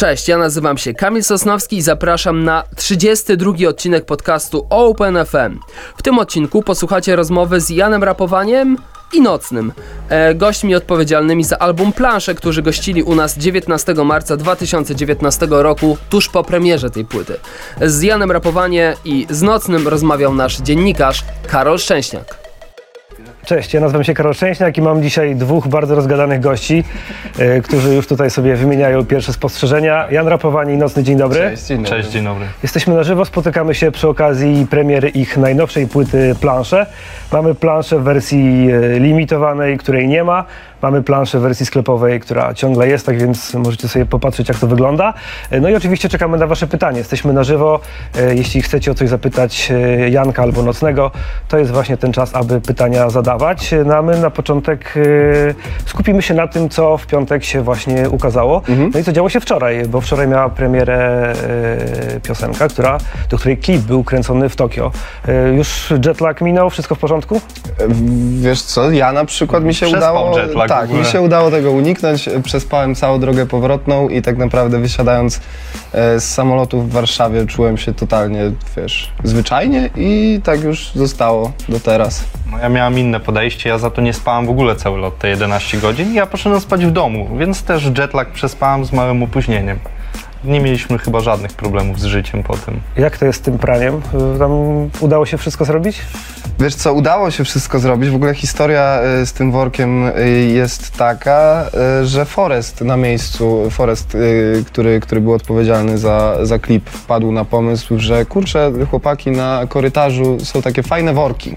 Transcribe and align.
Cześć, 0.00 0.28
ja 0.28 0.38
nazywam 0.38 0.78
się 0.78 0.94
Kamil 0.94 1.24
Sosnowski 1.24 1.76
i 1.76 1.82
zapraszam 1.82 2.44
na 2.44 2.64
32 2.76 3.52
odcinek 3.68 4.04
podcastu 4.04 4.66
Open 4.70 5.18
FM. 5.26 5.58
W 5.96 6.02
tym 6.02 6.18
odcinku 6.18 6.62
posłuchacie 6.62 7.16
rozmowy 7.16 7.60
z 7.60 7.70
Janem 7.70 8.04
Rapowaniem 8.04 8.76
i 9.12 9.20
Nocnym, 9.20 9.72
e, 10.08 10.34
gośćmi 10.34 10.74
odpowiedzialnymi 10.74 11.44
za 11.44 11.58
album 11.58 11.92
Plansze, 11.92 12.34
którzy 12.34 12.62
gościli 12.62 13.02
u 13.02 13.14
nas 13.14 13.38
19 13.38 14.04
marca 14.04 14.36
2019 14.36 15.46
roku, 15.50 15.96
tuż 16.10 16.28
po 16.28 16.44
premierze 16.44 16.90
tej 16.90 17.04
płyty. 17.04 17.36
Z 17.80 18.02
Janem 18.02 18.30
Rapowanie 18.30 18.96
i 19.04 19.26
z 19.30 19.42
Nocnym 19.42 19.88
rozmawiał 19.88 20.34
nasz 20.34 20.58
dziennikarz 20.60 21.24
Karol 21.46 21.78
Szczęśniak. 21.78 22.39
Cześć, 23.44 23.74
ja 23.74 23.80
nazywam 23.80 24.04
się 24.04 24.14
Karol 24.14 24.34
Szczęśniak 24.34 24.78
i 24.78 24.82
mam 24.82 25.02
dzisiaj 25.02 25.36
dwóch 25.36 25.68
bardzo 25.68 25.94
rozgadanych 25.94 26.40
gości, 26.40 26.84
e, 27.38 27.60
którzy 27.60 27.94
już 27.94 28.06
tutaj 28.06 28.30
sobie 28.30 28.56
wymieniają 28.56 29.04
pierwsze 29.04 29.32
spostrzeżenia. 29.32 30.06
Jan 30.10 30.28
Rapowani, 30.28 30.76
Nocny 30.76 31.02
Dzień 31.02 31.16
Dobry. 31.16 31.38
Cześć, 31.38 31.66
dzień 31.66 31.82
dobry. 31.82 31.90
Cześć, 31.90 32.10
dzień 32.10 32.24
dobry. 32.24 32.46
Jesteśmy 32.62 32.94
na 32.94 33.02
żywo, 33.02 33.24
spotykamy 33.24 33.74
się 33.74 33.90
przy 33.90 34.08
okazji 34.08 34.66
premiery 34.70 35.08
ich 35.08 35.36
najnowszej 35.36 35.86
płyty 35.86 36.34
Plansze. 36.40 36.86
Mamy 37.32 37.54
planszę 37.54 37.98
w 37.98 38.02
wersji 38.02 38.68
e, 38.70 38.98
limitowanej, 38.98 39.78
której 39.78 40.08
nie 40.08 40.24
ma. 40.24 40.44
Mamy 40.82 41.02
planszę 41.02 41.38
w 41.38 41.42
wersji 41.42 41.66
sklepowej, 41.66 42.20
która 42.20 42.54
ciągle 42.54 42.88
jest, 42.88 43.06
tak 43.06 43.18
więc 43.18 43.54
możecie 43.54 43.88
sobie 43.88 44.06
popatrzeć, 44.06 44.48
jak 44.48 44.58
to 44.58 44.66
wygląda. 44.66 45.14
No 45.60 45.68
i 45.68 45.74
oczywiście 45.74 46.08
czekamy 46.08 46.38
na 46.38 46.46
Wasze 46.46 46.66
pytanie. 46.66 46.98
Jesteśmy 46.98 47.32
na 47.32 47.44
żywo. 47.44 47.80
E, 48.18 48.34
Jeśli 48.34 48.62
chcecie 48.62 48.90
o 48.90 48.94
coś 48.94 49.08
zapytać 49.08 49.70
e, 49.70 50.10
Janka 50.10 50.42
albo 50.42 50.62
Nocnego, 50.62 51.10
to 51.48 51.58
jest 51.58 51.70
właśnie 51.70 51.96
ten 51.96 52.12
czas, 52.12 52.34
aby 52.34 52.60
pytania 52.60 53.10
zadawać. 53.10 53.72
E, 53.72 53.84
No 53.84 53.96
a 53.96 54.02
my 54.02 54.18
na 54.18 54.30
początek 54.30 54.94
skupimy 55.86 56.22
się 56.22 56.34
na 56.34 56.48
tym, 56.48 56.68
co 56.68 56.98
w 56.98 57.06
piątek 57.06 57.44
się 57.44 57.62
właśnie 57.62 58.10
ukazało. 58.10 58.62
No 58.94 58.98
i 59.00 59.04
co 59.04 59.12
działo 59.12 59.28
się 59.28 59.40
wczoraj, 59.40 59.84
bo 59.88 60.00
wczoraj 60.00 60.28
miała 60.28 60.48
premierę 60.48 61.32
piosenka, 62.22 62.68
która, 62.68 62.98
do 63.30 63.38
której 63.38 63.56
klip 63.58 63.82
był 63.82 64.04
kręcony 64.04 64.48
w 64.48 64.56
Tokio. 64.56 64.90
Już 65.56 65.92
jetlag 66.06 66.40
minął, 66.40 66.70
wszystko 66.70 66.94
w 66.94 66.98
porządku? 66.98 67.40
Wiesz 68.40 68.62
co, 68.62 68.90
ja 68.90 69.12
na 69.12 69.24
przykład 69.24 69.64
mi 69.64 69.74
się 69.74 69.86
Przespał 69.86 70.14
udało. 70.30 70.38
jetlag 70.38 70.69
tak, 70.70 70.90
mi 70.90 71.04
się 71.04 71.20
udało 71.20 71.50
tego 71.50 71.72
uniknąć. 71.72 72.28
Przespałem 72.44 72.94
całą 72.94 73.20
drogę 73.20 73.46
powrotną 73.46 74.08
i 74.08 74.22
tak 74.22 74.36
naprawdę 74.36 74.78
wysiadając 74.78 75.40
e, 75.92 76.20
z 76.20 76.34
samolotu 76.34 76.82
w 76.82 76.90
Warszawie 76.90 77.46
czułem 77.46 77.78
się 77.78 77.94
totalnie, 77.94 78.52
wiesz, 78.76 79.12
zwyczajnie 79.24 79.90
i 79.96 80.40
tak 80.44 80.64
już 80.64 80.92
zostało 80.94 81.52
do 81.68 81.80
teraz. 81.80 82.24
No, 82.50 82.58
ja 82.58 82.68
miałem 82.68 82.98
inne 82.98 83.20
podejście, 83.20 83.68
ja 83.68 83.78
za 83.78 83.90
to 83.90 84.02
nie 84.02 84.12
spałem 84.12 84.46
w 84.46 84.50
ogóle 84.50 84.76
cały 84.76 84.98
lot, 84.98 85.18
te 85.18 85.28
11 85.28 85.78
godzin 85.78 86.14
ja 86.14 86.26
poszedłem 86.26 86.60
spać 86.60 86.86
w 86.86 86.90
domu, 86.90 87.28
więc 87.38 87.62
też 87.62 87.90
jetlag 87.98 88.30
przespałem 88.30 88.84
z 88.84 88.92
małym 88.92 89.22
opóźnieniem. 89.22 89.78
Nie 90.44 90.60
mieliśmy 90.60 90.98
chyba 90.98 91.20
żadnych 91.20 91.52
problemów 91.52 92.00
z 92.00 92.04
życiem 92.04 92.42
po 92.42 92.56
tym. 92.56 92.80
Jak 92.96 93.18
to 93.18 93.26
jest 93.26 93.38
z 93.38 93.42
tym 93.42 93.58
praniem? 93.58 94.02
E, 94.34 94.38
Tam 94.38 94.50
udało 95.00 95.26
się 95.26 95.38
wszystko 95.38 95.64
zrobić? 95.64 96.00
Wiesz 96.60 96.74
co, 96.74 96.92
udało 96.92 97.30
się 97.30 97.44
wszystko 97.44 97.78
zrobić. 97.78 98.10
W 98.10 98.14
ogóle 98.14 98.34
historia 98.34 98.82
e, 98.82 99.26
z 99.26 99.32
tym 99.32 99.52
workiem 99.52 100.06
e, 100.06 100.28
jest 100.30 100.96
taka, 100.96 101.66
że 102.02 102.24
Forest 102.24 102.80
na 102.80 102.96
miejscu, 102.96 103.70
Forest, 103.70 104.16
który, 104.66 105.00
który 105.00 105.20
był 105.20 105.32
odpowiedzialny 105.32 105.98
za, 105.98 106.36
za 106.42 106.58
klip, 106.58 106.90
wpadł 106.90 107.32
na 107.32 107.44
pomysł, 107.44 107.98
że 107.98 108.26
kurczę, 108.26 108.72
chłopaki 108.90 109.30
na 109.30 109.66
korytarzu 109.68 110.38
są 110.44 110.62
takie 110.62 110.82
fajne 110.82 111.14
worki. 111.14 111.56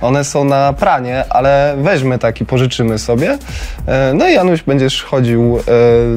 One 0.00 0.24
są 0.24 0.44
na 0.44 0.72
pranie, 0.72 1.24
ale 1.30 1.74
weźmy 1.78 2.18
taki, 2.18 2.46
pożyczymy 2.46 2.98
sobie. 2.98 3.38
No 4.14 4.28
i 4.28 4.34
Januś 4.34 4.62
będziesz 4.62 5.02
chodził 5.02 5.58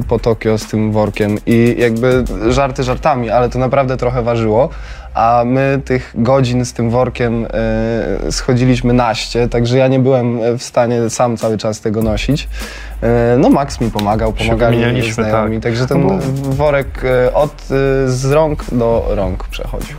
po 0.08 0.20
Tokio 0.20 0.58
z 0.58 0.66
tym 0.66 0.92
workiem 0.92 1.38
i 1.46 1.78
jakby 2.02 2.54
żarty 2.54 2.84
żartami, 2.84 3.30
ale 3.30 3.50
to 3.50 3.60
naprawdę 3.60 3.98
trochę 3.98 4.22
ważyło. 4.22 4.70
A 5.14 5.44
my 5.46 5.82
tych 5.86 6.14
godzin 6.16 6.66
z 6.66 6.74
tym 6.74 6.90
workiem 6.90 7.46
e, 8.26 8.32
schodziliśmy 8.32 8.94
naście, 8.94 9.48
także 9.48 9.78
ja 9.78 9.88
nie 9.88 10.00
byłem 10.00 10.58
w 10.58 10.64
stanie 10.64 11.10
sam 11.10 11.38
cały 11.38 11.58
czas 11.58 11.82
tego 11.82 12.02
nosić. 12.02 12.48
E, 13.02 13.38
No 13.38 13.50
Max 13.50 13.82
mi 13.82 13.92
pomagał, 13.92 14.34
pomagali 14.34 14.78
znajomi, 15.12 15.56
tak. 15.56 15.64
także 15.64 15.88
ten 15.88 16.20
worek 16.42 17.04
e, 17.04 17.34
od, 17.34 17.64
z 18.06 18.26
rąk 18.32 18.64
do 18.72 19.06
rąk 19.10 19.48
przechodził. 19.48 19.98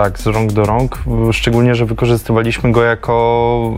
Tak, 0.00 0.18
z 0.18 0.26
rąk 0.26 0.52
do 0.52 0.64
rąk, 0.64 0.98
szczególnie, 1.32 1.74
że 1.74 1.86
wykorzystywaliśmy 1.86 2.72
go 2.72 2.82
jako 2.82 3.72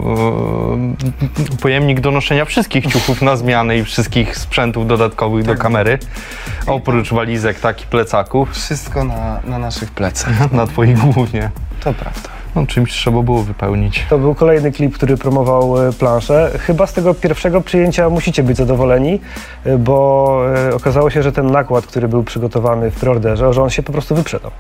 e, 1.52 1.56
pojemnik 1.56 2.00
do 2.00 2.10
noszenia 2.10 2.44
wszystkich 2.44 2.86
ciuchów 2.86 3.22
na 3.22 3.36
zmianę 3.36 3.78
i 3.78 3.84
wszystkich 3.84 4.38
sprzętów 4.38 4.86
dodatkowych 4.86 5.44
do 5.44 5.54
kamery, 5.54 5.98
oprócz 6.66 7.12
walizek, 7.12 7.60
tak 7.60 7.82
i 7.82 7.86
plecaków, 7.86 8.50
Wszystko 8.52 9.04
na, 9.04 9.40
na 9.44 9.58
naszych 9.58 9.90
plecach, 9.90 10.52
na 10.52 10.66
twoich 10.66 10.98
głównie. 10.98 11.50
to 11.80 11.94
prawda. 11.94 12.28
No, 12.54 12.66
czymś 12.66 12.92
trzeba 12.92 13.22
było 13.22 13.42
wypełnić. 13.42 14.06
To 14.10 14.18
był 14.18 14.34
kolejny 14.34 14.72
klip, 14.72 14.94
który 14.94 15.16
promował 15.16 15.88
e, 15.88 15.92
planszę. 15.92 16.50
Chyba 16.58 16.86
z 16.86 16.92
tego 16.92 17.14
pierwszego 17.14 17.60
przyjęcia 17.60 18.10
musicie 18.10 18.42
być 18.42 18.56
zadowoleni, 18.56 19.20
e, 19.64 19.78
bo 19.78 20.38
e, 20.68 20.74
okazało 20.74 21.10
się, 21.10 21.22
że 21.22 21.32
ten 21.32 21.50
nakład, 21.50 21.86
który 21.86 22.08
był 22.08 22.24
przygotowany 22.24 22.90
w 22.90 22.94
preorderze, 22.94 23.52
że 23.52 23.62
on 23.62 23.70
się 23.70 23.82
po 23.82 23.92
prostu 23.92 24.14
wyprzedał. 24.14 24.50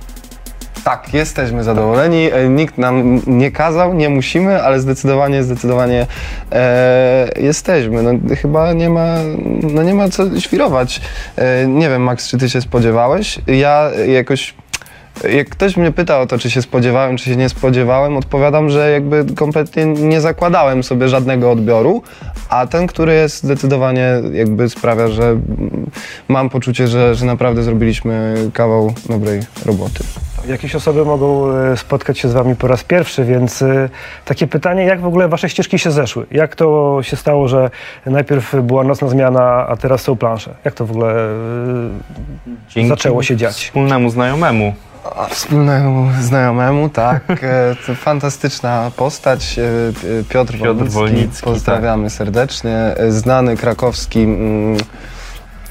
Tak, 0.84 1.14
jesteśmy 1.14 1.64
zadowoleni. 1.64 2.32
E, 2.32 2.48
Nikt 2.48 2.78
nam 2.78 3.20
nie 3.26 3.50
kazał, 3.50 3.94
nie 3.94 4.08
musimy, 4.08 4.62
ale 4.62 4.80
zdecydowanie, 4.80 5.42
zdecydowanie 5.42 6.06
e, 6.52 7.28
jesteśmy. 7.36 8.02
No, 8.02 8.10
chyba 8.36 8.72
nie 8.72 8.90
ma, 8.90 9.14
no, 9.62 9.82
nie 9.82 9.94
ma 9.94 10.08
co 10.08 10.40
świrować. 10.40 11.00
E, 11.36 11.66
nie 11.66 11.88
wiem, 11.88 12.02
Max, 12.02 12.28
czy 12.28 12.38
ty 12.38 12.50
się 12.50 12.60
spodziewałeś? 12.60 13.38
Ja 13.46 13.90
jakoś. 14.08 14.54
Jak 15.32 15.48
ktoś 15.48 15.76
mnie 15.76 15.92
pyta 15.92 16.20
o 16.20 16.26
to, 16.26 16.38
czy 16.38 16.50
się 16.50 16.62
spodziewałem, 16.62 17.16
czy 17.16 17.24
się 17.24 17.36
nie 17.36 17.48
spodziewałem, 17.48 18.16
odpowiadam, 18.16 18.68
że 18.68 18.90
jakby 18.90 19.24
kompletnie 19.36 19.86
nie 19.86 20.20
zakładałem 20.20 20.82
sobie 20.82 21.08
żadnego 21.08 21.50
odbioru, 21.50 22.02
a 22.48 22.66
ten, 22.66 22.86
który 22.86 23.14
jest 23.14 23.36
zdecydowanie 23.36 24.08
jakby 24.32 24.68
sprawia, 24.68 25.08
że 25.08 25.24
mm, 25.24 25.90
mam 26.28 26.50
poczucie, 26.50 26.88
że, 26.88 27.14
że 27.14 27.26
naprawdę 27.26 27.62
zrobiliśmy 27.62 28.34
kawał 28.54 28.94
dobrej 29.08 29.40
roboty. 29.66 30.04
Jakieś 30.46 30.74
osoby 30.74 31.04
mogą 31.04 31.50
e, 31.50 31.76
spotkać 31.76 32.18
się 32.18 32.28
z 32.28 32.32
wami 32.32 32.56
po 32.56 32.66
raz 32.68 32.84
pierwszy, 32.84 33.24
więc 33.24 33.62
e, 33.62 33.88
takie 34.24 34.46
pytanie, 34.46 34.84
jak 34.84 35.00
w 35.00 35.06
ogóle 35.06 35.28
wasze 35.28 35.48
ścieżki 35.48 35.78
się 35.78 35.90
zeszły? 35.90 36.26
Jak 36.30 36.56
to 36.56 36.98
się 37.02 37.16
stało, 37.16 37.48
że 37.48 37.70
najpierw 38.06 38.54
była 38.62 38.84
nocna 38.84 39.08
zmiana, 39.08 39.66
a 39.68 39.76
teraz 39.76 40.00
są 40.00 40.16
plansze? 40.16 40.54
Jak 40.64 40.74
to 40.74 40.86
w 40.86 40.90
ogóle 40.90 41.14
e, 41.14 41.28
Dzięki 42.68 42.88
zaczęło 42.88 43.22
się 43.22 43.36
dziać? 43.36 43.54
Wspólnemu 43.54 44.10
znajomemu. 44.10 44.74
A 45.16 45.26
Wspólnemu 45.26 46.08
znajomemu, 46.20 46.88
tak. 46.88 47.22
To 47.86 47.94
fantastyczna 47.94 48.90
postać. 48.96 49.60
Piotr, 50.28 50.52
Piotr 50.52 50.64
Wolnicki. 50.64 50.94
Wolnicki, 50.94 51.44
Pozdrawiamy 51.44 52.10
serdecznie. 52.10 52.76
E, 52.76 53.12
Znany 53.12 53.56
krakowski 53.56 54.22
mm, 54.22 54.76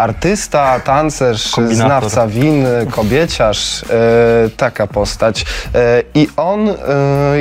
artysta, 0.02 0.80
tancerz, 0.80 1.52
Kombinator. 1.52 1.86
znawca 2.10 2.28
win, 2.28 2.66
kobieciarz. 2.92 3.84
E, 3.84 3.86
taka 4.58 4.88
postać. 4.88 5.46
E, 5.76 6.04
I 6.16 6.28
on, 6.38 6.70
e, 6.70 6.74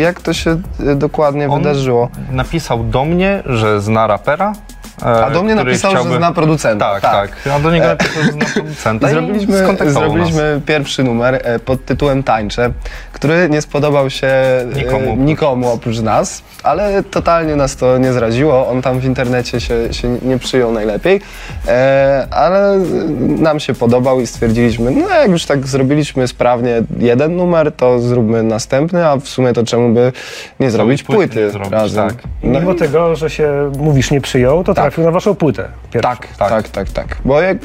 jak 0.01 0.21
to 0.21 0.33
się 0.33 0.51
e, 0.87 0.95
dokładnie 0.95 1.49
On 1.49 1.59
wydarzyło? 1.63 2.09
Napisał 2.31 2.85
do 2.85 3.05
mnie, 3.05 3.43
że 3.47 3.81
zna 3.81 4.07
rapera. 4.07 4.53
E, 5.03 5.25
A 5.25 5.31
do 5.31 5.43
mnie 5.43 5.53
który 5.55 5.71
napisał, 5.71 5.91
chciałby... 5.91 6.11
że 6.11 6.17
zna 6.17 6.33
producenta. 6.33 7.01
Tak, 7.01 7.03
tak. 7.03 7.55
A 7.55 7.59
do 7.61 7.71
niego 7.71 7.87
napisał, 7.87 8.23
że 8.23 8.33
zna 8.33 8.45
producenta 8.55 9.07
I 9.09 9.11
zrobiliśmy, 9.11 10.61
pierwszy 10.67 11.05
numer 11.05 11.41
e, 11.45 11.59
pod 11.59 11.85
tytułem 11.85 12.23
Tańcze, 12.23 12.71
który 13.13 13.49
nie 13.51 13.63
spodobał 13.63 14.11
się 14.11 14.27
e, 14.27 14.65
Nikomu 14.77 15.13
oprócz 15.13 15.27
nikomu 15.27 15.69
oprócz 15.73 15.99
nas, 16.01 16.43
ale 16.63 17.03
totalnie 17.03 17.57
nas 17.57 17.77
to 17.77 17.99
nie 17.99 18.13
zraziło. 18.13 18.69
On 18.69 18.83
tam 18.83 18.99
w 19.01 19.05
internecie 19.05 19.61
się, 19.61 19.95
się 19.95 20.19
nie 20.23 20.39
przyjął 20.39 20.73
najlepiej, 20.73 21.21
e, 21.69 22.27
ale 22.31 22.79
nam 23.19 23.61
się 23.61 23.75
podobał 23.75 24.21
i 24.21 24.27
stwierdziliśmy, 24.27 24.91
no 24.91 25.09
jak 25.09 25.31
już 25.31 25.45
tak 25.45 25.67
zrobiliśmy 25.67 26.29
sprawnie 26.29 26.83
jeden 26.99 27.37
numer, 27.37 27.73
to 27.73 28.01
zróbmy 28.01 28.43
następny, 28.43 29.07
a 29.07 29.17
w 29.17 29.29
sumie 29.29 29.53
to 29.53 29.65
czemu 29.65 29.95
by 29.95 30.13
nie 30.61 30.71
zrobić 30.71 31.03
płyty 31.03 31.21
płyty, 31.21 31.41
nie 31.45 31.51
zrobić, 31.51 31.73
razem. 31.73 32.09
tak. 32.09 32.17
No 32.43 32.61
Mimo 32.61 32.73
i- 32.73 32.77
tego, 32.77 33.17
że 33.17 33.31
się 33.31 33.73
mówisz 33.79 34.11
nie 34.11 34.21
przyjął, 34.21 34.65
to 34.65 34.75
trafił 34.91 35.05
na 35.05 35.11
waszą 35.11 35.35
płytę. 35.35 35.69
pierwszą. 35.91 36.11
tak, 36.11 36.29
tak, 36.37 36.51
tak, 36.51 36.69
tak, 36.69 36.91
tak. 36.91 37.19
Bo 37.25 37.41
jak, 37.41 37.57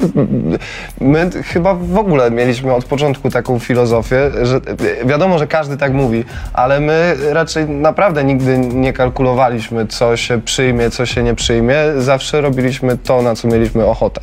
my 1.00 1.30
chyba 1.44 1.74
w 1.74 1.98
ogóle 1.98 2.30
mieliśmy 2.30 2.74
od 2.74 2.84
początku 2.84 3.30
taką 3.30 3.58
filozofię, 3.58 4.30
że 4.42 4.60
wiadomo, 5.04 5.38
że 5.38 5.46
każdy 5.46 5.76
tak 5.76 5.92
mówi, 5.92 6.24
ale 6.52 6.80
my 6.80 7.16
raczej 7.32 7.68
naprawdę 7.68 8.24
nigdy 8.24 8.58
nie 8.58 8.92
kalkulowaliśmy, 8.92 9.86
co 9.86 10.16
się 10.16 10.42
przyjmie, 10.42 10.90
co 10.90 11.06
się 11.06 11.22
nie 11.22 11.34
przyjmie. 11.34 11.76
Zawsze 11.98 12.40
robiliśmy 12.40 12.98
to, 12.98 13.22
na 13.22 13.34
co 13.34 13.48
mieliśmy 13.48 13.86
ochotę. 13.86 14.20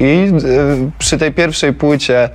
I 0.00 0.32
y, 0.44 0.90
przy 0.98 1.18
tej 1.18 1.32
pierwszej 1.32 1.72
płycie 1.72 2.28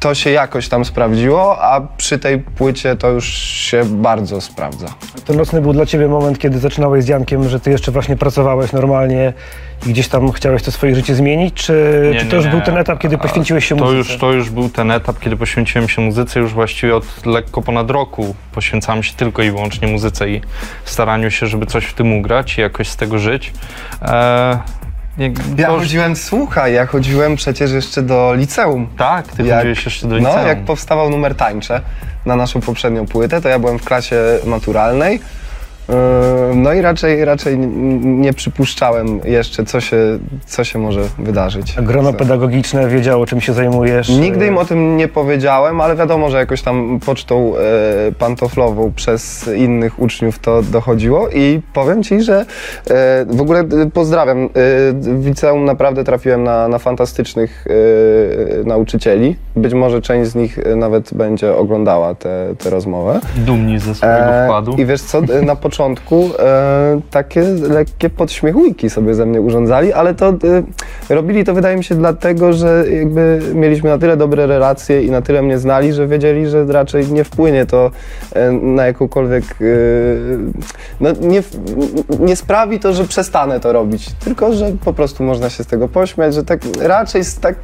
to 0.00 0.14
się 0.14 0.30
jakoś 0.30 0.68
tam 0.68 0.84
sprawdziło, 0.84 1.62
a 1.62 1.80
przy 1.96 2.18
tej 2.18 2.38
płycie 2.38 2.96
to 2.96 3.08
już 3.08 3.28
się 3.38 3.84
bardzo 3.84 4.40
sprawdza. 4.40 4.86
To 5.24 5.32
nocny 5.32 5.60
był 5.60 5.72
dla 5.72 5.86
ciebie 5.86 6.08
moment, 6.08 6.38
kiedy 6.38 6.58
zaczynałeś 6.58 7.04
z 7.04 7.08
Jankiem, 7.08 7.48
że 7.48 7.60
ty 7.60 7.70
jeszcze 7.70 7.92
właśnie 7.92 8.16
pracowałeś 8.16 8.72
normalnie 8.72 9.32
i 9.86 9.90
gdzieś 9.90 10.08
tam 10.08 10.32
chciałeś 10.32 10.62
to 10.62 10.72
swoje 10.72 10.94
życie 10.94 11.14
zmienić, 11.14 11.54
czy, 11.54 12.00
Nie, 12.12 12.18
czy 12.18 12.24
nie, 12.24 12.30
to 12.30 12.36
już 12.36 12.44
nie. 12.44 12.50
był 12.50 12.60
ten 12.60 12.76
etap, 12.76 12.98
kiedy 12.98 13.18
poświęciłeś 13.18 13.64
się 13.68 13.76
to 13.76 13.84
muzyce? 13.84 13.98
już, 14.12 14.20
to 14.20 14.32
już 14.32 14.50
był 14.50 14.68
ten 14.68 14.90
etap, 14.90 15.18
kiedy 15.18 15.36
poświęciłem 15.36 15.88
się 15.88 16.02
muzyce. 16.02 16.40
Już 16.40 16.52
właściwie 16.54 16.96
od 16.96 17.26
lekko 17.26 17.62
ponad 17.62 17.90
roku 17.90 18.34
poświęcałem 18.52 19.02
się 19.02 19.14
tylko 19.14 19.42
i 19.42 19.50
wyłącznie 19.50 19.88
muzyce 19.88 20.28
i 20.28 20.40
staraniu 20.84 21.30
się, 21.30 21.46
żeby 21.46 21.66
coś 21.66 21.84
w 21.84 21.94
tym 21.94 22.12
ugrać 22.12 22.58
i 22.58 22.60
jakoś 22.60 22.88
z 22.88 22.96
tego 22.96 23.18
żyć. 23.18 23.52
E, 24.02 24.58
jak, 25.18 25.32
Ja 25.58 25.68
już- 25.68 25.78
chodziłem, 25.80 26.16
słuchaj, 26.16 26.72
ja 26.74 26.86
chodziłem 26.86 27.36
przecież 27.36 27.70
jeszcze 27.70 28.02
do 28.02 28.34
liceum. 28.34 28.88
Tak, 28.98 29.28
ty 29.28 29.42
Jak- 29.42 29.58
chodziłeś 29.58 29.84
jeszcze 29.84 30.06
do 30.08 30.12
No, 30.18 30.28
liceum. 30.28 30.46
jak 30.46 30.64
powstawał 30.64 31.10
numer 31.10 31.34
tańcze 31.34 31.80
na 32.26 32.36
naszą 32.36 32.60
poprzednią 32.60 33.06
płytę, 33.06 33.40
to 33.40 33.48
ja 33.48 33.58
byłem 33.58 33.78
w 33.78 33.84
klasie 33.84 34.16
maturalnej. 34.44 35.20
Yy, 35.88 35.94
No 36.54 36.72
i 36.72 36.80
raczej, 36.80 37.24
raczej 37.24 37.58
nie 37.98 38.32
przypuszczałem 38.32 39.20
jeszcze, 39.24 39.64
co 39.64 39.80
się, 39.80 39.96
co 40.46 40.64
się 40.64 40.78
może 40.78 41.00
wydarzyć. 41.18 41.74
A 41.78 41.82
Grono 41.82 42.12
pedagogiczne 42.12 42.88
wiedziało, 42.88 43.26
czym 43.26 43.40
się 43.40 43.52
zajmujesz? 43.52 44.08
Nigdy 44.08 44.46
im 44.46 44.54
E, 44.54 44.60
o 44.60 44.64
tym 44.64 44.96
nie 44.96 45.08
powiedziałem, 45.08 45.80
ale 45.80 45.96
wiadomo, 45.96 46.30
że 46.30 46.38
jakoś 46.38 46.62
tam 46.62 47.00
pocztą 47.06 47.52
e, 47.56 48.12
pantoflową 48.12 48.92
przez 48.92 49.50
innych 49.56 49.98
uczniów 50.00 50.38
to 50.38 50.62
dochodziło 50.62 51.28
i 51.28 51.60
powiem 51.72 52.02
Ci, 52.02 52.22
że 52.22 52.40
e, 52.90 53.24
w 53.28 53.40
ogóle 53.40 53.60
e, 53.60 53.90
pozdrawiam. 53.94 54.38
E, 54.44 54.48
w 54.92 55.26
liceum 55.26 55.64
naprawdę 55.64 56.04
trafiłem 56.04 56.44
na, 56.44 56.68
na 56.68 56.78
fantastycznych 56.78 57.64
e, 58.60 58.64
nauczycieli. 58.64 59.36
Być 59.56 59.74
może 59.74 60.02
część 60.02 60.30
z 60.30 60.34
nich 60.34 60.58
e, 60.58 60.76
nawet 60.76 61.14
będzie 61.14 61.54
oglądała 61.54 62.14
tę 62.14 62.70
rozmowę. 62.70 63.20
Dumni 63.36 63.78
ze 63.78 63.94
swojego 63.94 64.18
E, 64.18 64.44
wkładu. 64.44 64.72
I 64.78 64.86
wiesz 64.86 65.02
co, 65.02 65.18
e, 65.18 65.42
na 65.42 65.56
początku 65.56 65.77
e, 65.82 67.00
takie 67.10 67.42
lekkie 67.42 68.10
podśmiechujki 68.10 68.90
sobie 68.90 69.14
ze 69.14 69.26
mnie 69.26 69.40
urządzali, 69.40 69.92
ale 69.92 70.14
to 70.14 70.28
e, 70.28 70.34
robili 71.14 71.44
to 71.44 71.54
wydaje 71.54 71.76
mi 71.76 71.84
się 71.84 71.94
dlatego, 71.94 72.52
że 72.52 72.84
jakby 72.90 73.40
mieliśmy 73.54 73.90
na 73.90 73.98
tyle 73.98 74.16
dobre 74.16 74.46
relacje 74.46 75.02
i 75.02 75.10
na 75.10 75.22
tyle 75.22 75.42
mnie 75.42 75.58
znali, 75.58 75.92
że 75.92 76.06
wiedzieli, 76.06 76.46
że 76.46 76.64
raczej 76.66 77.12
nie 77.12 77.24
wpłynie 77.24 77.66
to 77.66 77.90
e, 78.32 78.52
na 78.52 78.86
jakąkolwiek, 78.86 79.44
e, 79.44 79.64
no 81.00 81.10
nie, 81.20 81.42
nie 82.20 82.36
sprawi 82.36 82.80
to, 82.80 82.92
że 82.92 83.04
przestanę 83.04 83.60
to 83.60 83.72
robić, 83.72 84.06
tylko 84.24 84.52
że 84.52 84.72
po 84.84 84.92
prostu 84.92 85.22
można 85.24 85.50
się 85.50 85.64
z 85.64 85.66
tego 85.66 85.88
pośmiać, 85.88 86.34
że 86.34 86.44
tak 86.44 86.60
raczej 86.80 87.22
tak 87.40 87.54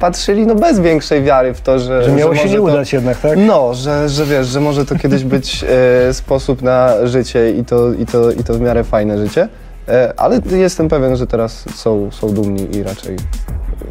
patrzyli 0.00 0.46
no 0.46 0.54
bez 0.54 0.80
większej 0.80 1.22
wiary 1.22 1.54
w 1.54 1.60
to, 1.60 1.78
że, 1.78 2.04
Że 2.04 2.12
miało 2.12 2.34
się 2.34 2.40
może 2.42 2.50
nie 2.50 2.56
to- 2.56 2.62
udać 2.62 2.92
jednak, 2.92 3.18
tak? 3.20 3.38
no, 3.46 3.74
że, 3.74 4.08
że 4.08 4.24
wiesz, 4.24 4.46
że 4.46 4.60
może 4.60 4.86
to 4.86 4.96
kiedyś 4.98 5.24
być 5.24 5.64
e, 6.08 6.14
sposób 6.14 6.62
na 6.62 7.06
życie 7.06 7.50
i 7.54 7.64
to, 7.64 7.92
i, 7.92 8.06
to, 8.06 8.32
i 8.32 8.44
to 8.44 8.54
w 8.54 8.60
miarę 8.60 8.84
fajne 8.84 9.18
życie. 9.18 9.48
E, 9.88 10.12
ale 10.16 10.40
jestem 10.50 10.88
pewien, 10.88 11.16
że 11.16 11.26
teraz 11.26 11.64
są, 11.74 12.10
są 12.10 12.34
dumni 12.34 12.76
i 12.76 12.82
raczej 12.82 13.16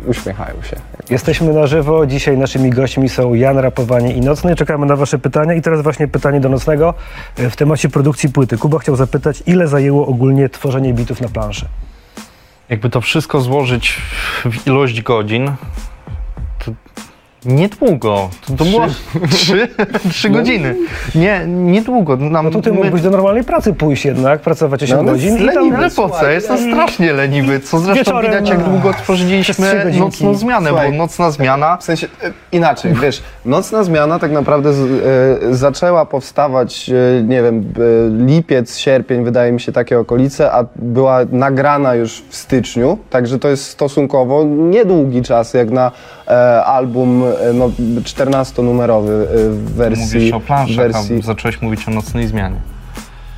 uśmiechają 0.08 0.62
się. 0.62 0.76
Jesteśmy 1.10 1.54
na 1.54 1.68
żywo. 1.68 2.06
Dzisiaj 2.06 2.38
naszymi 2.38 2.70
gośćmi 2.70 3.10
są 3.10 3.34
Jan 3.34 3.58
Rapowanie 3.58 4.14
i 4.14 4.22
Nocny. 4.22 4.56
Czekamy 4.56 4.86
na 4.86 4.96
Wasze 4.96 5.20
pytania. 5.20 5.54
I 5.54 5.62
teraz 5.62 5.82
właśnie 5.82 6.08
pytanie 6.08 6.40
do 6.40 6.50
Nocnego 6.50 6.94
e, 7.38 7.50
w 7.50 7.56
temacie 7.56 7.90
produkcji 7.90 8.30
płyty. 8.30 8.58
Kuba 8.58 8.80
chciał 8.80 8.96
zapytać, 8.96 9.44
ile 9.46 9.68
zajęło 9.68 10.08
ogólnie 10.08 10.50
tworzenie 10.50 10.94
bitów 10.94 11.22
na 11.22 11.30
planszy? 11.30 11.66
Jakby 12.70 12.90
to 12.90 13.02
wszystko 13.02 13.42
złożyć 13.42 14.02
w 14.46 14.68
ilość 14.68 15.02
godzin, 15.02 15.52
to 16.66 16.72
niedługo. 17.46 18.30
To, 18.48 18.54
to 18.54 18.66
było 18.66 18.86
trzy, 19.32 19.68
trzy 20.10 20.30
godziny. 20.30 20.76
Nie, 21.16 21.42
niedługo. 21.48 22.18
Nam, 22.18 22.46
No 22.46 22.52
to 22.52 22.62
ty 22.62 22.70
my- 22.72 22.76
mógłbyś 22.76 23.02
do 23.02 23.10
normalnej 23.10 23.44
pracy 23.44 23.74
pójść 23.74 24.06
jednak, 24.06 24.42
pracować 24.42 24.84
8 24.84 24.98
No, 25.06 25.12
godzin 25.12 25.38
tam... 25.38 25.46
leniwy. 25.46 25.90
Po 25.96 26.10
co? 26.10 26.30
Jestem 26.30 26.58
strasznie 26.58 27.14
leniwy. 27.14 27.60
Co 27.60 27.80
zresztą 27.80 28.00
Wieczorem, 28.00 28.32
widać, 28.32 28.50
jak 28.50 28.60
no, 28.60 28.66
długo 28.66 28.94
tworzyliśmy 28.94 29.92
nocną 30.00 30.34
zmianę, 30.34 30.70
Słuchaj. 30.70 30.92
bo 30.92 30.98
nocna 30.98 31.32
zmiana 31.32 31.78
W 31.78 31.84
sensie 31.84 32.08
e, 32.24 32.32
inaczej, 32.52 32.94
wiesz, 33.02 33.24
nocna 33.46 33.84
zmiana 33.84 34.20
tak 34.20 34.32
naprawdę 34.32 34.74
z, 34.74 34.80
e, 35.50 35.56
zaczęła 35.56 36.06
powstawać, 36.06 36.90
e, 37.20 37.24
nie 37.24 37.44
wiem, 37.44 37.74
e, 37.78 38.26
lipiec, 38.26 38.78
sierpień, 38.78 39.24
wydaje 39.24 39.52
mi 39.52 39.60
się 39.62 39.72
takie 39.72 40.00
okolice, 40.00 40.52
a 40.52 40.66
była 40.76 41.20
nagrana 41.32 41.96
już 41.96 42.24
w 42.30 42.36
styczniu, 42.36 42.98
także 43.10 43.40
to 43.40 43.48
jest 43.48 43.66
stosunkowo 43.66 44.44
niedługi 44.44 45.22
czas 45.22 45.54
jak 45.54 45.70
na 45.72 45.92
album 46.66 47.24
e, 47.50 47.54
no, 47.54 47.70
14-numerowy 48.04 49.10
e, 49.10 49.26
w 49.50 49.74
wersji. 49.74 50.04
mówisz 50.16 50.34
o 50.34 50.40
planszach, 50.40 50.76
wersji 50.76 51.20
a 51.20 51.26
zacząłeś 51.26 51.62
mówić 51.62 51.88
o 51.88 51.92
nocnej 51.92 52.28
zmianie. 52.28 52.56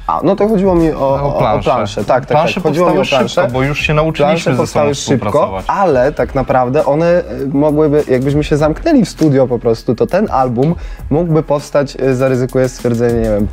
a, 0.08 0.22
no 0.24 0.36
to 0.36 0.48
chodziło 0.48 0.76
mi 0.76 0.92
o, 0.92 1.00
o, 1.00 1.14
O 1.24 1.36
o 1.36 1.40
plansze. 1.40 1.70
planszę. 1.70 2.04
Tak, 2.04 2.08
tak, 2.08 2.28
plansze 2.28 2.54
tak. 2.54 2.64
Chodziło 2.64 2.90
mi 2.94 3.00
o 3.00 3.04
szybko, 3.04 3.48
bo 3.54 3.64
już 3.64 3.80
się 3.80 3.94
nauczyliśmy 3.94 4.44
Plansze 4.44 4.56
powstały 4.62 4.96
szybko, 4.96 5.62
ale 5.68 6.12
tak 6.12 6.36
naprawdę 6.36 6.86
one 6.86 7.06
e, 7.08 7.24
mogłyby, 7.50 8.04
jakbyśmy 8.08 8.44
się 8.44 8.58
zamknęli 8.58 9.06
w 9.06 9.10
studio 9.10 9.48
po 9.48 9.60
prostu, 9.60 9.96
to 9.96 10.08
ten 10.08 10.28
album 10.32 10.76
mógłby 11.10 11.44
powstać, 11.44 11.98
e, 12.00 12.16
zaryzykuję 12.16 12.70
stwierdzenie, 12.70 13.14
nie 13.20 13.30
wiem, 13.30 13.48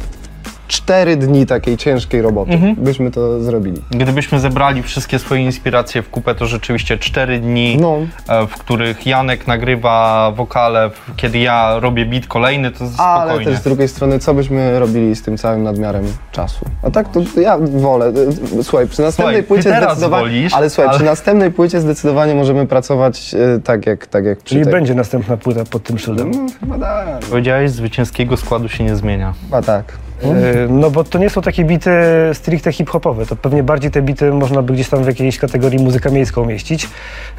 cztery 0.73 1.17
dni 1.17 1.47
takiej 1.47 1.77
ciężkiej 1.77 2.23
roboty. 2.23 2.53
Mhm. 2.53 2.75
Byśmy 2.75 3.11
to 3.11 3.41
zrobili. 3.41 3.83
Gdybyśmy 3.91 4.41
zebrali 4.41 4.83
wszystkie 4.83 5.19
swoje 5.19 5.43
inspiracje 5.45 6.03
w 6.03 6.11
kupę, 6.11 6.35
to 6.35 6.47
rzeczywiście 6.47 6.99
cztery 6.99 7.41
dni, 7.41 7.77
No. 7.81 7.97
e, 8.29 8.47
w 8.47 8.51
których 8.53 9.07
Janek 9.07 9.47
nagrywa 9.47 10.31
wokale, 10.37 10.91
kiedy 11.17 11.39
ja 11.39 11.81
robię 11.81 12.07
beat 12.07 12.27
kolejny, 12.27 12.71
to 12.71 12.85
Ale 12.99 13.23
spokojnie. 13.23 13.51
też 13.51 13.59
z 13.61 13.63
drugiej 13.63 13.89
strony, 13.89 14.19
co 14.19 14.35
byśmy 14.35 14.79
robili 14.79 15.17
z 15.17 15.23
tym 15.23 15.39
całym 15.39 15.63
nadmiarem 15.63 16.05
czasu? 16.33 16.65
A 16.83 16.91
tak 16.91 17.09
to 17.09 17.41
ja 17.41 17.59
wolę. 17.59 18.13
E, 18.59 18.63
Słuchaj, 18.63 18.87
przy 18.89 19.03
następnej 19.03 19.37
Słuchaj, 19.37 19.43
płycie 19.63 19.77
zdecydowanie. 19.77 20.23
wolisz, 20.25 20.55
ale 20.55 20.71
słuchaj, 20.71 20.89
ale- 20.89 20.99
przy 20.99 21.05
następnej 21.07 21.51
płycie 21.51 21.81
zdecydowanie 21.81 22.35
możemy 22.35 22.67
pracować 22.67 23.35
e, 23.35 23.61
tak 23.61 23.87
jak, 23.87 24.07
tak 24.07 24.25
jak 24.25 24.39
przy 24.39 24.49
Czyli 24.55 24.65
tej. 24.65 24.73
będzie 24.73 24.95
następna 24.95 25.37
płyta 25.37 25.65
pod 25.65 25.83
tym 25.83 25.99
szyldem. 25.99 26.31
No, 26.31 26.47
chyba 26.61 26.79
tak. 26.79 27.19
Powiedziałeś, 27.31 27.71
zwycięskiego 27.71 28.37
składu 28.37 28.69
się 28.69 28.85
nie 28.85 28.97
zmienia. 28.97 29.35
Chyba 29.45 29.63
tak. 29.63 29.93
E, 30.25 30.69
No 30.69 30.91
bo 30.91 31.05
to 31.05 31.19
nie 31.19 31.31
są 31.31 31.43
takie 31.43 31.65
bity 31.65 31.91
stricte 32.33 32.73
hip-hopowe, 32.73 33.27
to 33.27 33.37
pewnie 33.37 33.63
bardziej 33.63 33.91
te 33.91 34.03
bity 34.03 34.33
można 34.33 34.63
by 34.63 34.73
gdzieś 34.73 34.89
tam 34.89 35.05
w 35.05 35.07
jakiejś 35.07 35.39
kategorii 35.39 35.79
muzyka 35.79 36.11
miejska 36.11 36.41
umieścić. 36.41 36.89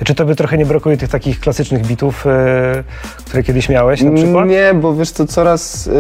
Czy 0.05 0.15
tobie 0.15 0.35
trochę 0.35 0.57
nie 0.57 0.65
brakuje 0.65 0.97
tych 0.97 1.09
takich 1.09 1.39
klasycznych 1.39 1.85
bitów, 1.87 2.27
e, 2.27 2.83
które 3.25 3.43
kiedyś 3.43 3.69
miałeś 3.69 4.01
na 4.01 4.11
przykład? 4.11 4.47
Nie, 4.47 4.73
bo 4.73 4.93
wiesz 4.95 5.11
co, 5.11 5.27
coraz 5.27 5.87
y, 5.87 5.91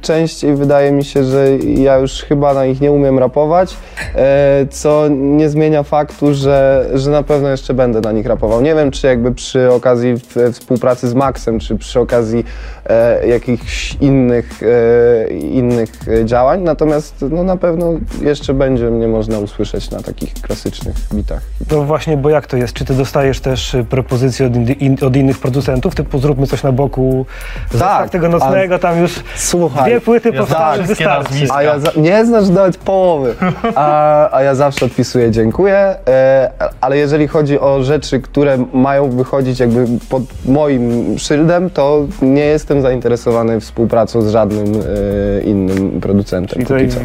częściej 0.00 0.54
wydaje 0.56 0.92
mi 0.92 1.04
się, 1.04 1.24
że 1.24 1.48
ja 1.58 1.96
już 1.96 2.12
chyba 2.12 2.54
na 2.54 2.66
nich 2.66 2.80
nie 2.80 2.92
umiem 2.92 3.18
rapować, 3.18 3.76
e, 4.14 4.66
co 4.70 5.08
nie 5.10 5.48
zmienia 5.48 5.82
faktu, 5.82 6.34
że, 6.34 6.86
że 6.94 7.10
na 7.10 7.22
pewno 7.22 7.48
jeszcze 7.48 7.74
będę 7.74 8.00
na 8.00 8.12
nich 8.12 8.26
rapował. 8.26 8.60
Nie 8.60 8.74
wiem, 8.74 8.90
czy 8.90 9.06
jakby 9.06 9.34
przy 9.34 9.72
okazji 9.72 10.14
współpracy 10.52 11.08
z 11.08 11.14
Maxem, 11.14 11.58
czy 11.58 11.76
przy 11.76 12.00
okazji 12.00 12.44
e, 12.90 13.26
jakichś 13.26 13.96
innych, 14.00 14.60
e, 14.62 15.32
innych 15.32 15.90
e, 16.08 16.24
działań, 16.24 16.62
natomiast 16.62 17.24
no, 17.30 17.44
na 17.44 17.56
pewno 17.56 17.92
jeszcze 18.22 18.54
będzie 18.54 18.90
mnie 18.90 19.08
można 19.08 19.38
usłyszeć 19.38 19.90
na 19.90 20.02
takich 20.02 20.34
klasycznych 20.34 20.96
bitach. 21.14 21.42
No 21.70 21.82
właśnie, 21.82 22.16
bo 22.16 22.30
jak 22.30 22.46
to 22.46 22.56
jest? 22.56 22.72
Czy 22.72 22.84
ty 22.84 22.94
dostajesz 22.94 23.40
też 23.40 23.74
y, 23.74 23.84
propozycje 23.84 24.46
od, 24.46 24.56
in, 24.56 24.66
in, 24.72 24.96
od 25.06 25.16
innych 25.16 25.38
producentów, 25.38 25.94
typu 25.94 26.18
zróbmy 26.18 26.46
coś 26.46 26.62
na 26.62 26.72
boku, 26.72 27.26
zostaw 27.72 28.10
tego 28.10 28.28
nocnego, 28.28 28.78
tam 28.78 29.00
już 29.00 29.20
Słuchaj, 29.36 29.90
dwie 29.90 30.00
płyty 30.00 30.30
ja 30.30 30.38
powstały, 30.38 30.82
wystarczy. 30.82 31.46
A 31.52 31.62
ja 31.62 31.78
za, 31.78 31.90
nie 31.96 32.26
znasz 32.26 32.48
nawet 32.48 32.76
połowy. 32.76 33.34
A, 33.74 34.36
a 34.36 34.42
ja 34.42 34.54
zawsze 34.54 34.86
odpisuję 34.86 35.30
dziękuję, 35.30 35.96
e, 36.08 36.50
ale 36.80 36.96
jeżeli 36.96 37.28
chodzi 37.28 37.60
o 37.60 37.82
rzeczy, 37.82 38.20
które 38.20 38.58
mają 38.72 39.10
wychodzić 39.10 39.60
jakby 39.60 39.86
pod 40.08 40.22
moim 40.44 41.18
szyldem, 41.18 41.70
to 41.70 42.06
nie 42.22 42.44
jestem 42.44 42.79
zainteresowany 42.82 43.60
współpracą 43.60 44.22
z 44.22 44.28
żadnym 44.30 44.66
e, 44.66 45.40
innym 45.42 46.00
producentem. 46.00 46.62
I 46.62 46.64
tutaj 46.66 46.88
co. 46.88 47.00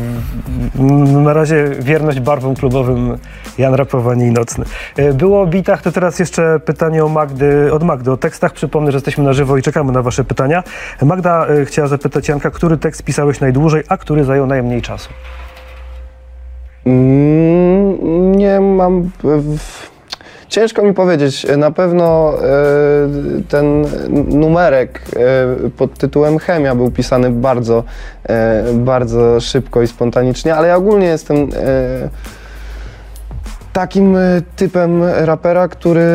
mm, 0.79 1.23
na 1.23 1.33
razie 1.33 1.69
wierność 1.79 2.19
barwom 2.19 2.55
klubowym 2.55 3.17
Jan 3.57 3.73
Rapowanie 3.73 4.27
i 4.27 4.31
Nocny. 4.31 4.65
E, 4.97 5.13
Było 5.13 5.41
o 5.41 5.45
bitach, 5.47 5.81
to 5.81 5.91
teraz 5.91 6.19
jeszcze 6.19 6.59
pytanie 6.59 7.05
o 7.05 7.09
Magdy, 7.09 7.73
od 7.73 7.83
Magdy. 7.83 8.11
O 8.11 8.17
tekstach 8.17 8.53
przypomnę, 8.53 8.91
że 8.91 8.95
jesteśmy 8.95 9.23
na 9.23 9.33
żywo 9.33 9.57
i 9.57 9.61
czekamy 9.61 9.91
na 9.91 10.01
wasze 10.01 10.23
pytania. 10.23 10.63
Magda 11.01 11.47
e, 11.47 11.65
chciała 11.65 11.87
zapytać 11.87 12.27
Janka, 12.27 12.51
który 12.51 12.77
tekst 12.77 13.03
pisałeś 13.03 13.39
najdłużej, 13.39 13.83
a 13.89 13.97
który 13.97 14.23
zajął 14.23 14.47
najmniej 14.47 14.81
czasu? 14.81 15.09
Mm, 16.85 18.31
Nie 18.35 18.59
mam. 18.59 19.03
w- 19.23 19.94
Ciężko 20.49 20.83
mi 20.83 20.93
powiedzieć. 20.93 21.47
Na 21.57 21.71
pewno 21.71 22.33
e, 22.33 22.47
ten 23.49 23.85
numerek 24.27 25.01
e, 25.65 25.69
pod 25.69 25.97
tytułem 25.97 26.39
Chemia 26.39 26.75
był 26.75 26.91
pisany 26.91 27.29
bardzo, 27.29 27.83
e, 28.23 28.63
bardzo 28.73 29.39
szybko 29.39 29.81
i 29.81 29.87
spontanicznie, 29.87 30.55
ale 30.55 30.67
ja 30.67 30.75
ogólnie 30.75 31.07
jestem 31.07 31.37
e, 31.37 31.47
takim 33.73 34.17
e, 34.17 34.41
typem 34.55 35.03
rapera, 35.03 35.67
który 35.67 36.07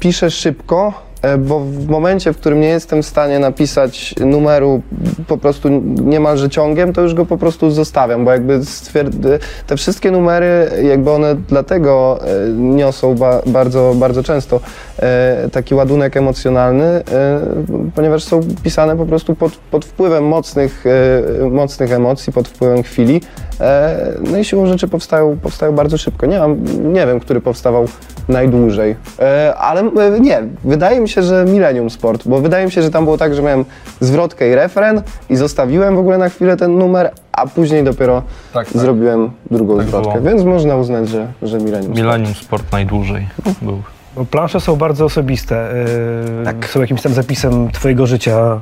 pisze 0.00 0.30
szybko. 0.30 1.05
E, 1.34 1.38
bo 1.38 1.60
w 1.60 1.88
momencie, 1.88 2.32
w 2.32 2.36
którym 2.36 2.60
nie 2.60 2.68
jestem 2.68 3.02
w 3.02 3.06
stanie 3.06 3.38
napisać 3.38 4.14
numeru 4.20 4.82
po 5.28 5.38
prostu 5.38 5.68
niemalże 6.04 6.50
ciągiem, 6.50 6.92
to 6.92 7.02
już 7.02 7.14
go 7.14 7.26
po 7.26 7.38
prostu 7.38 7.70
zostawiam, 7.70 8.24
bo 8.24 8.30
jakby 8.30 8.60
te 9.66 9.76
wszystkie 9.76 10.10
numery, 10.10 10.70
jakby 10.82 11.10
one 11.10 11.36
dlatego 11.48 12.18
e, 12.22 12.52
niosą 12.52 13.14
ba- 13.14 13.42
bardzo, 13.46 13.94
bardzo 13.96 14.22
często 14.22 14.60
taki 15.52 15.74
ładunek 15.74 16.16
emocjonalny, 16.16 16.84
e, 16.84 17.02
ponieważ 17.94 18.24
są 18.24 18.40
pisane 18.62 18.96
po 18.96 19.06
prostu 19.06 19.34
pod, 19.34 19.52
pod 19.56 19.84
wpływem 19.84 20.24
mocnych, 20.24 20.84
e, 21.42 21.48
mocnych 21.50 21.92
emocji, 21.92 22.32
pod 22.32 22.48
wpływem 22.48 22.82
chwili. 22.82 23.20
E, 23.60 23.96
No 24.30 24.38
i 24.38 24.44
siłą 24.44 24.66
rzeczy 24.66 24.88
powstają, 24.88 25.36
powstają 25.42 25.72
bardzo 25.72 25.98
szybko. 25.98 26.26
Nie, 26.26 26.38
mam, 26.38 26.56
nie 26.92 27.06
wiem, 27.06 27.20
który 27.20 27.40
powstawał 27.40 27.84
najdłużej, 28.28 28.96
E, 29.20 29.54
ale 29.54 29.80
e, 29.80 30.20
nie, 30.20 30.42
wydaje 30.64 31.00
mi 31.00 31.08
się, 31.08 31.22
że 31.22 31.44
Millennium 31.44 31.90
Sport, 31.90 32.28
bo 32.28 32.40
wydaje 32.40 32.64
mi 32.66 32.72
się, 32.72 32.82
że 32.82 32.90
tam 32.90 33.04
było 33.04 33.18
tak, 33.18 33.34
że 33.34 33.42
miałem 33.42 33.64
zwrotkę 34.00 34.48
i 34.50 34.54
refren 34.54 35.02
i 35.30 35.36
zostawiłem 35.36 35.96
w 35.96 35.98
ogóle 35.98 36.18
na 36.18 36.28
chwilę 36.28 36.56
ten 36.56 36.78
numer, 36.78 37.10
a 37.32 37.46
później 37.46 37.84
dopiero 37.84 38.22
Tak, 38.52 38.66
tak. 38.68 38.76
zrobiłem 38.82 39.30
drugą 39.50 39.76
Tak 39.76 39.86
zwrotkę, 39.86 40.12
było. 40.20 40.24
więc 40.24 40.44
można 40.44 40.76
uznać, 40.76 41.08
że, 41.08 41.26
że 41.42 41.58
Millennium 41.58 41.82
Sport. 41.84 41.96
Millennium 41.98 42.34
Sport 42.34 42.72
najdłużej 42.72 43.26
był. 43.62 43.82
Bo 44.16 44.24
plansze 44.24 44.60
są 44.60 44.76
bardzo 44.76 45.04
osobiste. 45.04 45.68
Yy, 46.62 46.68
Są 46.68 46.80
jakimś 46.80 47.02
tam 47.02 47.12
zapisem 47.12 47.70
twojego 47.70 48.06
życia 48.06 48.60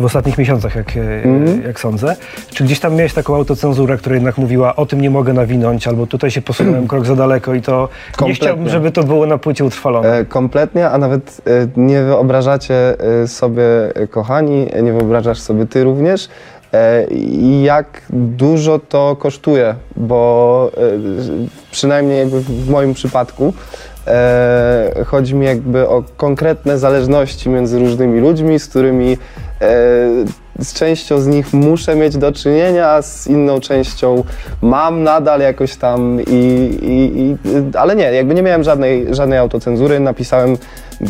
w 0.00 0.04
ostatnich 0.04 0.38
miesiącach, 0.38 0.76
jak, 0.76 0.96
Mhm. 0.96 1.62
jak 1.62 1.80
sądzę. 1.80 2.16
Czy 2.54 2.64
gdzieś 2.64 2.80
tam 2.80 2.94
miałeś 2.94 3.12
taką 3.12 3.34
autocenzurę, 3.34 3.96
która 3.96 4.14
jednak 4.14 4.38
mówiła, 4.38 4.76
o 4.76 4.86
tym 4.86 5.00
nie 5.00 5.10
mogę 5.10 5.32
nawinąć, 5.32 5.88
albo 5.88 6.06
tutaj 6.06 6.30
się 6.30 6.42
posunąłem 6.42 6.88
krok 6.92 7.06
za 7.06 7.16
daleko 7.16 7.54
i 7.54 7.62
to 7.62 7.88
nie 8.10 8.16
Kompletnie. 8.16 8.34
chciałbym, 8.46 8.68
żeby 8.68 8.90
to 8.92 9.02
było 9.02 9.26
na 9.26 9.38
płycie 9.38 9.64
utrwalone. 9.64 10.12
E, 10.18 10.24
Kompletnie, 10.24 10.90
a 10.90 10.98
nawet 10.98 11.40
e, 11.46 11.80
nie 11.80 12.02
wyobrażacie 12.02 12.74
e, 13.22 13.28
sobie, 13.28 13.62
kochani, 14.10 14.66
nie 14.82 14.92
wyobrażasz 14.92 15.38
sobie 15.38 15.66
ty 15.66 15.84
również, 15.84 16.28
e, 16.72 17.06
i 17.10 17.62
jak 17.62 18.02
dużo 18.10 18.78
to 18.78 19.16
kosztuje, 19.20 19.74
bo 19.96 20.70
przynajmniej 21.70 22.18
jakby 22.18 22.40
w 22.40 22.68
moim 22.70 22.94
przypadku 22.94 23.52
e, 24.06 25.04
chodzi 25.06 25.34
mi 25.34 25.46
jakby 25.46 25.88
o 25.88 26.04
konkretne 26.16 26.78
zależności 26.78 27.48
między 27.48 27.78
różnymi 27.78 28.20
ludźmi, 28.20 28.58
z 28.58 28.66
którymi 28.66 29.18
e, 29.60 29.66
z 30.58 30.72
częścią 30.72 31.20
z 31.20 31.26
nich 31.26 31.52
muszę 31.52 31.96
mieć 31.96 32.16
do 32.16 32.32
czynienia, 32.32 32.88
a 32.88 33.02
z 33.02 33.26
inną 33.26 33.60
częścią 33.60 34.24
mam 34.62 35.02
nadal 35.02 35.40
jakoś 35.40 35.76
tam 35.76 36.20
i, 36.26 36.70
i, 36.82 37.20
i 37.20 37.36
ale 37.78 37.96
nie, 37.96 38.04
jakby 38.04 38.34
nie 38.34 38.42
miałem 38.42 38.64
żadnej, 38.64 39.14
żadnej 39.14 39.38
autocenzury, 39.38 40.00
napisałem, 40.00 40.56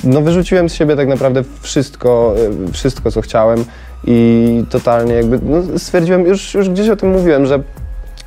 no 0.04 0.20
wyrzuciłem 0.20 0.68
z 0.68 0.74
siebie 0.74 0.96
tak 0.96 1.08
naprawdę 1.08 1.42
wszystko, 1.60 2.34
e, 2.68 2.72
wszystko 2.72 3.10
co 3.10 3.20
chciałem 3.20 3.64
i 4.04 4.64
totalnie 4.70 5.14
jakby 5.14 5.38
no, 5.42 5.78
stwierdziłem, 5.78 6.26
już, 6.26 6.54
już 6.54 6.68
gdzieś 6.68 6.88
o 6.88 6.96
tym 6.96 7.10
mówiłem, 7.10 7.46
że 7.46 7.60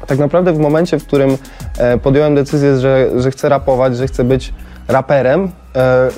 tak 0.09 0.19
naprawdę 0.19 0.53
w 0.53 0.59
momencie, 0.59 0.99
w 0.99 1.05
którym 1.05 1.37
e, 1.77 1.97
podjąłem 1.97 2.35
decyzję, 2.35 2.77
że, 2.77 3.09
że 3.17 3.31
chcę 3.31 3.49
rapować, 3.49 3.97
że 3.97 4.07
chcę 4.07 4.23
być 4.23 4.53
raperem, 4.87 5.51
e, 5.75 6.09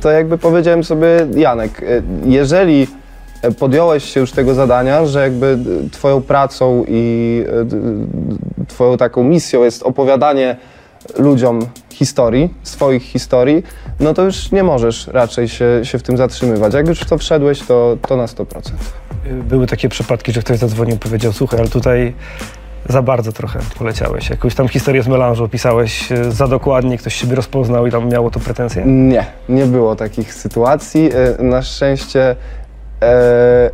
to 0.00 0.10
jakby 0.10 0.38
powiedziałem 0.38 0.84
sobie, 0.84 1.08
Janek, 1.36 1.82
e, 1.82 2.02
jeżeli 2.24 2.86
podjąłeś 3.58 4.04
się 4.04 4.20
już 4.20 4.32
tego 4.32 4.54
zadania, 4.54 5.06
że 5.06 5.22
jakby 5.22 5.58
twoją 5.92 6.22
pracą 6.22 6.84
i 6.88 7.44
twoją 8.68 8.96
taką 8.96 9.24
misją 9.24 9.64
jest 9.64 9.82
opowiadanie 9.82 10.56
ludziom 11.18 11.66
historii, 11.90 12.54
swoich 12.62 13.02
historii, 13.02 13.62
no 14.00 14.14
to 14.14 14.22
już 14.22 14.52
nie 14.52 14.62
możesz 14.62 15.06
raczej 15.06 15.48
się, 15.48 15.80
się 15.82 15.98
w 15.98 16.02
tym 16.02 16.16
zatrzymywać. 16.16 16.74
Jak 16.74 16.88
już 16.88 17.00
w 17.00 17.08
to 17.08 17.18
wszedłeś, 17.18 17.62
to, 17.62 17.96
to 18.08 18.16
na 18.16 18.26
100%. 18.26 18.44
Były 19.30 19.66
takie 19.66 19.88
przypadki, 19.88 20.32
że 20.32 20.40
ktoś 20.40 20.58
zadzwonił 20.58 20.96
i 20.96 20.98
powiedział, 20.98 21.32
słuchaj, 21.32 21.60
ale 21.60 21.68
tutaj 21.68 22.14
za 22.88 23.02
bardzo 23.02 23.32
trochę 23.32 23.58
poleciałeś. 23.78 24.30
Jakąś 24.30 24.54
tam 24.54 24.68
historię 24.68 25.02
z 25.02 25.08
melanżu 25.08 25.44
opisałeś 25.44 26.12
e, 26.12 26.30
za 26.32 26.48
dokładnie, 26.48 26.98
ktoś 26.98 27.14
siebie 27.14 27.34
rozpoznał 27.34 27.86
i 27.86 27.90
tam 27.90 28.08
miało 28.08 28.30
to 28.30 28.40
pretensje? 28.40 28.82
Nie, 28.86 29.24
nie 29.48 29.64
było 29.66 29.96
takich 29.96 30.34
sytuacji. 30.34 31.10
E, 31.38 31.42
Na 31.42 31.62
szczęście 31.62 32.36
e, 33.02 33.70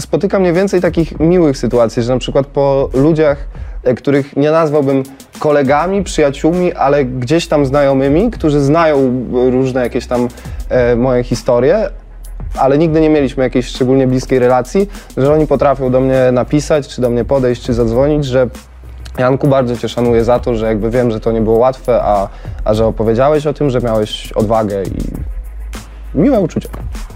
spotykam 0.00 0.40
mniej 0.42 0.52
więcej 0.52 0.80
takich 0.80 1.20
miłych 1.20 1.58
sytuacji, 1.58 2.02
że 2.02 2.12
na 2.12 2.18
przykład 2.18 2.46
po 2.46 2.88
ludziach, 2.94 3.38
e, 3.84 3.94
których 3.94 4.36
nie 4.36 4.50
nazwałbym 4.50 5.02
kolegami, 5.38 6.02
przyjaciółmi, 6.04 6.72
ale 6.72 7.04
gdzieś 7.04 7.46
tam 7.48 7.66
znajomymi, 7.66 8.30
którzy 8.30 8.60
znają 8.60 9.24
różne 9.50 9.80
jakieś 9.82 10.06
tam 10.06 10.28
e, 10.68 10.96
moje 10.96 11.24
historie, 11.24 11.88
ale 12.58 12.78
nigdy 12.78 13.00
nie 13.00 13.10
mieliśmy 13.10 13.44
jakiejś 13.44 13.66
szczególnie 13.66 14.06
bliskiej 14.06 14.38
relacji, 14.38 14.88
że 15.16 15.32
oni 15.32 15.46
potrafią 15.46 15.90
do 15.90 16.00
mnie 16.00 16.32
napisać, 16.32 16.88
czy 16.88 17.00
do 17.00 17.10
mnie 17.10 17.24
podejść, 17.24 17.62
czy 17.62 17.74
zadzwonić, 17.74 18.24
że 18.24 18.48
Janku, 19.18 19.48
bardzo 19.48 19.76
Cię 19.76 19.88
szanuję 19.88 20.24
za 20.24 20.38
to, 20.38 20.54
że 20.54 20.66
jakby 20.66 20.90
wiem, 20.90 21.10
że 21.10 21.20
to 21.20 21.32
nie 21.32 21.40
było 21.40 21.58
łatwe, 21.58 22.02
a, 22.02 22.28
a 22.64 22.74
że 22.74 22.86
opowiedziałeś 22.86 23.46
o 23.46 23.52
tym, 23.52 23.70
że 23.70 23.80
miałeś 23.80 24.32
odwagę 24.32 24.82
i 24.82 25.26
miłe 26.14 26.40
uczucia. 26.40 26.68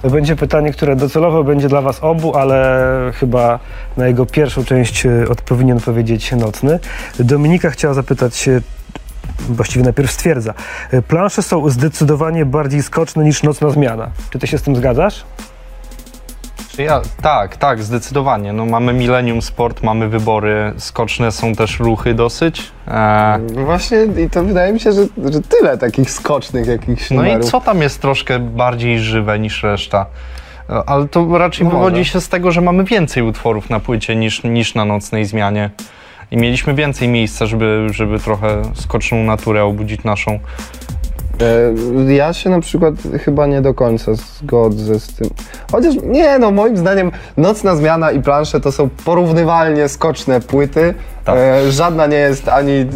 To 0.02 0.10
będzie 0.10 0.36
pytanie, 0.36 0.72
które 0.72 0.96
docelowo 0.96 1.44
będzie 1.44 1.68
dla 1.68 1.80
Was 1.80 1.98
obu, 2.00 2.36
ale 2.36 2.86
chyba 3.14 3.58
na 3.96 4.06
jego 4.06 4.26
pierwszą 4.26 4.64
część 4.64 5.06
e, 5.06 5.28
od, 5.30 5.42
powinien 5.42 5.80
Nocny. 6.36 6.78
Dominika 7.18 7.70
chciała 7.70 7.94
zapytać, 7.94 8.48
właściwie 9.48 9.84
najpierw 9.84 10.10
stwierdza, 10.10 10.54
e, 10.90 11.02
plansze 11.02 11.42
są 11.42 11.68
zdecydowanie 11.70 12.44
bardziej 12.46 12.82
skoczne 12.82 13.24
niż 13.24 13.42
nocna 13.42 13.70
zmiana. 13.70 14.10
Czy 14.30 14.38
Ty 14.38 14.46
się 14.46 14.58
z 14.58 14.62
tym 14.62 14.76
zgadzasz? 14.76 15.24
Czy 16.70 16.82
ja, 16.82 17.00
tak, 17.22 17.56
tak, 17.56 17.82
zdecydowanie. 17.82 18.52
No, 18.52 18.66
mamy 18.66 18.92
Millennium 18.92 19.42
Sport, 19.42 19.82
mamy 19.82 20.08
wybory, 20.08 20.72
skoczne 20.76 21.32
są 21.32 21.54
też 21.54 21.80
ruchy 21.80 22.14
dosyć. 22.14 22.62
E, 22.88 23.38
No 23.54 23.64
Właśnie 23.64 23.98
i 24.24 24.30
to 24.30 24.44
wydaje 24.44 24.72
mi 24.72 24.80
się, 24.80 24.92
że, 24.92 25.02
że 25.32 25.40
tyle 25.42 25.78
takich 25.78 26.10
skocznych 26.10 26.66
jakichś 26.66 27.10
no 27.10 27.22
i 27.22 27.26
numerów. 27.26 27.50
co 27.50 27.60
tam 27.60 27.82
jest 27.82 28.00
troszkę 28.00 28.38
bardziej 28.38 28.98
żywe 28.98 29.38
niż 29.38 29.62
reszta? 29.62 30.06
E, 30.70 30.82
Ale 30.86 31.08
to 31.08 31.38
raczej 31.38 31.64
No 31.66 31.70
wywodzi 31.72 31.98
może. 31.98 32.10
się 32.10 32.20
z 32.20 32.28
tego, 32.28 32.50
że 32.52 32.60
mamy 32.60 32.84
więcej 32.84 33.22
utworów 33.22 33.70
na 33.70 33.80
płycie 33.80 34.16
niż, 34.16 34.42
niż 34.44 34.74
na 34.74 34.84
nocnej 34.84 35.24
zmianie. 35.24 35.70
I 36.30 36.36
mieliśmy 36.36 36.74
więcej 36.74 37.08
miejsca, 37.08 37.46
żeby, 37.46 37.86
żeby 37.90 38.18
trochę 38.18 38.62
skoczną 38.74 39.24
naturę 39.24 39.64
obudzić 39.64 40.04
naszą. 40.04 40.40
E, 41.40 42.12
Ja 42.14 42.32
się 42.32 42.50
na 42.50 42.60
przykład 42.60 42.94
chyba 43.24 43.46
nie 43.46 43.62
do 43.62 43.74
końca 43.74 44.12
zgodzę 44.14 45.00
z 45.00 45.06
tym. 45.14 45.30
Chociaż 45.72 45.94
nie, 46.04 46.38
no 46.38 46.50
moim 46.50 46.76
zdaniem 46.76 47.10
Nocna 47.36 47.76
Zmiana 47.76 48.10
i 48.10 48.22
Plansze 48.22 48.60
to 48.60 48.72
są 48.72 48.88
porównywalnie 49.04 49.88
skoczne 49.88 50.40
płyty. 50.40 50.94
Tak. 51.24 51.36
E, 51.38 51.72
żadna 51.72 52.06
nie 52.06 52.16
jest 52.16 52.48
ani 52.48 52.72
e, 52.72 52.86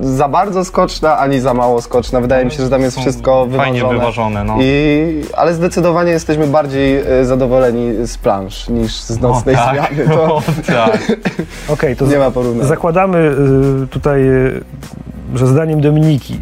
za 0.00 0.28
bardzo 0.28 0.64
skoczna, 0.64 1.18
ani 1.18 1.40
za 1.40 1.54
mało 1.54 1.80
skoczna. 1.80 2.20
Wydaje 2.20 2.44
mi 2.44 2.50
się, 2.50 2.62
że 2.62 2.70
tam 2.70 2.82
jest 2.82 2.98
wszystko 3.00 3.46
wyważone. 3.46 3.78
Fajnie 3.80 3.98
wyważone, 3.98 4.44
no. 4.44 4.56
I, 4.60 5.22
ale 5.36 5.54
zdecydowanie 5.54 6.10
jesteśmy 6.12 6.46
bardziej 6.46 7.02
zadowoleni 7.22 8.06
z 8.06 8.18
plansz 8.18 8.68
niż 8.68 8.94
z 9.00 9.20
nocnej 9.20 9.54
o, 9.54 9.58
tak, 9.58 9.94
zmiany. 9.94 10.08
To 10.16 10.24
o, 10.36 10.42
tak. 10.66 11.12
Okej, 11.68 11.96
to 11.96 12.06
nie 12.06 12.18
ma 12.18 12.30
porównania. 12.30 12.68
zakładamy 12.68 13.34
tutaj, 13.90 14.22
że 15.34 15.46
zdaniem 15.46 15.80
Dominiki 15.80 16.40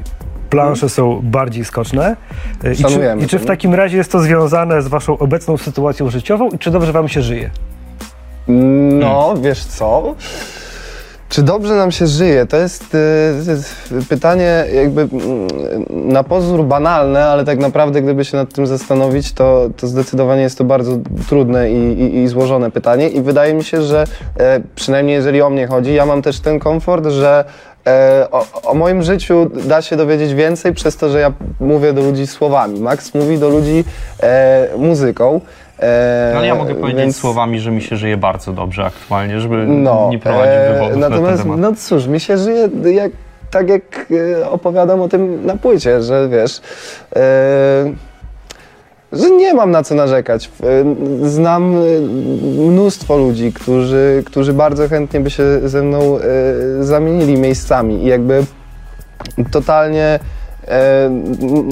plansze 0.52 0.88
są 0.88 1.21
bardziej 1.23 1.64
skoczne. 1.64 2.16
Y, 2.64 2.73
I 2.73 2.85
czy, 2.85 3.16
I 3.25 3.26
czy 3.26 3.38
w 3.38 3.47
takim 3.47 3.75
razie 3.75 3.97
jest 3.97 4.12
to 4.12 4.21
związane 4.21 4.82
z 4.82 4.88
Waszą 4.88 5.18
obecną 5.18 5.56
sytuacją 5.56 6.11
życiową 6.11 6.49
i 6.49 6.59
czy 6.59 6.71
dobrze 6.71 6.92
Wam 6.92 7.09
się 7.09 7.23
żyje? 7.23 7.50
No, 8.49 9.35
wiesz 9.42 9.64
co? 9.64 10.14
Czy 11.32 11.42
dobrze 11.42 11.75
nam 11.75 11.92
się 11.92 12.06
żyje? 12.06 12.47
To 12.47 12.56
jest, 12.56 12.94
e, 12.94 13.44
to 13.44 13.50
jest 13.50 13.94
pytanie 14.09 14.64
jakby 14.75 15.00
mm, 15.02 15.49
na 15.88 16.25
pozór 16.25 16.64
banalne, 16.64 17.26
ale 17.26 17.44
tak 17.44 17.59
naprawdę 17.59 18.02
gdyby 18.02 18.25
się 18.25 18.37
nad 18.37 18.52
tym 18.52 18.66
zastanowić, 18.66 19.32
to, 19.32 19.71
to 19.76 19.87
zdecydowanie 19.87 20.42
jest 20.42 20.59
to 20.59 20.64
bardzo 20.64 20.99
trudne 21.28 21.71
i, 21.71 22.00
i, 22.00 22.16
i 22.16 22.28
złożone 22.28 22.71
pytanie 22.71 23.09
i 23.09 23.23
wydaje 23.23 23.54
mi 23.54 23.64
się, 23.64 23.82
że 23.82 24.04
e, 24.38 24.61
przynajmniej 24.75 25.14
jeżeli 25.14 25.42
o 25.42 25.50
mnie 25.50 25.66
chodzi, 25.66 25.94
ja 25.94 26.06
mam 26.06 26.23
też 26.23 26.40
ten 26.40 26.59
komfort, 26.59 27.06
że 27.06 27.44
e, 27.44 27.72
o, 28.31 28.45
o 28.71 28.75
moim 28.75 29.03
życiu 29.03 29.51
da 29.65 29.83
się 29.83 29.97
dowiedzieć 29.97 30.35
więcej 30.35 30.73
przez 30.75 30.97
to, 30.97 31.09
że 31.09 31.21
ja 31.21 31.33
mówię 31.61 31.93
do 31.93 32.01
ludzi 32.03 32.27
słowami. 32.27 32.81
Max 32.81 33.15
mówi 33.15 33.39
do 33.39 33.49
ludzi 33.49 33.85
e, 34.23 34.69
muzyką. 34.79 35.41
E, 35.79 36.31
No, 36.33 36.39
ale 36.39 36.47
ja 36.47 36.55
mogę 36.55 36.75
powiedzieć 36.75 37.01
więc- 37.01 37.17
słowami, 37.17 37.61
że 37.61 37.71
mi 37.71 37.83
się 37.83 37.97
żyje 37.97 38.17
bardzo 38.17 38.53
dobrze 38.53 38.85
aktualnie, 38.85 39.41
żeby 39.41 39.57
no, 39.67 40.09
nie 40.11 40.19
prowadzić 40.19 40.55
e, 40.55 40.73
wywodów 40.73 40.97
na 40.97 41.07
ten 41.09 41.11
Natomiast, 41.17 41.43
temat. 41.43 41.59
no 41.59 41.73
cóż, 41.77 42.07
mi 42.07 42.21
się 42.21 42.39
żyje 42.39 42.69
jak, 42.85 43.12
tak 43.51 43.69
jak 43.69 43.83
e, 44.41 44.51
opowiadam 44.51 45.01
o 45.01 45.09
tym 45.09 45.47
na 45.47 45.57
płycie, 45.57 46.03
że 46.03 46.29
wiesz, 46.29 46.61
e, 47.17 47.21
że 49.12 49.31
nie 49.31 49.54
mam 49.54 49.71
na 49.71 49.83
co 49.83 49.95
narzekać. 49.95 50.50
E, 51.23 51.28
Znam 51.28 51.75
e, 51.76 51.78
mnóstwo 52.71 53.16
ludzi, 53.16 53.52
którzy, 53.52 54.23
którzy 54.26 54.52
bardzo 54.52 54.88
chętnie 54.88 55.21
by 55.21 55.31
się 55.31 55.45
ze 55.69 55.83
mną 55.83 56.19
e, 56.19 56.85
zamienili 56.85 57.37
miejscami 57.38 58.02
i 58.04 58.07
jakby 58.07 58.45
totalnie 59.50 60.19
e, 60.69 61.11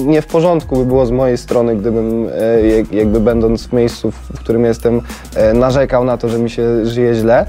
nie 0.05 0.21
w 0.21 0.25
porządku 0.27 0.75
by 0.77 0.85
było 0.85 1.05
z 1.05 1.11
mojej 1.11 1.37
strony, 1.37 1.75
gdybym 1.75 2.27
e, 2.39 2.67
jak- 2.67 2.91
jakby 2.91 3.19
będąc 3.19 3.67
w 3.67 3.73
miejscu, 3.73 4.11
w 4.11 4.39
którym 4.39 4.65
jestem, 4.65 5.01
e, 5.35 5.53
narzekał 5.53 6.03
na 6.03 6.17
to, 6.17 6.29
że 6.29 6.39
mi 6.39 6.49
się 6.49 6.85
żyje 6.85 7.15
źle. 7.15 7.45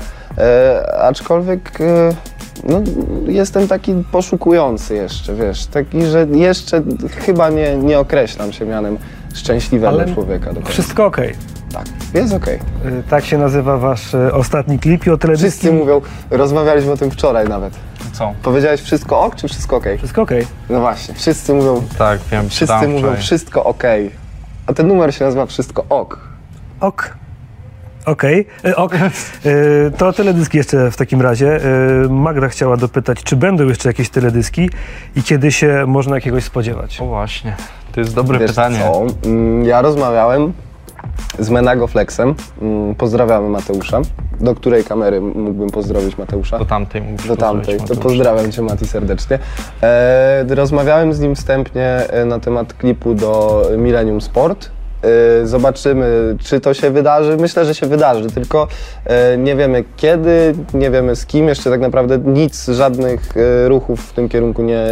Aczkolwiek 1.01 1.79
no, 2.69 2.83
jestem 3.27 3.69
taki 3.69 3.95
poszukujący 4.13 4.95
jeszcze, 4.95 5.35
wiesz, 5.35 5.67
taki, 5.67 6.05
że 6.07 6.27
jeszcze 6.33 6.83
chyba 7.17 7.51
nie, 7.51 7.77
nie 7.77 7.99
określam 7.99 8.53
się 8.53 8.67
mianem 8.67 8.99
szczęśliwego 9.35 9.89
Ale 9.89 10.15
człowieka. 10.15 10.53
Do. 10.53 10.61
Wszystko 10.63 11.07
okej. 11.07 11.35
Tak, 11.73 11.85
jest 12.15 12.35
okej. 12.35 12.55
Y, 12.55 13.03
Tak 13.11 13.25
się 13.25 13.39
nazywa 13.39 13.79
wasz 13.79 14.15
y, 14.15 14.35
ostatni 14.35 14.79
klip 14.79 15.07
i 15.07 15.11
o 15.11 15.17
teledyski... 15.17 15.49
Wszyscy 15.51 15.73
mówią, 15.73 16.01
rozmawialiśmy 16.31 16.93
o 16.93 16.97
tym 16.97 17.11
wczoraj 17.11 17.49
nawet. 17.49 17.75
Co? 18.13 18.33
Powiedziałeś 18.43 18.81
wszystko 18.81 19.21
ok, 19.21 19.37
czy 19.37 19.49
wszystko 19.49 19.77
okej? 19.77 19.99
Wszystko 19.99 20.23
okej. 20.23 20.47
No 20.71 20.81
właśnie, 20.81 21.15
wszyscy 21.15 21.55
mówią, 21.55 21.83
Tak, 21.99 22.21
wiem, 22.31 22.49
wszyscy 22.49 22.89
mówią 22.89 22.99
wczoraj. 22.99 23.21
wszystko 23.21 23.65
okej. 23.65 24.11
A 24.67 24.73
ten 24.73 24.89
numer 24.89 25.15
się 25.15 25.25
nazywa 25.25 25.47
Wszystko 25.47 25.85
ok. 25.89 26.19
Ok. 26.81 27.17
Okej, 28.07 28.47
Y, 28.65 28.77
ok. 28.77 28.95
Y, 29.47 29.93
To 29.99 30.13
teledyski 30.13 30.59
jeszcze 30.59 30.91
w 30.91 30.97
takim 30.97 31.21
razie. 31.23 31.61
Y, 32.05 32.09
Magda 32.09 32.49
chciała 32.49 32.77
dopytać, 32.77 33.23
czy 33.23 33.37
będą 33.37 33.65
jeszcze 33.69 33.89
jakieś 33.89 34.09
teledyski 34.11 34.71
i 35.17 35.23
kiedy 35.23 35.53
się 35.53 35.85
można 35.87 36.15
jakiegoś 36.15 36.45
spodziewać? 36.45 37.01
O 37.01 37.07
właśnie, 37.07 37.57
to 37.93 38.01
jest 38.01 38.15
dobre 38.15 38.39
Wiesz 38.39 38.51
pytanie. 38.51 38.79
co? 38.79 39.07
Mm, 39.29 39.65
Ja 39.65 39.83
rozmawiałem 39.83 40.53
z 41.39 41.51
Menago 41.51 41.87
Flexem. 41.87 42.35
Mm, 42.63 42.95
Pozdrawiamy 42.95 43.49
Mateusza. 43.49 44.01
Do 44.41 44.55
której 44.55 44.85
kamery 44.85 45.21
mógłbym 45.21 45.71
pozdrowić 45.71 46.19
Mateusza? 46.19 46.59
Do 46.59 46.65
tamtej 46.65 47.03
Do 47.29 47.37
tamtej. 47.37 47.81
To 47.81 47.97
pozdrawiam 47.97 48.53
Cię 48.53 48.63
Mati 48.63 48.87
serdecznie. 48.87 49.39
E, 49.83 50.45
rozmawiałem 50.49 51.13
z 51.15 51.21
nim 51.21 51.35
wstępnie 51.35 51.87
e, 51.87 52.25
na 52.25 52.41
temat 52.41 52.75
klipu 52.75 53.15
do 53.15 53.63
Millennium 53.79 54.21
Sport. 54.21 54.71
E, 55.03 55.47
zobaczymy, 55.47 56.37
czy 56.45 56.61
to 56.61 56.75
się 56.75 56.91
wydarzy. 56.91 57.37
Myślę, 57.37 57.65
że 57.65 57.75
się 57.75 57.87
wydarzy, 57.87 58.31
tylko 58.31 58.69
e, 59.05 59.39
nie 59.39 59.57
wiemy 59.57 59.85
kiedy, 59.97 60.55
nie 60.75 60.91
wiemy 60.91 61.17
z 61.17 61.27
kim. 61.27 61.49
Jeszcze 61.49 61.71
tak 61.71 61.81
naprawdę 61.81 62.19
nic, 62.19 62.69
żadnych 62.69 63.37
e, 63.37 63.69
ruchów 63.69 64.01
w 64.01 64.13
tym 64.13 64.29
kierunku 64.29 64.63
nie, 64.63 64.85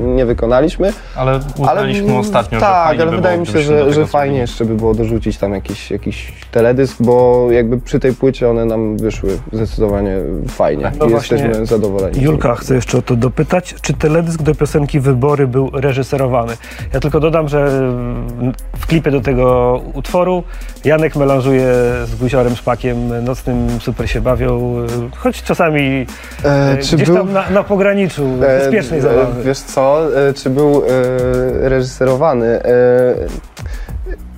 nie 0.00 0.26
wykonaliśmy. 0.26 0.92
Ale 1.16 1.40
uznaliśmy 1.58 2.04
mm, 2.04 2.16
ostatnio, 2.16 2.58
że 2.58 2.66
tak, 2.66 2.86
fajnie 2.86 3.02
ale 3.02 3.10
by 3.10 3.16
wydaje 3.16 3.36
było, 3.36 3.46
mi 3.46 3.52
się, 3.52 3.62
że, 3.62 3.92
że 3.92 4.06
fajnie 4.06 4.38
jeszcze 4.38 4.64
by 4.64 4.74
było 4.74 4.94
dorzucić 4.94 5.38
tam 5.38 5.54
jakiś, 5.54 5.90
jakiś 5.90 6.32
teledysk, 6.50 6.96
bo 7.00 7.46
jakby 7.50 7.78
przy 7.80 8.00
tej 8.00 8.14
płycie 8.14 8.50
one 8.50 8.64
nam 8.64 8.96
wyszły 8.96 9.30
zdecydowanie 9.52 10.16
fajnie 10.48 10.92
No 10.98 11.06
i 11.06 11.10
jesteśmy 11.10 11.66
zadowoleni. 11.66 12.22
Julka 12.22 12.54
chce 12.54 12.74
jeszcze 12.74 12.98
o 12.98 13.02
to 13.02 13.16
dopytać, 13.16 13.74
czy 13.82 13.92
teledysk 13.92 14.42
do 14.42 14.54
piosenki 14.54 15.00
Wybory 15.00 15.46
był 15.46 15.70
reżyserowany? 15.72 16.56
Ja 16.92 17.00
tylko 17.00 17.20
dodam, 17.20 17.48
że 17.48 17.92
w 18.78 18.86
klipie 18.86 19.10
do 19.10 19.20
tego 19.20 19.41
utworu 19.94 20.42
Janek 20.84 21.16
melanżuje 21.16 21.66
z 22.04 22.14
Guziorem 22.14 22.56
Szpakiem 22.56 23.24
nocnym, 23.24 23.80
super 23.80 24.10
się 24.10 24.20
bawią, 24.20 24.76
choć 25.16 25.42
czasami 25.42 26.06
E, 26.44 26.48
e, 26.72 26.76
gdzieś 26.76 27.04
był- 27.06 27.16
tam 27.16 27.32
na, 27.32 27.50
na 27.50 27.62
pograniczu 27.62 28.24
E, 28.24 28.36
bezpiecznej 28.38 28.98
e, 28.98 29.02
zabawy. 29.02 29.42
Wiesz 29.42 29.58
co, 29.58 30.00
e, 30.28 30.32
czy 30.34 30.50
był 30.50 30.82
e, 31.64 31.68
reżyserowany? 31.68 32.46
E, 32.46 32.62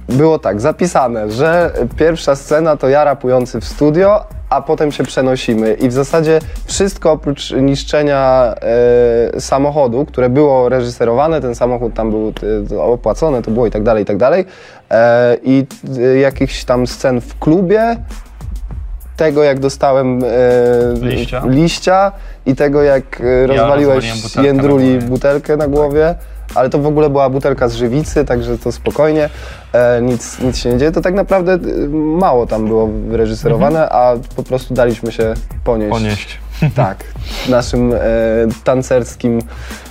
było 0.09 0.39
tak, 0.39 0.61
zapisane, 0.61 1.31
że 1.31 1.73
pierwsza 1.97 2.37
scena 2.37 2.77
to 2.77 2.89
ja 2.89 3.05
rapujący 3.05 3.61
w 3.61 3.65
studio, 3.65 4.25
a 4.51 4.63
potem 4.63 4.93
się 4.93 5.05
przenosimy. 5.05 5.75
I 5.75 5.89
w 5.89 5.93
zasadzie 5.93 6.39
wszystko 6.65 7.13
oprócz 7.13 7.51
niszczenia 7.51 8.55
e, 9.35 9.41
samochodu, 9.41 10.05
które 10.05 10.29
było 10.29 10.69
reżyserowane, 10.69 11.41
ten 11.41 11.55
samochód 11.55 11.95
tam 11.95 12.11
był 12.11 12.33
e, 12.73 12.81
opłacony, 12.81 13.43
to 13.43 13.51
było 13.51 13.67
i 13.67 13.71
tak 13.71 13.83
dalej, 13.83 14.03
i 14.03 14.07
tak 14.07 14.17
dalej. 14.17 14.45
E, 14.91 15.37
I 15.43 15.67
e, 15.99 16.19
jakichś 16.19 16.65
tam 16.65 16.87
scen 16.87 17.21
w 17.21 17.39
klubie, 17.39 17.97
tego 19.17 19.43
jak 19.43 19.61
dostałem 19.61 20.25
e, 20.25 20.29
Liścia? 21.01 21.43
liścia 21.47 22.13
i 22.47 22.57
tego 22.57 22.83
jak 22.83 23.21
e, 23.21 23.47
rozwaliłeś 23.47 24.35
na 24.37 24.43
jędruli 24.43 24.99
butelkę 24.99 25.57
na 25.57 25.69
głowie, 25.69 26.15
ale 26.55 26.71
to 26.71 26.79
w 26.79 26.87
ogóle 26.87 27.11
była 27.11 27.31
butelka 27.31 27.69
z 27.69 27.75
żywicy, 27.75 28.25
także 28.25 28.59
to 28.59 28.73
spokojnie, 28.73 29.31
e, 29.73 30.03
nic, 30.03 30.41
nic 30.41 30.59
się 30.59 30.71
nie 30.71 30.79
dzieje. 30.79 30.93
To 30.93 31.01
tak 31.01 31.15
naprawdę 31.15 31.53
e, 31.53 31.89
mało 32.19 32.47
tam 32.47 32.67
było 32.67 32.87
wyreżyserowane, 32.87 33.89
a 33.89 34.15
po 34.37 34.43
prostu 34.43 34.75
daliśmy 34.75 35.13
się 35.13 35.35
ponieść. 35.65 35.91
Ponieść. 35.91 36.44
Tak, 36.77 37.05
naszym 37.49 37.93
e, 37.93 37.99
tancerskim 38.65 39.43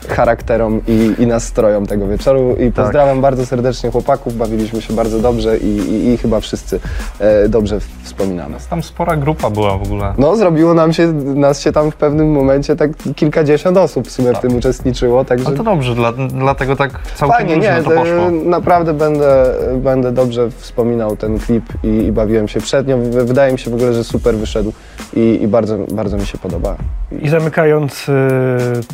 charakterom 0.09 0.81
i, 0.87 1.21
i 1.23 1.27
nastrojom 1.27 1.85
tego 1.85 2.07
wieczoru. 2.07 2.55
I 2.55 2.71
pozdrawiam 2.71 3.21
bardzo 3.21 3.45
serdecznie 3.45 3.91
chłopaków, 3.91 4.37
bawiliśmy 4.37 4.81
się 4.81 4.93
bardzo 4.93 5.19
dobrze 5.19 5.57
i, 5.57 5.67
i, 5.77 6.13
i 6.13 6.17
chyba 6.17 6.39
wszyscy 6.39 6.79
e, 7.19 7.49
dobrze 7.49 7.79
wspominamy. 8.03 8.55
Tam 8.69 8.83
spora 8.83 9.15
grupa 9.15 9.49
była 9.49 9.77
w 9.77 9.83
ogóle. 9.83 10.13
No, 10.17 10.35
zrobiło 10.35 10.73
nam 10.73 10.93
się, 10.93 11.13
nas 11.13 11.61
się 11.61 11.71
tam 11.71 11.91
w 11.91 11.95
pewnym 11.95 12.31
momencie 12.31 12.75
tak 12.75 12.91
kilkadziesiąt 13.15 13.77
osób 13.77 14.07
w 14.07 14.11
sumie 14.11 14.33
w 14.33 14.39
tym 14.39 14.55
uczestniczyło, 14.55 15.25
także 15.25 15.47
Ale 15.47 15.57
to 15.57 15.63
dobrze, 15.63 15.95
dla, 15.95 16.11
dlatego 16.13 16.75
tak 16.75 16.91
całkiem 17.15 17.37
fajnie, 17.37 17.57
nie, 17.57 17.77
to 17.83 17.89
poszło. 17.91 18.27
e, 18.27 18.31
naprawdę 18.31 18.93
będę, 18.93 19.45
będę 19.77 20.11
dobrze 20.11 20.49
wspominał 20.51 21.17
ten 21.17 21.39
klip 21.39 21.63
i, 21.83 21.87
i 21.87 22.11
bawiłem 22.11 22.47
się 22.47 22.61
przednio. 22.61 22.97
W- 22.97 23.01
Wydaje 23.25 23.51
mi 23.53 23.59
się 23.59 23.71
w 23.71 23.73
ogóle, 23.73 23.93
że 23.93 24.03
super 24.03 24.35
wyszedł 24.35 24.73
i, 25.13 25.39
i 25.41 25.47
bardzo, 25.47 25.77
bardzo 25.91 26.17
mi 26.17 26.25
się 26.25 26.37
podoba. 26.53 26.75
I 27.21 27.29
zamykając 27.29 28.09
y, 28.09 28.13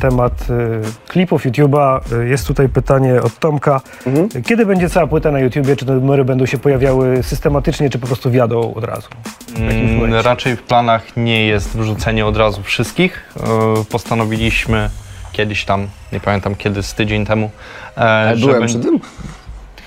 temat 0.01 0.33
y, 0.49 0.81
klipów 1.07 1.45
YouTube'a, 1.45 2.13
y, 2.13 2.27
jest 2.27 2.47
tutaj 2.47 2.69
pytanie 2.69 3.21
od 3.21 3.39
Tomka. 3.39 3.81
Mhm. 4.07 4.43
Kiedy 4.43 4.65
będzie 4.65 4.89
cała 4.89 5.07
płyta 5.07 5.31
na 5.31 5.39
YouTubie? 5.39 5.75
Czy 5.75 5.85
te 5.85 5.93
numery 5.93 6.25
będą 6.25 6.45
się 6.45 6.57
pojawiały 6.57 7.23
systematycznie, 7.23 7.89
czy 7.89 7.99
po 7.99 8.07
prostu 8.07 8.31
wjadą 8.31 8.73
od 8.73 8.83
razu? 8.83 9.09
Mm, 9.57 10.13
raczej 10.13 10.55
w 10.55 10.61
planach 10.63 11.17
nie 11.17 11.47
jest 11.47 11.77
wrzucenie 11.77 12.25
od 12.25 12.37
razu 12.37 12.63
wszystkich. 12.63 13.33
E, 13.37 13.83
Postanowiliśmy 13.91 14.89
kiedyś 15.31 15.65
tam, 15.65 15.87
nie 16.13 16.19
pamiętam 16.19 16.55
kiedy, 16.55 16.83
z 16.83 16.93
tydzień 16.93 17.25
temu. 17.25 17.51
e, 17.97 18.01
Ale 18.01 18.37
że 18.37 18.45
byłem 18.45 18.63
bę- 18.63 18.67
przy 18.67 18.79
tym? 18.79 18.99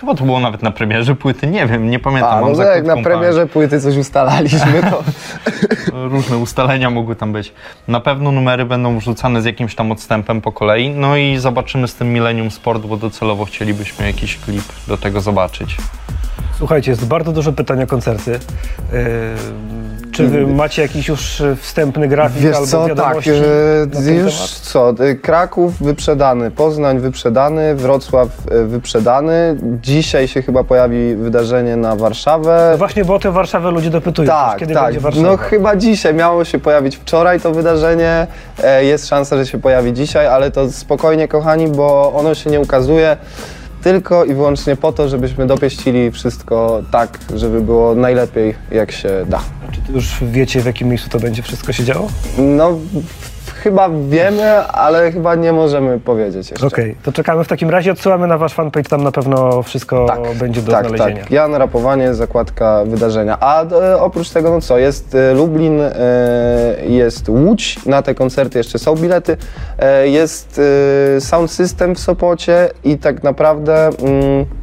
Chyba 0.02 0.14
to 0.14 0.24
było 0.24 0.40
nawet 0.40 0.62
na 0.62 0.70
premierze 0.70 1.14
płyty, 1.14 1.46
nie 1.46 1.66
wiem, 1.66 1.90
nie 1.90 1.98
pamiętam. 1.98 2.44
A, 2.44 2.48
no 2.48 2.56
to 2.56 2.62
jak 2.62 2.84
na 2.84 2.96
premierze 2.96 3.46
płyty 3.46 3.80
coś 3.80 3.96
ustalaliśmy, 3.96 4.82
to... 4.90 5.02
różne 6.08 6.36
ustalenia 6.36 6.90
mogły 6.90 7.16
tam 7.16 7.32
być. 7.32 7.52
Na 7.88 8.00
pewno 8.00 8.32
numery 8.32 8.64
będą 8.64 8.98
wrzucane 8.98 9.42
z 9.42 9.44
jakimś 9.44 9.74
tam 9.74 9.92
odstępem 9.92 10.40
po 10.40 10.52
kolei. 10.52 10.90
No 10.90 11.16
i 11.16 11.38
zobaczymy 11.38 11.88
z 11.88 11.94
tym 11.94 12.12
Millennium 12.12 12.50
Sport, 12.50 12.86
bo 12.86 12.96
docelowo 12.96 13.44
chcielibyśmy 13.44 14.06
jakiś 14.06 14.38
klip 14.38 14.64
do 14.88 14.96
tego 14.96 15.20
zobaczyć. 15.20 15.76
Słuchajcie, 16.58 16.90
jest 16.90 17.06
bardzo 17.06 17.32
dużo 17.32 17.52
pytań 17.52 17.82
o 17.82 17.86
koncerty. 17.86 18.30
Yy, 18.30 18.38
czy 20.12 20.26
wy 20.28 20.46
macie 20.46 20.82
jakiś 20.82 21.08
już 21.08 21.40
y, 21.40 21.56
wstępny 21.56 22.08
grafik 22.08 22.42
Wiesz 22.42 22.56
albo 22.56 22.66
co, 22.66 22.78
tak, 22.80 22.88
wiadomości 22.88 23.30
e, 23.30 24.12
już 24.14 24.34
temat? 24.34 24.50
co, 24.62 24.90
e, 24.90 25.14
Kraków 25.14 25.82
wyprzedany, 25.82 26.50
Poznań 26.50 26.98
wyprzedany, 26.98 27.74
Wrocław 27.74 28.28
e, 28.50 28.64
wyprzedany. 28.64 29.56
Dzisiaj 29.82 30.28
się 30.28 30.42
chyba 30.42 30.64
pojawi 30.64 31.16
wydarzenie 31.16 31.76
na 31.76 31.96
Warszawę. 31.96 32.68
No 32.72 32.78
właśnie, 32.78 33.04
bo 33.04 33.14
o 33.14 33.18
tę 33.18 33.32
Warszawę 33.32 33.70
ludzie 33.70 33.90
dopytują. 33.90 34.28
Tak, 34.28 34.58
kiedy 34.58 34.74
tak. 34.74 34.84
będzie 34.84 35.00
Warszawa? 35.00 35.30
No 35.30 35.36
chyba 35.36 35.76
dzisiaj 35.76 36.14
miało 36.14 36.44
się 36.44 36.58
pojawić 36.58 36.96
wczoraj 36.96 37.40
to 37.40 37.52
wydarzenie. 37.52 38.26
E, 38.64 38.84
Jest 38.84 39.08
szansa, 39.08 39.36
że 39.36 39.46
się 39.46 39.60
pojawi 39.60 39.92
dzisiaj, 39.92 40.26
ale 40.26 40.50
to 40.50 40.70
spokojnie, 40.70 41.28
kochani, 41.28 41.68
bo 41.68 42.12
ono 42.16 42.34
się 42.34 42.50
nie 42.50 42.60
ukazuje 42.60 43.16
tylko 43.82 44.24
i 44.24 44.34
wyłącznie 44.34 44.76
po 44.76 44.92
to, 44.92 45.08
żebyśmy 45.08 45.46
dopieścili 45.46 46.10
wszystko 46.10 46.82
tak, 46.90 47.18
żeby 47.34 47.60
było 47.60 47.94
najlepiej, 47.94 48.54
jak 48.70 48.92
się 48.92 49.08
da. 49.28 49.40
Już 49.94 50.18
wiecie, 50.22 50.60
w 50.60 50.66
jakim 50.66 50.88
miejscu 50.88 51.10
to 51.10 51.18
będzie 51.18 51.42
wszystko 51.42 51.72
się 51.72 51.84
działo? 51.84 52.08
No, 52.38 52.78
chyba 53.62 53.90
wiemy, 54.08 54.66
ale 54.66 55.12
chyba 55.12 55.34
nie 55.34 55.52
możemy 55.52 56.00
powiedzieć 56.00 56.50
jeszcze. 56.50 56.66
Okej, 56.66 56.96
to 57.02 57.12
czekamy 57.12 57.44
w 57.44 57.48
takim 57.48 57.70
razie. 57.70 57.92
Odsyłamy 57.92 58.26
na 58.26 58.38
wasz 58.38 58.54
fanpage, 58.54 58.88
tam 58.88 59.02
na 59.02 59.12
pewno 59.12 59.62
wszystko 59.62 60.06
będzie 60.38 60.62
do 60.62 60.72
tak, 60.72 60.88
znalezienia. 60.88 61.22
Tak, 61.22 61.30
Jan 61.30 61.54
Rapowanie, 61.54 62.14
zakładka 62.14 62.84
wydarzenia. 62.84 63.36
A 63.40 63.64
e, 63.64 64.00
oprócz 64.00 64.30
tego, 64.30 64.50
no 64.50 64.60
co, 64.60 64.78
jest 64.78 65.14
e, 65.14 65.34
Lublin, 65.34 65.80
e, 65.80 66.76
jest 66.86 67.28
Łódź, 67.28 67.86
na 67.86 68.02
te 68.02 68.14
koncerty 68.14 68.58
jeszcze 68.58 68.78
są 68.78 68.94
bilety, 68.94 69.36
e, 69.78 70.08
jest 70.08 70.60
e, 71.16 71.20
Sound 71.20 71.50
System 71.50 71.94
w 71.94 71.98
Sopocie 71.98 72.68
i 72.84 72.98
tak 72.98 73.22
naprawdę... 73.22 73.88
Mm, 73.88 74.61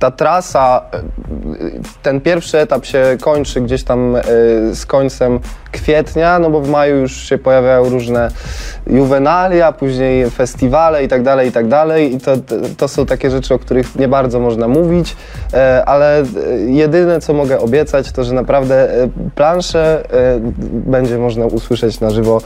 ta 0.00 0.10
trasa, 0.10 0.82
ten 2.02 2.20
pierwszy 2.20 2.58
etap 2.58 2.84
się 2.84 3.16
kończy 3.20 3.60
gdzieś 3.60 3.84
tam 3.84 4.16
e, 4.16 4.22
z 4.74 4.86
końcem 4.86 5.40
kwietnia, 5.72 6.38
no 6.38 6.50
bo 6.50 6.60
w 6.60 6.68
maju 6.68 6.96
już 6.96 7.16
się 7.16 7.38
pojawiają 7.38 7.88
różne 7.88 8.30
juwenalia, 8.86 9.72
później 9.72 10.30
festiwale 10.30 11.04
i 11.04 11.08
tak 11.08 11.22
dalej, 11.22 11.48
i 11.48 11.52
tak 11.52 11.68
dalej. 11.68 12.14
I 12.14 12.20
to, 12.20 12.32
to 12.76 12.88
są 12.88 13.06
takie 13.06 13.30
rzeczy, 13.30 13.54
o 13.54 13.58
których 13.58 13.96
nie 13.96 14.08
bardzo 14.08 14.40
można 14.40 14.68
mówić, 14.68 15.16
e, 15.52 15.84
ale 15.84 16.20
e, 16.20 16.24
jedyne 16.66 17.20
co 17.20 17.32
mogę 17.32 17.58
obiecać, 17.58 18.12
to 18.12 18.24
że 18.24 18.34
naprawdę 18.34 18.88
planszę 19.34 20.02
będzie 20.72 21.18
można 21.18 21.46
usłyszeć 21.46 22.00
na 22.00 22.10
żywo 22.10 22.40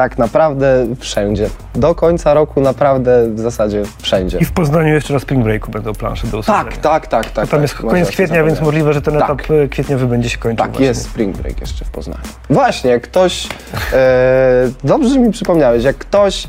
tak 0.00 0.18
naprawdę 0.18 0.86
wszędzie. 0.98 1.48
Do 1.74 1.94
końca 1.94 2.34
roku 2.34 2.60
naprawdę 2.60 3.34
w 3.34 3.40
zasadzie 3.40 3.82
wszędzie. 4.02 4.38
I 4.38 4.44
w 4.44 4.52
Poznaniu 4.52 4.94
jeszcze 4.94 5.14
na 5.14 5.20
Spring 5.20 5.44
Breaku 5.44 5.70
będą 5.70 5.92
plansze 5.92 6.26
do 6.26 6.38
usłyszenia. 6.38 6.64
Tak, 6.64 6.76
tak, 6.76 7.06
tak, 7.06 7.24
tak. 7.24 7.34
Tam 7.34 7.46
tak, 7.46 7.62
jest 7.62 7.74
koniec 7.74 8.08
kwietnia, 8.08 8.44
więc 8.44 8.60
możliwe, 8.60 8.92
że 8.92 9.02
ten 9.02 9.18
Tak. 9.18 9.22
etap 9.30 9.50
e, 9.50 9.68
kwietniowy 9.68 10.06
będzie 10.06 10.30
się 10.30 10.38
kończył. 10.38 10.56
Tak, 10.64 10.70
właśnie. 10.70 10.86
jest 10.86 11.02
Spring 11.02 11.36
Break 11.36 11.60
jeszcze 11.60 11.84
w 11.84 11.90
Poznaniu. 11.90 12.20
Właśnie, 12.50 13.00
ktoś, 13.00 13.48
e, 13.92 14.70
dobrze 14.84 15.18
mi 15.18 15.32
przypomniałeś, 15.32 15.84
jak 15.84 15.96
ktoś 15.96 16.46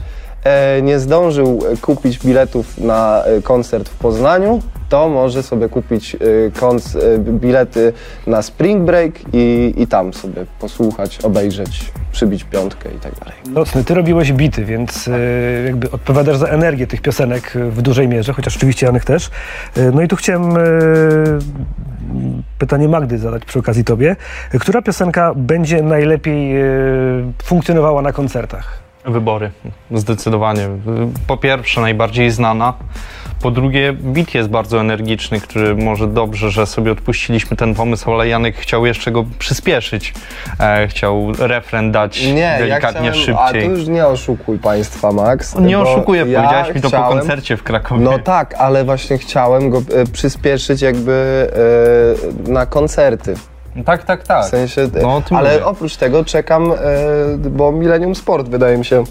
nie 0.82 1.00
zdążył 1.00 1.60
e, 1.74 1.78
kupić 1.78 2.20
biletów 2.20 2.78
na 2.78 3.24
e, 3.24 3.42
koncert 3.42 3.90
w 3.90 3.96
Poznaniu, 3.96 4.62
to 4.90 5.10
może 5.10 5.44
sobie 5.44 5.70
kupić 5.70 6.16
e, 6.16 6.20
e, 7.16 7.18
bilety 7.20 7.94
na 8.28 8.42
Spring 8.42 8.84
Break 8.86 9.14
i, 9.34 9.74
i 9.78 9.88
tam 9.88 10.14
sobie 10.14 10.46
posłuchać, 10.60 11.20
obejrzeć, 11.24 11.92
przybić 12.12 12.44
piątkę 12.44 12.90
i 12.90 13.00
tak 13.00 13.16
dalej. 13.20 13.36
Nocny, 13.50 13.84
ty 13.84 13.94
robiłeś 13.94 14.34
bity, 14.34 14.66
więc 14.66 15.08
e, 15.08 15.12
jakby 15.66 15.92
odpowiadasz 15.92 16.38
za 16.38 16.48
energię 16.48 16.88
tych 16.88 17.02
piosenek 17.02 17.56
e, 17.56 17.60
w 17.70 17.82
dużej 17.82 18.08
mierze, 18.08 18.34
chociaż 18.34 18.58
oczywiście 18.58 18.86
Janek 18.86 19.06
też. 19.06 19.30
E, 19.78 19.92
No 19.92 20.02
i 20.02 20.08
tu 20.08 20.16
chciałem 20.16 20.58
e, 20.58 20.62
pytanie 22.58 22.88
Magdy 22.88 23.18
zadać 23.18 23.46
przy 23.46 23.60
okazji 23.60 23.84
tobie. 23.84 24.16
E, 24.54 24.60
Która 24.60 24.82
piosenka 24.82 25.34
będzie 25.36 25.84
najlepiej 25.84 26.62
e, 26.62 26.66
funkcjonowała 27.44 28.02
na 28.02 28.12
koncertach? 28.14 28.91
Wybory, 29.06 29.52
zdecydowanie. 29.92 30.68
Po 31.28 31.38
pierwsze, 31.38 31.82
najbardziej 31.82 32.32
znana. 32.32 32.74
Po 33.42 33.52
drugie, 33.52 33.94
beat 33.94 34.34
jest 34.34 34.50
bardzo 34.50 34.82
energiczny, 34.82 35.40
który 35.42 35.76
może 35.76 36.08
dobrze, 36.08 36.50
że 36.52 36.66
sobie 36.66 36.92
odpuściliśmy 36.92 37.58
ten 37.58 37.76
pomysł, 37.76 38.12
ale 38.14 38.28
Janek 38.28 38.56
chciał 38.56 38.86
jeszcze 38.86 39.12
go 39.12 39.26
przyspieszyć. 39.40 40.14
E, 40.60 40.88
chciał 40.88 41.32
refren 41.40 41.92
dać 41.92 42.22
delikatnie 42.60 43.10
A 43.10 43.14
szybciej. 43.14 43.64
tu 43.66 43.70
już 43.72 43.88
nie 43.88 44.08
oszukuj 44.08 44.60
państwa, 44.60 45.12
Max. 45.12 45.56
Nie 45.60 45.78
bo 45.78 45.82
oszukuje, 45.94 46.26
ja 46.26 46.42
powiedziałeś 46.42 46.76
mi 46.76 46.82
to 46.82 46.90
po 46.90 46.98
chciałem- 46.98 47.18
koncercie 47.20 47.58
w 47.58 47.64
Krakowie. 47.64 48.02
No 48.04 48.20
tak, 48.20 48.54
ale 48.54 48.84
właśnie 48.84 49.18
chciałem 49.18 49.70
go 49.70 49.78
e, 49.78 50.06
przyspieszyć 50.06 50.82
jakby 50.82 51.48
e, 52.48 52.52
na 52.52 52.66
koncerty. 52.66 53.34
Tak, 53.86 54.04
tak, 54.04 54.24
tak. 54.28 54.46
W 54.46 54.50
sensie, 54.50 54.88
No, 55.02 55.22
ale 55.30 55.54
mówię. 55.54 55.66
oprócz 55.66 55.96
tego 55.96 56.26
czekam, 56.26 56.72
e, 56.72 56.78
bo 57.38 57.72
Millennium 57.72 58.16
Sport 58.16 58.48
wydaje 58.50 58.78
mi 58.78 58.86
się 58.86 59.04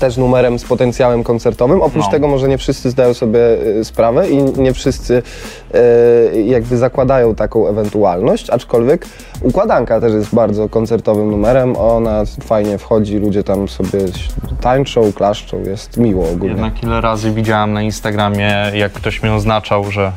też 0.00 0.16
numerem 0.16 0.58
z 0.58 0.64
potencjałem 0.64 1.24
koncertowym. 1.24 1.82
Oprócz 1.82 2.04
No. 2.04 2.10
tego 2.10 2.28
może 2.28 2.48
nie 2.48 2.58
wszyscy 2.58 2.90
zdają 2.90 3.14
sobie 3.14 3.40
e, 3.80 3.84
sprawę 3.84 4.28
i 4.30 4.36
nie 4.42 4.72
wszyscy 4.72 5.22
e, 6.34 6.40
jakby 6.40 6.76
zakładają 6.76 7.34
taką 7.34 7.68
ewentualność, 7.68 8.50
aczkolwiek 8.50 9.06
układanka 9.42 10.00
też 10.00 10.12
jest 10.12 10.34
bardzo 10.34 10.68
koncertowym 10.68 11.30
numerem. 11.30 11.76
Ona 11.76 12.22
fajnie 12.44 12.78
wchodzi, 12.78 13.18
ludzie 13.18 13.44
tam 13.44 13.68
sobie 13.68 13.98
tańczą, 14.60 15.12
klaszczą, 15.12 15.62
jest 15.62 15.96
miło 15.96 16.30
ogólnie. 16.30 16.54
Jednak 16.54 16.82
ile 16.82 17.00
razy 17.00 17.30
widziałem 17.30 17.72
na 17.72 17.82
Instagramie, 17.82 18.54
jak 18.74 18.92
ktoś 18.92 19.22
mnie 19.22 19.32
oznaczał, 19.32 19.84
że 19.90 20.12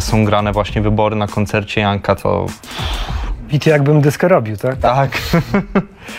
są 0.00 0.24
grane 0.24 0.52
właśnie 0.52 0.82
wybory 0.82 1.16
na 1.16 1.26
koncercie 1.26 1.80
Janka, 1.80 2.14
to 2.14 2.46
Bity 3.48 3.70
jakbym 3.70 4.00
dyskę 4.00 4.28
robił, 4.28 4.56
tak? 4.56 4.76
tak, 4.76 5.10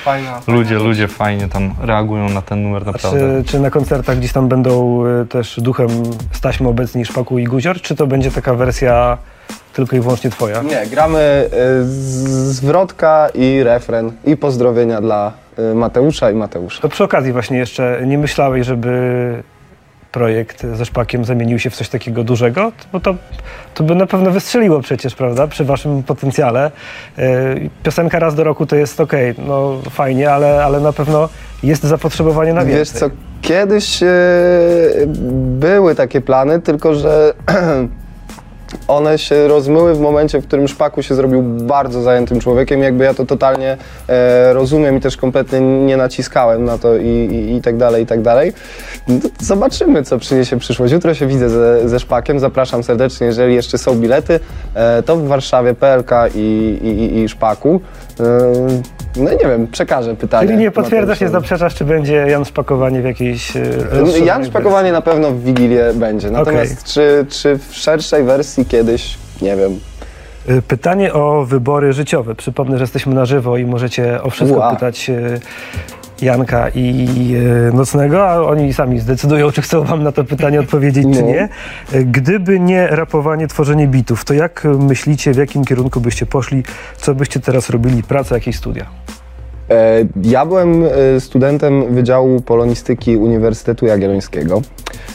Fajna. 0.03 0.41
ludzie, 0.47 0.75
ludzie 0.75 1.07
fajnie 1.07 1.47
tam 1.47 1.73
reagują 1.81 2.29
na 2.29 2.41
ten 2.41 2.63
numer 2.63 2.85
naprawdę. 2.85 3.19
czy, 3.43 3.51
czy 3.51 3.59
na 3.59 3.69
koncertach 3.69 4.17
gdzieś 4.17 4.31
tam 4.33 4.47
będą 4.47 5.03
e, 5.05 5.25
też 5.25 5.59
duchem 5.61 5.89
z 6.31 6.41
taśmy 6.41 6.67
obecni 6.67 7.05
Szpaku 7.05 7.39
i 7.39 7.43
Guzior, 7.43 7.81
czy 7.81 7.95
to 7.95 8.07
będzie 8.07 8.31
taka 8.31 8.53
wersja 8.53 9.17
tylko 9.73 9.95
i 9.95 9.99
wyłącznie 9.99 10.29
twoja? 10.29 10.61
Nie, 10.61 10.85
gramy 10.87 11.49
z- 11.81 12.55
zwrotka 12.55 13.29
i 13.33 13.63
refren 13.63 14.11
i 14.25 14.37
pozdrowienia 14.37 15.01
dla 15.01 15.31
Mateusza 15.75 16.31
i 16.31 16.35
Mateusza. 16.35 16.81
To 16.81 16.89
przy 16.89 17.03
okazji 17.03 17.33
właśnie 17.33 17.57
jeszcze 17.57 18.01
nie 18.05 18.17
myślałeś, 18.17 18.65
żeby 18.67 19.43
projekt 20.15 20.65
ze 20.73 20.85
Szpakiem 20.85 21.25
zamienił 21.25 21.59
się 21.59 21.69
w 21.69 21.75
coś 21.75 21.89
takiego 21.89 22.23
dużego? 22.23 22.71
Bo 22.91 22.99
to, 22.99 23.15
to 23.73 23.83
by 23.83 23.95
na 23.95 24.05
pewno 24.05 24.31
wystrzeliło 24.31 24.81
przecież, 24.81 25.15
prawda, 25.15 25.47
przy 25.47 25.65
waszym 25.65 26.03
potencjale. 26.03 26.71
Yy, 27.17 27.25
Piosenka 27.83 28.19
raz 28.19 28.35
do 28.35 28.43
roku 28.43 28.65
to 28.65 28.75
jest 28.75 28.99
okej, 28.99 29.35
no 29.47 29.81
fajnie, 29.89 30.31
ale, 30.31 30.65
ale 30.65 30.79
na 30.79 30.93
pewno 30.93 31.29
jest 31.63 31.83
zapotrzebowanie 31.83 32.53
na 32.53 32.65
więcej. 32.65 32.79
Wiesz 32.79 32.89
co, 32.89 33.09
kiedyś 33.41 34.03
y, 34.03 34.07
były 35.59 35.95
takie 35.95 36.21
plany, 36.21 36.61
tylko 36.61 36.95
że 36.95 37.33
one 38.87 39.17
się 39.17 39.47
rozmyły 39.47 39.95
w 39.95 39.99
momencie, 39.99 40.41
w 40.41 40.47
którym 40.47 40.67
Szpaku 40.67 41.03
się 41.03 41.15
zrobił 41.15 41.41
bardzo 41.43 42.01
zajętym 42.01 42.39
człowiekiem. 42.39 42.81
Jakby 42.81 43.03
ja 43.03 43.13
to 43.13 43.25
totalnie 43.25 43.77
e, 44.07 44.53
rozumiem 44.53 44.97
i 44.97 45.01
też 45.01 45.17
kompletnie 45.17 45.59
nie 45.59 45.97
naciskałem 45.97 46.65
na 46.65 46.77
to 46.77 46.95
i, 46.95 47.07
i, 47.07 47.55
i 47.55 47.61
tak 47.61 47.77
dalej, 47.77 48.03
i 48.03 48.05
tak 48.05 48.21
dalej. 48.21 48.53
No 49.07 49.15
Zobaczymy, 49.39 50.03
co 50.03 50.19
przyniesie 50.19 50.59
przyszłość. 50.59 50.93
Jutro 50.93 51.13
się 51.13 51.27
widzę 51.27 51.49
ze, 51.49 51.89
ze 51.89 51.99
Szpakiem. 51.99 52.39
Zapraszam 52.39 52.83
serdecznie, 52.83 53.27
jeżeli 53.27 53.55
jeszcze 53.55 53.77
są 53.77 53.95
bilety, 53.95 54.39
e, 54.73 55.03
to 55.03 55.15
w 55.15 55.27
Warszawie 55.27 55.73
PLK 55.73 56.11
i, 56.35 56.39
i, 56.83 57.19
i 57.19 57.29
Szpaku. 57.29 57.81
E, 58.19 58.23
no 59.15 59.31
nie 59.31 59.37
wiem, 59.37 59.67
przekażę 59.67 60.15
pytanie. 60.15 60.47
Czyli 60.47 60.59
nie 60.59 60.71
potwierdzasz, 60.71 61.21
nie 61.21 61.29
zaprzeczasz, 61.29 61.75
czy 61.75 61.85
będzie 61.85 62.13
Jan 62.13 62.45
Szpakowanie 62.45 63.01
w 63.01 63.05
jakiejś... 63.05 63.57
e, 63.57 63.63
rozszerzonej 63.75 64.25
Jan 64.25 64.45
Szpakowanie 64.45 64.91
na 64.91 65.01
pewno 65.01 65.31
w 65.31 65.43
Wigilię 65.43 65.93
będzie, 65.95 66.31
natomiast 66.31 66.71
Okej. 66.71 66.83
czy, 66.85 67.25
czy 67.29 67.57
w 67.69 67.75
szerszej 67.75 68.23
wersji 68.23 68.65
kiedyś, 68.65 69.17
nie 69.41 69.55
wiem. 69.55 69.79
Y, 70.49 70.61
Pytanie 70.61 71.13
o 71.13 71.45
wybory 71.45 71.93
życiowe. 71.93 72.35
Przypomnę, 72.35 72.77
że 72.77 72.83
jesteśmy 72.83 73.15
na 73.15 73.25
żywo 73.25 73.57
i 73.57 73.65
możecie 73.65 74.23
o 74.23 74.29
wszystko 74.29 74.57
Ua. 74.57 74.73
pytać 74.73 75.09
y, 75.09 75.39
Janka 76.21 76.69
i 76.75 77.05
y, 77.69 77.73
Nocnego, 77.73 78.27
a 78.29 78.41
oni 78.41 78.73
sami 78.73 78.99
zdecydują, 78.99 79.51
czy 79.51 79.61
chcą 79.61 79.83
wam 79.83 80.03
na 80.03 80.11
to 80.11 80.23
pytanie 80.23 80.59
odpowiedzieć, 80.59 81.03
czy 81.13 81.21
No. 81.21 81.27
nie. 81.27 81.49
Y, 81.93 82.05
Gdyby 82.05 82.59
nie 82.59 82.87
rapowanie, 82.87 83.47
tworzenie 83.47 83.87
bitów, 83.87 84.25
to 84.25 84.33
jak 84.33 84.63
myślicie, 84.79 85.33
w 85.33 85.37
jakim 85.37 85.65
kierunku 85.65 86.01
byście 86.01 86.25
poszli? 86.25 86.63
Co 86.97 87.15
byście 87.15 87.39
teraz 87.39 87.69
robili? 87.69 88.03
Praca, 88.03 88.35
jakieś 88.35 88.55
studia? 88.55 88.85
E, 89.69 90.05
Ja 90.23 90.45
byłem 90.45 90.83
e, 90.83 91.19
studentem 91.19 91.93
Wydziału 91.95 92.41
Polonistyki 92.41 93.17
Uniwersytetu 93.17 93.85
Jagiellońskiego. 93.85 94.61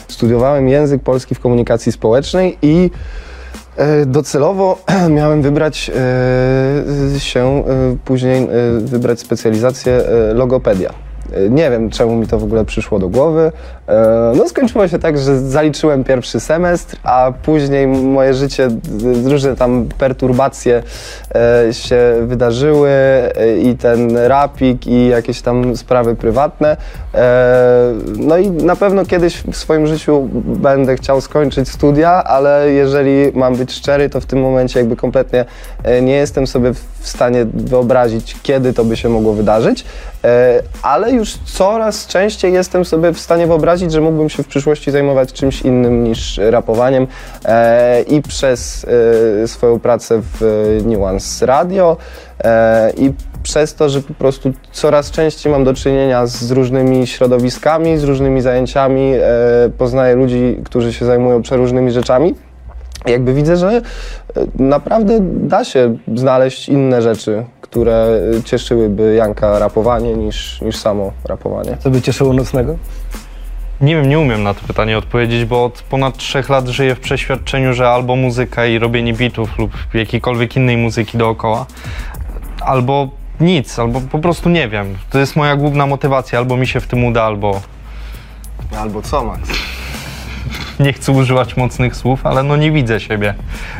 Studiowałem 0.07 0.69
język 0.69 1.03
polski 1.03 1.35
w 1.35 1.39
komunikacji 1.39 1.91
społecznej 1.91 2.57
i 2.61 2.89
e, 2.93 3.30
docelowo 4.05 4.77
miałem 5.09 5.41
wybrać 5.41 5.91
e, 7.15 7.19
się 7.19 7.63
e, 7.67 7.97
później, 8.05 8.43
e, 8.43 8.47
wybrać 8.79 9.19
specjalizację 9.19 9.93
e, 9.93 10.33
logopedia. 10.33 10.89
E, 11.33 11.49
Nie 11.49 11.71
wiem, 11.71 11.89
czemu 11.89 12.15
mi 12.15 12.27
to 12.27 12.39
w 12.39 12.43
ogóle 12.43 12.65
przyszło 12.65 12.99
do 12.99 13.09
głowy. 13.09 13.51
E, 13.91 14.33
No 14.35 14.49
skończyło 14.49 14.87
się 14.87 14.99
tak, 14.99 15.17
że 15.17 15.39
zaliczyłem 15.39 16.03
pierwszy 16.03 16.39
semestr, 16.39 16.97
a 17.03 17.33
później 17.43 17.87
moje 17.87 18.33
życie, 18.33 18.67
różne 19.25 19.55
tam 19.55 19.89
perturbacje 19.97 20.83
e, 21.35 21.73
się 21.73 22.15
wydarzyły 22.21 22.89
e, 22.89 23.57
i 23.57 23.77
ten 23.77 24.17
rapik 24.17 24.87
i 24.87 25.07
jakieś 25.07 25.41
tam 25.41 25.77
sprawy 25.77 26.15
prywatne. 26.15 26.77
No 28.17 28.37
i 28.37 28.51
na 28.51 28.75
pewno 28.75 29.05
kiedyś 29.05 29.43
w 29.51 29.55
swoim 29.55 29.87
życiu 29.87 30.29
będę 30.45 30.95
chciał 30.95 31.21
skończyć 31.21 31.69
studia, 31.69 32.23
ale 32.23 32.71
jeżeli 32.71 33.31
mam 33.33 33.55
być 33.55 33.71
szczery, 33.71 34.09
to 34.09 34.21
w 34.21 34.25
tym 34.25 34.41
momencie 34.41 34.79
jakby 34.79 34.95
kompletnie 34.95 35.45
nie 36.01 36.13
jestem 36.13 36.47
sobie 36.47 36.73
w 36.73 37.07
stanie 37.07 37.45
wyobrazić, 37.53 38.35
kiedy 38.43 38.73
to 38.73 38.85
by 38.85 38.97
się 38.97 39.09
mogło 39.09 39.33
wydarzyć, 39.33 39.85
ale 40.81 41.11
już 41.11 41.37
coraz 41.37 42.07
częściej 42.07 42.53
jestem 42.53 42.85
sobie 42.85 43.13
w 43.13 43.19
stanie 43.19 43.47
wyobrazić, 43.47 43.80
że 43.89 44.01
mógłbym 44.01 44.29
się 44.29 44.43
w 44.43 44.47
przyszłości 44.47 44.91
zajmować 44.91 45.33
czymś 45.33 45.61
innym 45.61 46.03
niż 46.03 46.37
rapowaniem 46.37 47.07
e, 47.45 48.01
i 48.01 48.21
przez 48.21 48.85
e, 49.43 49.47
swoją 49.47 49.79
pracę 49.79 50.21
w 50.21 50.43
e, 50.43 50.87
Nuance 50.87 51.45
Radio 51.45 51.97
e, 52.43 52.91
i 52.97 53.13
przez 53.43 53.75
to, 53.75 53.89
że 53.89 54.01
po 54.01 54.13
prostu 54.13 54.53
coraz 54.71 55.11
częściej 55.11 55.51
mam 55.51 55.63
do 55.63 55.73
czynienia 55.73 56.25
z 56.27 56.51
różnymi 56.51 57.07
środowiskami, 57.07 57.97
z 57.97 58.03
różnymi 58.03 58.41
zajęciami, 58.41 59.13
e, 59.13 59.21
poznaję 59.77 60.15
ludzi, 60.15 60.57
którzy 60.65 60.93
się 60.93 61.05
zajmują 61.05 61.41
przeróżnymi 61.41 61.91
rzeczami. 61.91 62.35
Jakby 63.05 63.33
widzę, 63.33 63.57
że 63.57 63.69
e, 63.71 63.81
naprawdę 64.55 65.17
da 65.21 65.63
się 65.63 65.97
znaleźć 66.15 66.69
inne 66.69 67.01
rzeczy, 67.01 67.45
które 67.61 68.21
cieszyłyby 68.45 69.15
Janka 69.15 69.59
rapowanie 69.59 70.15
niż, 70.15 70.61
niż 70.61 70.77
samo 70.77 71.11
rapowanie. 71.25 71.77
Co 71.79 71.89
by 71.89 72.01
cieszyło 72.01 72.33
Nocnego? 72.33 72.75
Nie 73.81 73.95
wiem, 73.95 74.09
nie 74.09 74.19
umiem 74.19 74.43
na 74.43 74.53
to 74.53 74.67
pytanie 74.67 74.97
odpowiedzieć, 74.97 75.45
bo 75.45 75.65
od 75.65 75.81
ponad 75.81 76.17
trzech 76.17 76.49
lat 76.49 76.67
żyję 76.67 76.95
w 76.95 76.99
przeświadczeniu, 76.99 77.73
że 77.73 77.89
albo 77.89 78.15
muzyka 78.15 78.65
i 78.65 78.79
robienie 78.79 79.13
bitów 79.13 79.57
lub 79.59 79.71
jakiejkolwiek 79.93 80.55
innej 80.55 80.77
muzyki 80.77 81.17
dookoła, 81.17 81.65
albo 82.61 83.09
nic, 83.39 83.79
albo 83.79 84.01
po 84.01 84.19
prostu 84.19 84.49
nie 84.49 84.69
wiem. 84.69 84.95
To 85.09 85.19
jest 85.19 85.35
moja 85.35 85.55
główna 85.55 85.87
motywacja, 85.87 86.39
albo 86.39 86.57
mi 86.57 86.67
się 86.67 86.79
w 86.79 86.87
tym 86.87 87.03
uda, 87.03 87.23
albo 87.23 87.61
Albo 88.79 89.01
co, 89.01 89.25
Max? 89.25 89.49
nie 90.79 90.93
chcę 90.93 91.11
używać 91.11 91.57
mocnych 91.57 91.95
słów, 91.95 92.25
ale 92.25 92.43
no 92.43 92.55
nie 92.55 92.71
widzę 92.71 92.99
siebie 92.99 93.33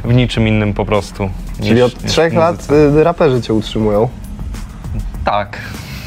w 0.03 0.13
niczym 0.13 0.47
innym 0.47 0.73
po 0.73 0.85
prostu. 0.85 1.29
Czyli 1.57 1.73
niż- 1.73 1.83
od 1.83 2.03
niż 2.03 2.11
trzech 2.11 2.33
lat 2.33 2.67
y, 2.71 3.03
raperzy 3.03 3.41
cię 3.41 3.53
utrzymują. 3.53 4.09
Tak. 5.25 5.57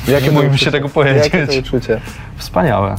Jakie 0.08 0.30
nie 0.30 0.58
się 0.58 0.70
tego 0.70 0.88
Jakie 1.04 1.30
to 1.30 1.30
powiedzieć. 1.30 1.66
uczucie? 1.66 2.00
Wspaniałe. 2.36 2.96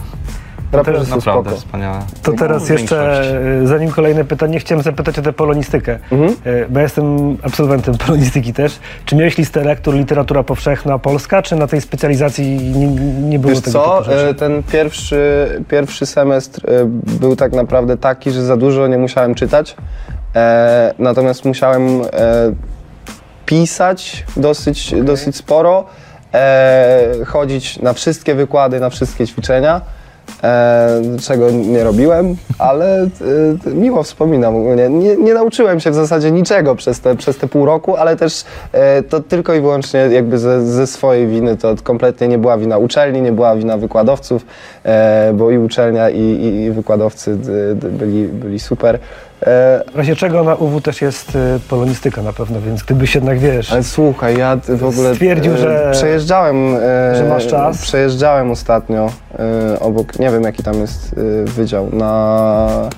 Raperzy 0.75 1.05
są 1.05 1.15
Naprawdę 1.15 1.49
spoko. 1.49 1.61
wspaniałe. 1.61 1.99
To 2.23 2.31
No, 2.31 2.37
teraz 2.37 2.69
jeszcze, 2.69 3.21
e, 3.63 3.67
zanim 3.67 3.91
kolejne 3.91 4.25
pytanie, 4.25 4.59
chciałem 4.59 4.83
zapytać 4.83 5.19
o 5.19 5.21
tę 5.21 5.33
polonistykę. 5.33 5.99
Mhm. 6.11 6.35
E, 6.45 6.69
Bo 6.69 6.79
ja 6.79 6.83
jestem 6.83 7.37
absolwentem 7.43 7.97
polonistyki 8.05 8.53
też. 8.53 8.79
Czy 9.05 9.15
miałeś 9.15 9.37
listę 9.37 9.63
lektur 9.63 9.93
literatura 9.95 10.43
powszechna 10.43 10.99
polska, 10.99 11.41
czy 11.41 11.55
na 11.55 11.67
tej 11.67 11.81
specjalizacji 11.81 12.57
nie, 12.57 12.87
nie 13.29 13.39
było 13.39 13.53
Wiesz 13.53 13.63
tego 13.63 13.79
co, 14.05 14.13
e, 14.29 14.33
ten 14.33 14.63
pierwszy, 14.63 15.47
pierwszy 15.69 16.05
semestr 16.05 16.61
był 17.19 17.35
tak 17.35 17.53
naprawdę 17.53 17.97
taki, 17.97 18.31
że 18.31 18.43
za 18.43 18.57
dużo 18.57 18.87
nie 18.87 18.97
musiałem 18.97 19.35
czytać, 19.35 19.75
natomiast 20.99 21.45
musiałem 21.45 22.01
pisać 23.45 24.23
dosyć, 24.37 24.95
dosyć 25.03 25.35
sporo, 25.35 25.85
chodzić 27.25 27.79
na 27.79 27.93
wszystkie 27.93 28.35
wykłady, 28.35 28.79
na 28.79 28.89
wszystkie 28.89 29.27
ćwiczenia, 29.27 29.81
e, 30.43 31.01
czego 31.21 31.51
nie 31.51 31.83
robiłem, 31.83 32.35
ale 32.59 33.03
e, 33.03 33.09
miło 33.73 34.03
wspominam 34.03 34.55
ogólnie. 34.55 34.89
Nie, 34.89 35.15
nie 35.15 35.33
nauczyłem 35.33 35.79
się 35.79 35.91
w 35.91 35.95
zasadzie 35.95 36.31
niczego 36.31 36.75
przez 36.75 36.99
te, 36.99 37.15
przez 37.15 37.37
te 37.37 37.47
pół 37.47 37.65
roku, 37.65 37.95
ale 37.95 38.15
też 38.15 38.43
e, 38.71 39.03
to 39.03 39.19
tylko 39.19 39.53
i 39.53 39.61
wyłącznie 39.61 39.99
jakby 39.99 40.37
ze, 40.37 40.65
ze 40.65 40.87
swojej 40.87 41.27
winy, 41.27 41.57
to 41.57 41.75
kompletnie 41.83 42.27
nie 42.27 42.37
była 42.37 42.57
wina 42.57 42.77
uczelni, 42.77 43.21
nie 43.21 43.31
była 43.31 43.55
wina 43.55 43.77
wykładowców, 43.77 44.45
bo 45.33 45.51
i 45.51 45.57
uczelnia 45.57 46.09
i, 46.09 46.19
i, 46.21 46.71
wykładowcy 46.71 47.35
byli, 47.75 48.27
byli 48.27 48.59
super. 48.59 48.95
E, 48.95 49.83
W 49.93 49.95
razie 49.95 50.15
czego 50.15 50.43
na 50.43 50.55
UW 50.55 50.81
też 50.81 51.01
jest 51.01 51.35
e, 51.35 51.59
polonistyka 51.69 52.21
na 52.21 52.33
pewno, 52.33 52.61
więc 52.61 52.83
gdybyś 52.83 53.15
jednak, 53.15 53.39
wiesz, 53.39 53.71
Ale 53.73 53.83
słuchaj, 53.83 54.37
ja 54.37 54.57
w 54.67 54.83
ogóle 54.85 55.13
Stwierdził, 55.13 55.53
e, 55.53 55.57
że- 55.57 55.89
przejeżdżałem, 55.91 56.75
e, 56.75 57.15
że 57.15 57.25
masz 57.29 57.47
czas. 57.47 57.81
Przejeżdżałem 57.81 58.51
ostatnio 58.51 59.09
e, 59.73 59.79
obok, 59.79 60.19
nie 60.19 60.29
wiem 60.31 60.43
jaki 60.43 60.63
tam 60.63 60.73
jest 60.81 61.15
e, 61.17 61.45
wydział, 61.45 61.89
na, 61.93 62.89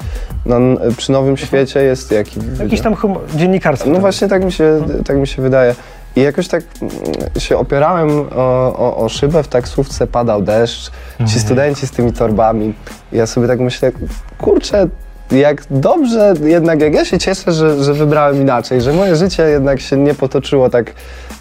na, 0.45 0.57
przy 0.97 1.11
Nowym 1.11 1.37
Świecie 1.37 1.83
jest 1.83 2.11
jaki 2.11 2.39
wydział? 2.39 2.65
jakiś 2.65 2.81
tam 2.81 2.95
hum- 2.95 3.17
dziennikarstwo. 3.35 3.89
No 3.89 3.95
tam 3.95 4.01
właśnie 4.01 4.27
tak 4.27 4.43
mi 4.45 4.51
się, 4.51 4.79
tak 5.05 5.17
mi 5.17 5.27
się 5.27 5.41
wydaje. 5.41 5.75
I 6.17 6.21
jakoś 6.21 6.47
tak 6.47 6.63
mm, 6.81 6.91
się 7.39 7.57
opierałem 7.57 8.09
o, 8.35 8.73
o, 8.77 8.97
o 8.97 9.09
szybę 9.09 9.43
w 9.43 9.47
taksówce, 9.47 10.07
padał 10.07 10.41
deszcz, 10.41 10.91
ci 11.27 11.39
studenci 11.39 11.87
z 11.87 11.91
tymi 11.91 12.13
torbami. 12.13 12.73
I 13.11 13.17
ja 13.17 13.25
sobie 13.25 13.47
tak 13.47 13.59
myślę, 13.59 13.91
kurczę, 14.37 14.87
jak 15.31 15.63
dobrze, 15.71 16.33
jednak 16.43 16.81
jak 16.81 16.93
ja 16.93 17.05
się 17.05 17.19
cieszę, 17.19 17.51
że, 17.51 17.83
że 17.83 17.93
wybrałem 17.93 18.41
inaczej, 18.41 18.81
że 18.81 18.93
moje 18.93 19.15
życie 19.15 19.43
jednak 19.43 19.79
się 19.79 19.97
nie 19.97 20.13
potoczyło 20.13 20.69
tak 20.69 20.93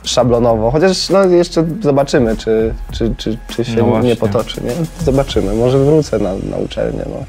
szablonowo. 0.03 0.71
Chociaż 0.71 1.11
no, 1.11 1.25
jeszcze 1.25 1.65
zobaczymy, 1.83 2.37
czy, 2.37 2.75
czy, 2.93 3.15
czy, 3.17 3.39
czy 3.49 3.65
się 3.65 3.77
No 3.77 4.01
nie 4.01 4.17
potoczy. 4.17 4.61
Nie? 4.65 4.73
Zobaczymy, 5.05 5.55
może 5.55 5.79
wrócę 5.79 6.19
na, 6.19 6.35
na 6.51 6.57
uczelnię. 6.57 7.03
No. 7.07 7.25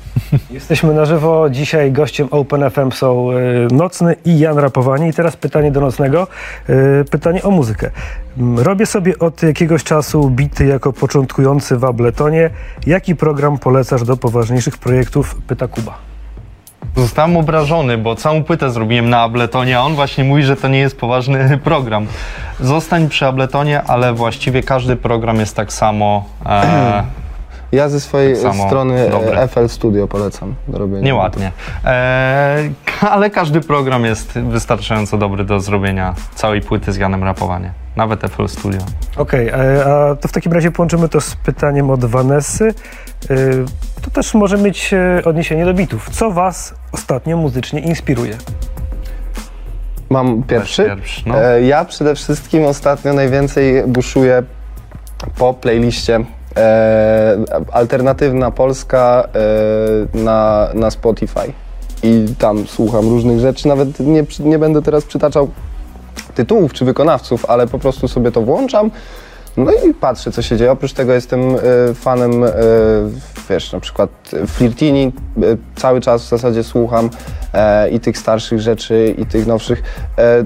Jesteśmy 0.52 0.94
na 0.94 1.06
żywo. 1.06 1.50
Dzisiaj 1.50 1.92
gościem 1.92 2.28
Open 2.32 2.70
FM 2.70 2.92
są 2.92 3.32
y, 3.32 3.68
Nocny 3.72 4.16
i 4.26 4.40
Jan 4.40 4.58
Rapowanie. 4.58 5.08
I 5.08 5.14
teraz 5.14 5.38
pytanie 5.38 5.72
do 5.72 5.82
Nocnego. 5.82 6.28
Y, 6.70 7.06
pytanie 7.12 7.44
o 7.44 7.52
muzykę. 7.52 7.92
Mm, 8.38 8.60
Robię 8.60 8.86
sobie 8.86 9.20
od 9.20 9.44
jakiegoś 9.44 9.84
czasu 9.84 10.30
bity 10.30 10.66
jako 10.66 10.94
początkujący 10.94 11.78
w 11.78 11.86
Abletonie. 11.86 12.50
Jaki 12.88 13.16
program 13.16 13.58
polecasz 13.58 14.04
do 14.04 14.18
poważniejszych 14.18 14.78
projektów? 14.78 15.36
Pyta 15.48 15.68
Kuba. 15.68 15.98
Zostałem 16.96 17.38
obrażony, 17.38 17.98
bo 17.98 18.16
całą 18.16 18.44
płytę 18.44 18.72
zrobiłem 18.72 19.10
na 19.10 19.22
Abletonie, 19.22 19.78
a 19.80 19.82
on 19.82 19.96
właśnie 19.96 20.24
mówi, 20.24 20.44
że 20.44 20.56
to 20.56 20.68
nie 20.68 20.80
jest 20.80 21.00
poważny 21.00 21.58
program. 21.64 22.08
Zostań 22.60 23.10
przy 23.10 23.26
Abletonie, 23.26 23.82
ale 23.84 24.14
właściwie 24.14 24.64
każdy 24.64 24.96
program 24.96 25.40
jest 25.40 25.56
tak 25.56 25.74
samo. 25.74 26.26
E, 26.46 27.04
Ja 27.72 27.90
ze 27.90 28.00
swojej 28.00 28.36
Tak 28.44 28.56
strony 28.56 29.10
dobre. 29.10 29.42
e, 29.42 29.48
FL 29.48 29.68
Studio 29.68 30.08
polecam 30.08 30.56
do 30.68 30.78
robienia. 30.78 31.02
nieładnie. 31.02 31.52
E, 31.86 32.70
ka- 33.00 33.12
ale 33.12 33.30
każdy 33.30 33.62
program 33.62 34.06
jest 34.06 34.32
wystarczająco 34.40 35.18
dobry 35.18 35.44
do 35.46 35.60
zrobienia 35.60 36.16
całej 36.36 36.62
płyty 36.62 36.92
z 36.92 36.98
Janem 36.98 37.24
Rapowanie. 37.24 37.72
Nawet 37.96 38.22
FL 38.24 38.48
Studio. 38.48 38.80
Okej, 39.18 39.48
e, 39.48 39.54
a 39.86 40.16
to 40.16 40.28
w 40.28 40.32
takim 40.32 40.54
razie 40.54 40.72
połączymy 40.72 41.10
to 41.10 41.22
z 41.22 41.36
pytaniem 41.36 41.90
od 41.90 42.06
Vanessy. 42.06 42.74
Y, 43.32 43.66
To 44.02 44.12
też 44.12 44.34
może 44.34 44.58
mieć 44.58 44.94
e, 44.94 45.22
odniesienie 45.26 45.66
do 45.66 45.74
bitów. 45.74 46.10
Co 46.10 46.32
was 46.32 46.74
ostatnio 46.92 47.38
muzycznie 47.38 47.80
inspiruje? 47.80 48.38
Mam 50.10 50.44
pierwszy. 50.44 50.84
Pierwszy, 50.86 51.24
no. 51.30 51.42
E, 51.44 51.62
ja 51.62 51.86
przede 51.86 52.16
wszystkim 52.16 52.66
ostatnio 52.66 53.14
najwięcej 53.14 53.84
buszuję 53.88 54.44
po 55.38 55.54
playliście 55.54 56.20
e, 56.58 57.38
alternatywna 57.72 58.52
Polska 58.52 59.28
e, 60.16 60.18
na, 60.18 60.70
na 60.74 60.92
Spotify. 60.92 61.54
I 62.04 62.26
tam 62.40 62.68
słucham 62.68 63.10
różnych 63.10 63.40
rzeczy. 63.40 63.68
Nawet 63.68 64.00
nie, 64.00 64.24
nie 64.40 64.60
będę 64.60 64.82
teraz 64.82 65.06
przytaczał 65.06 65.50
tytułów 66.36 66.74
czy 66.74 66.86
wykonawców, 66.86 67.46
ale 67.46 67.68
po 67.68 67.80
prostu 67.80 68.08
sobie 68.08 68.32
to 68.32 68.42
włączam. 68.42 68.92
No 69.58 69.72
i 69.72 69.94
patrzę, 69.94 70.32
co 70.32 70.42
się 70.42 70.58
dzieje. 70.58 70.72
Oprócz 70.72 70.94
tego 70.94 71.14
jestem 71.14 71.42
e, 71.42 71.58
fanem, 71.94 72.44
e, 72.44 72.50
wiesz, 73.50 73.74
na 73.74 73.80
przykład 73.80 74.10
Flirtini, 74.48 75.12
e, 75.38 75.42
cały 75.76 76.02
czas 76.02 76.26
w 76.26 76.30
zasadzie 76.30 76.64
słucham 76.64 77.10
i 77.92 78.00
tych 78.00 78.18
starszych 78.18 78.60
rzeczy, 78.60 79.16
i 79.18 79.26
tych 79.26 79.48
nowszych. 79.48 79.84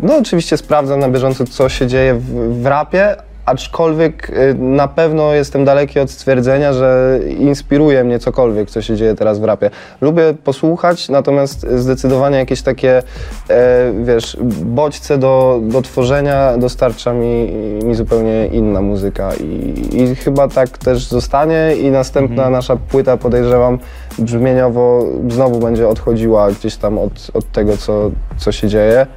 No 0.01 0.17
oczywiście 0.17 0.57
sprawdzam 0.57 0.99
na 0.99 1.09
bieżąco, 1.09 1.45
co 1.45 1.69
się 1.69 1.87
dzieje 1.87 2.13
w, 2.13 2.61
w 2.61 2.65
rapie, 2.65 3.15
aczkolwiek 3.45 4.29
e, 4.29 4.53
na 4.53 4.87
pewno 4.87 5.33
jestem 5.33 5.65
daleki 5.65 5.99
od 5.99 6.11
stwierdzenia, 6.11 6.73
że 6.73 7.19
inspiruje 7.39 8.03
mnie 8.03 8.19
cokolwiek, 8.19 8.69
co 8.69 8.81
się 8.81 8.95
dzieje 8.95 9.15
teraz 9.15 9.39
w 9.39 9.43
rapie. 9.43 9.69
Lubię 10.01 10.33
posłuchać, 10.43 11.09
natomiast 11.09 11.67
zdecydowanie 11.75 12.37
jakieś 12.37 12.61
takie, 12.61 13.03
e, 13.49 13.93
wiesz, 14.03 14.37
bodźce 14.65 15.17
do, 15.17 15.59
do 15.63 15.81
tworzenia 15.81 16.57
dostarcza 16.57 17.13
mi, 17.13 17.53
mi 17.83 17.95
zupełnie 17.95 18.47
inna 18.47 18.81
muzyka 18.81 19.33
i, 19.35 19.89
i 20.01 20.15
chyba 20.15 20.47
tak 20.47 20.77
też 20.77 21.07
zostanie 21.07 21.75
i 21.81 21.91
następna 21.91 22.49
nasza 22.49 22.75
płyta 22.75 23.17
podejrzewam 23.17 23.79
brzmieniowo 24.19 25.05
znowu 25.29 25.59
będzie 25.59 25.87
odchodziła 25.87 26.51
gdzieś 26.51 26.75
tam 26.75 26.97
od, 26.97 27.31
od 27.33 27.51
tego, 27.51 27.77
co, 27.77 28.11
co 28.37 28.51
się 28.51 28.67
dzieje. 28.67 29.07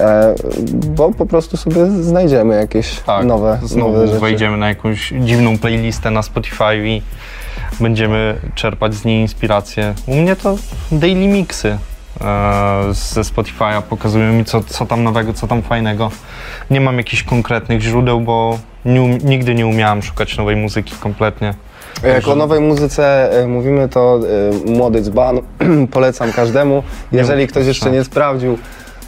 E, 0.00 0.34
bo 0.72 1.10
po 1.10 1.26
prostu 1.26 1.56
sobie 1.56 1.86
znajdziemy 1.86 2.56
jakieś 2.56 3.00
Tak, 3.00 3.26
nowe, 3.26 3.58
znowu 3.62 3.92
nowe 3.92 4.06
rzeczy. 4.06 4.20
wejdziemy 4.20 4.56
na 4.56 4.68
jakąś 4.68 5.12
dziwną 5.20 5.58
playlistę 5.58 6.10
na 6.10 6.22
Spotify 6.22 6.76
i 6.76 7.02
będziemy 7.80 8.36
czerpać 8.54 8.94
z 8.94 9.04
niej 9.04 9.20
inspirację. 9.20 9.94
U 10.06 10.14
mnie 10.14 10.36
to 10.36 10.56
daily 10.92 11.28
mixy 11.28 11.68
e, 11.68 11.78
ze 12.92 13.20
Spotify'a 13.20 13.82
pokazują 13.82 14.32
mi, 14.32 14.44
co, 14.44 14.60
co 14.62 14.86
tam 14.86 15.04
nowego, 15.04 15.32
co 15.32 15.46
tam 15.46 15.62
fajnego. 15.62 16.10
Nie 16.70 16.80
mam 16.80 16.96
jakichś 16.98 17.22
konkretnych 17.22 17.80
źródeł, 17.80 18.20
bo 18.20 18.58
nie, 18.84 19.02
um- 19.02 19.18
nigdy 19.24 19.54
nie 19.54 19.66
umiałem 19.66 20.02
szukać 20.02 20.36
nowej 20.38 20.56
muzyki 20.56 20.94
kompletnie. 21.00 21.54
Jak 22.04 22.28
o 22.28 22.34
nowej 22.34 22.60
muzyce 22.60 23.32
e, 23.42 23.46
mówimy, 23.46 23.88
to 23.88 24.20
e, 24.66 24.70
młody 24.70 25.02
dzban 25.02 25.40
polecam 25.92 26.32
każdemu. 26.32 26.82
Jeżeli 27.12 27.46
ktoś 27.46 27.66
jeszcze 27.66 27.90
nie 27.90 28.04
sprawdził 28.04 28.58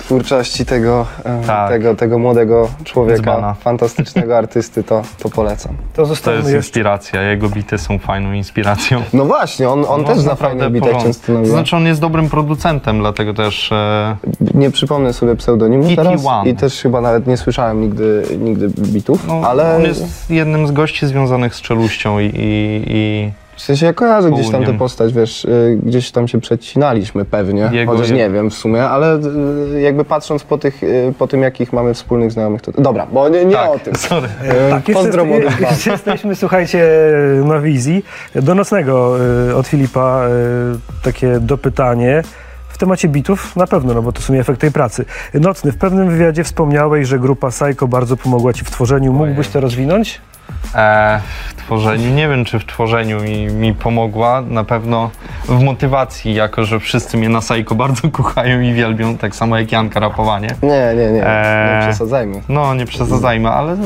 twórczości 0.04 0.66
tego, 0.66 1.06
e, 1.24 1.40
Tak. 1.46 1.68
tego, 1.70 1.94
tego 1.94 2.18
młodego 2.18 2.68
człowieka, 2.84 3.20
Dzbana. 3.22 3.54
fantastycznego 3.54 4.36
artysty, 4.44 4.82
to, 4.84 5.02
to 5.22 5.28
polecam. 5.30 5.72
To 5.94 6.02
To 6.06 6.10
jest 6.10 6.26
jeszcze. 6.26 6.56
inspiracja, 6.56 7.22
jego 7.22 7.48
bity 7.48 7.78
są 7.78 7.98
fajną 7.98 8.32
inspiracją. 8.32 9.02
No 9.12 9.24
właśnie, 9.24 9.68
on, 9.68 9.84
on 9.88 10.02
No, 10.02 10.08
też 10.08 10.38
fajne 10.38 10.70
bite 10.70 10.86
porządek. 10.86 11.06
często 11.06 11.26
To 11.26 11.32
nagrywa. 11.32 11.56
znaczy 11.56 11.76
on 11.76 11.86
jest 11.86 12.00
dobrym 12.00 12.30
producentem, 12.30 12.98
dlatego 12.98 13.34
też 13.34 13.72
e, 13.72 14.16
Nie 14.54 14.70
przypomnę 14.70 15.12
sobie 15.12 15.36
pseudonimu 15.36 15.84
TT 15.84 15.96
teraz 15.96 16.26
One. 16.26 16.50
i 16.50 16.54
też 16.54 16.82
chyba 16.82 17.00
nawet 17.00 17.26
nie 17.26 17.36
słyszałem 17.36 17.80
nigdy, 17.80 18.22
nigdy 18.38 18.68
bitów, 18.68 19.26
no, 19.28 19.40
ale 19.48 19.76
on 19.76 19.82
jest 19.82 20.30
jednym 20.30 20.66
z 20.66 20.72
gości 20.72 21.06
związanych 21.06 21.54
z 21.54 21.60
czeluścią 21.60 22.18
i, 22.18 22.24
i, 22.24 22.82
i 22.88 23.32
w 23.56 23.60
sensie 23.62 23.86
ja 23.86 23.92
kojarzę 23.92 24.30
gdzieś 24.30 24.50
tam 24.50 24.64
tę 24.64 24.78
postać, 24.78 25.12
wiesz, 25.12 25.44
y, 25.44 25.78
gdzieś 25.82 26.10
tam 26.10 26.28
się 26.28 26.40
przecinaliśmy 26.40 27.24
pewnie, 27.24 27.70
Jego- 27.72 27.92
chociaż 27.92 28.08
jego- 28.08 28.18
nie 28.18 28.30
wiem 28.30 28.50
w 28.50 28.54
sumie, 28.54 28.82
ale 28.84 29.16
y, 29.76 29.80
jakby 29.80 30.04
patrząc 30.04 30.42
po, 30.44 30.58
tych, 30.58 30.82
y, 30.82 31.14
po 31.18 31.26
tym, 31.26 31.42
jakich 31.42 31.72
mamy 31.72 31.94
wspólnych 31.94 32.32
znajomych, 32.32 32.62
to 32.62 32.72
dobra, 32.82 33.06
bo 33.12 33.28
nie, 33.28 33.44
nie 33.44 33.54
tak, 33.54 33.70
o 33.70 33.78
tym. 33.78 33.94
sorry. 33.94 34.28
E, 34.48 34.70
Tak, 34.70 34.82
Pozdro 34.94 35.24
jeszcze 35.70 35.90
jesteśmy, 35.90 36.36
słuchajcie, 36.36 36.88
na 37.44 37.58
wizji. 37.60 38.04
Do 38.34 38.54
nocnego 38.54 39.16
y, 39.50 39.56
od 39.56 39.66
Filipa 39.66 40.26
y, 40.28 41.02
takie 41.02 41.40
dopytanie. 41.40 42.22
W 42.68 42.78
temacie 42.78 43.08
bitów 43.08 43.56
na 43.56 43.66
pewno, 43.66 43.94
no 43.94 44.02
bo 44.02 44.12
to 44.12 44.22
są 44.22 44.34
efekt 44.34 44.60
tej 44.60 44.72
pracy. 44.72 45.04
Nocny, 45.34 45.72
w 45.72 45.76
pewnym 45.78 46.10
wywiadzie 46.10 46.44
wspomniałeś, 46.44 47.08
że 47.08 47.18
grupa 47.18 47.50
Psycho 47.50 47.88
bardzo 47.88 48.16
pomogła 48.16 48.52
ci 48.52 48.64
w 48.64 48.70
tworzeniu. 48.70 49.12
Mógłbyś 49.12 49.48
to 49.48 49.60
rozwinąć? 49.60 50.20
E, 50.74 51.20
w 51.48 51.54
tworzeniu, 51.54 52.10
nie 52.10 52.28
wiem 52.28 52.44
czy 52.44 52.58
w 52.58 52.66
tworzeniu 52.66 53.22
mi, 53.22 53.46
mi 53.46 53.74
pomogła, 53.74 54.42
na 54.48 54.64
pewno 54.64 55.10
w 55.44 55.62
motywacji, 55.62 56.34
jako 56.34 56.64
że 56.64 56.80
wszyscy 56.80 57.16
mnie 57.16 57.28
na 57.28 57.40
Sajko 57.40 57.74
bardzo 57.84 58.08
kochają 58.10 58.60
i 58.60 58.72
wielbią, 58.72 59.18
tak 59.18 59.36
samo 59.36 59.58
jak 59.58 59.72
Janka 59.72 60.00
rapowanie. 60.00 60.48
Nie, 60.62 60.68
nie, 60.96 61.06
nie, 61.06 61.12
nie 61.12 61.26
Eee. 61.26 61.82
przesadzajmy. 61.82 62.40
No, 62.48 62.74
nie 62.74 62.86
przesadzajmy, 62.86 63.48
ale 63.50 63.76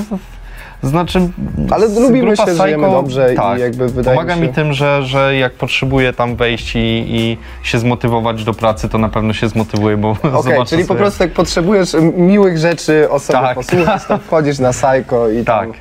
Znaczy, 0.82 1.28
Ale 1.70 1.88
lubimy 1.88 2.36
się, 2.36 2.42
żyjemy 2.56 2.86
Psycho- 2.86 2.92
dobrze 2.92 3.32
i 3.34 3.36
tak, 3.36 3.58
jakby 3.58 3.88
wydaje 3.88 4.16
Pomaga 4.16 4.34
mi 4.36 4.40
mi 4.42 4.46
się- 4.46 4.52
tym, 4.52 4.72
że, 4.72 5.02
że 5.02 5.36
jak 5.36 5.52
potrzebuję 5.52 6.12
tam 6.12 6.36
wejść 6.36 6.76
i, 6.76 6.78
i 7.08 7.38
się 7.62 7.78
zmotywować 7.78 8.44
do 8.44 8.54
pracy, 8.54 8.88
to 8.88 8.98
na 8.98 9.08
pewno 9.08 9.32
się 9.32 9.48
zmotywuję, 9.48 9.96
bo 9.96 10.16
zobaczę 10.42 10.64
czyli 10.66 10.82
po 10.82 10.88
sobie- 10.88 11.00
prostu 11.00 11.22
jak 11.22 11.32
potrzebujesz 11.32 11.96
miłych 12.16 12.58
rzeczy 12.58 13.10
o 13.10 13.18
sobie 13.18 13.38
Tak. 13.38 13.54
posłuchać, 13.54 14.02
to 14.04 14.18
wchodzisz 14.18 14.58
na 14.58 14.70
Psycho 14.72 15.28
i 15.30 15.44
Tak. 15.44 15.68
tam 15.68 15.72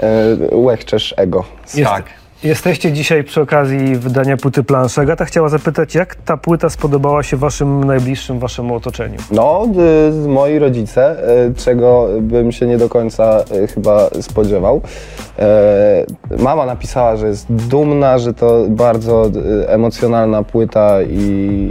e, 0.00 0.56
łechczesz 0.56 1.14
ego. 1.16 1.44
Jest- 1.74 1.90
Tak. 1.90 2.04
Jesteście 2.44 2.92
dzisiaj 2.92 3.24
przy 3.24 3.40
okazji 3.40 3.96
wydania 3.96 4.36
płyty 4.36 4.64
planszy. 4.64 5.00
Agata 5.00 5.24
chciała 5.24 5.48
zapytać, 5.48 5.94
jak 5.94 6.14
ta 6.14 6.36
płyta 6.36 6.70
spodobała 6.70 7.22
się 7.22 7.36
waszym 7.36 7.84
najbliższym, 7.84 8.38
waszemu 8.38 8.74
otoczeniu? 8.74 9.16
No, 9.30 9.66
y, 10.24 10.28
moi 10.28 10.58
rodzice, 10.58 11.16
y, 11.50 11.54
czego 11.54 12.08
bym 12.20 12.52
się 12.52 12.66
nie 12.66 12.78
do 12.78 12.88
końca 12.88 13.44
y, 13.64 13.66
chyba 13.66 14.08
spodziewał. 14.20 14.80
E, 15.38 16.04
Mama 16.38 16.66
napisała, 16.66 17.16
że 17.16 17.26
jest 17.26 17.52
dumna, 17.52 18.18
że 18.18 18.34
to 18.34 18.64
bardzo 18.68 19.26
y, 19.26 19.68
emocjonalna 19.68 20.42
płyta 20.42 21.02
i, 21.02 21.70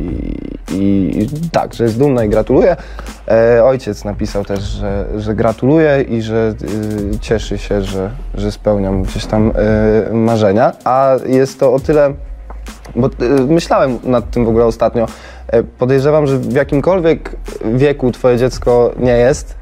i, 0.71 1.27
tak, 1.51 1.73
że 1.73 1.83
jest 1.83 1.99
dumna 1.99 2.23
i 2.23 2.29
gratuluje. 2.29 2.75
E, 3.27 3.63
Ojciec 3.63 4.05
napisał 4.05 4.45
też, 4.45 4.59
że, 4.59 5.05
że 5.17 5.35
gratuluje 5.35 6.01
i 6.01 6.21
że 6.21 6.53
y, 7.15 7.19
cieszy 7.19 7.57
się, 7.57 7.81
że, 7.81 8.09
że 8.33 8.51
spełniam 8.51 9.03
gdzieś 9.03 9.25
tam 9.25 9.51
y, 10.11 10.13
A 10.83 11.15
jest 11.25 11.59
to 11.59 11.73
o 11.73 11.79
tyle 11.79 12.13
bo 12.95 13.07
y, 13.07 13.11
myślałem 13.47 13.99
nad 14.03 14.31
tym 14.31 14.45
w 14.45 14.49
ogóle 14.49 14.65
ostatnio. 14.65 15.07
E, 15.47 15.63
Podejrzewam, 15.63 16.27
że 16.27 16.37
w 16.37 16.53
jakimkolwiek 16.53 17.35
wieku 17.73 18.11
twoje 18.11 18.37
dziecko 18.37 18.91
nie 18.99 19.17
jest, 19.17 19.55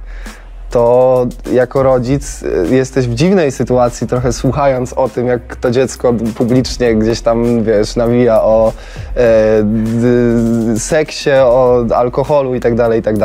to 0.69 1.27
jako 1.53 1.83
rodzic 1.83 2.43
y, 2.43 2.75
jesteś 2.75 3.07
w 3.07 3.15
dziwnej 3.15 3.51
sytuacji, 3.51 4.07
trochę 4.07 4.33
słuchając 4.33 4.93
o 4.93 5.09
tym, 5.09 5.27
jak 5.27 5.55
to 5.55 5.71
dziecko 5.71 6.13
publicznie 6.35 6.95
gdzieś 6.95 7.21
tam, 7.21 7.63
wiesz, 7.63 7.95
nawija 7.95 8.43
o 8.43 8.73
e, 9.15 10.79
seksie, 10.79 11.29
o 11.43 11.85
alkoholu 11.95 12.55
i 12.55 12.59
tak 12.59 12.75
dalej, 12.75 12.99
i 12.99 13.03
tak. 13.03 13.15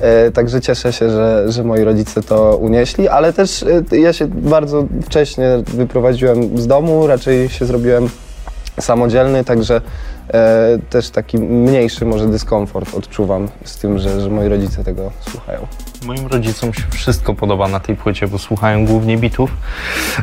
E, 0.00 0.30
także 0.30 0.60
cieszę 0.60 0.92
się, 0.92 1.10
że, 1.10 1.52
że 1.52 1.64
moi 1.64 1.84
rodzice 1.84 2.22
to 2.22 2.56
unieśli, 2.56 3.08
ale 3.08 3.32
też 3.32 3.64
e, 3.92 3.96
ja 3.96 4.12
się 4.12 4.26
bardzo 4.26 4.84
wcześnie 5.02 5.62
wyprowadziłem 5.66 6.58
z 6.58 6.66
domu, 6.66 7.06
raczej 7.06 7.48
się 7.48 7.66
zrobiłem 7.66 8.08
samodzielny, 8.80 9.44
także 9.44 9.80
e, 10.34 10.78
też 10.90 11.10
taki 11.10 11.38
mniejszy 11.38 12.04
może 12.04 12.26
dyskomfort 12.26 12.94
odczuwam 12.94 13.48
z 13.64 13.78
tym, 13.78 13.98
że, 13.98 14.20
że 14.20 14.30
moi 14.30 14.48
rodzice 14.48 14.84
tego 14.84 15.10
słuchają. 15.30 15.66
Moim 16.06 16.26
rodzicom 16.26 16.74
się 16.74 16.82
wszystko 16.90 17.34
podoba 17.34 17.68
na 17.68 17.80
tej 17.80 17.96
płycie, 17.96 18.28
bo 18.28 18.38
słuchają 18.38 18.86
głównie 18.86 19.16
bitów. 19.16 19.50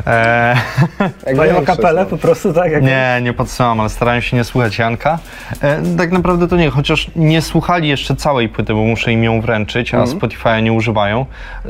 E, 0.06 0.56
Jak 1.26 1.36
Mają 1.36 1.64
kapelę 1.64 2.06
po 2.06 2.16
prostu, 2.16 2.52
tak? 2.52 2.72
Jak 2.72 2.82
nie, 2.82 3.20
nie 3.22 3.32
podsyłam, 3.32 3.80
ale 3.80 3.88
starają 3.88 4.20
się 4.20 4.36
nie 4.36 4.44
słuchać 4.44 4.78
Janka. 4.78 5.18
E, 5.62 5.82
tak 5.98 6.12
naprawdę 6.12 6.48
to 6.48 6.56
nie, 6.56 6.70
chociaż 6.70 7.10
nie 7.16 7.42
słuchali 7.42 7.88
jeszcze 7.88 8.16
całej 8.16 8.48
płyty, 8.48 8.74
bo 8.74 8.84
muszę 8.84 9.12
im 9.12 9.24
ją 9.24 9.40
wręczyć, 9.40 9.94
a 9.94 10.04
Spotify'a 10.04 10.62
nie 10.62 10.72
używają. 10.72 11.26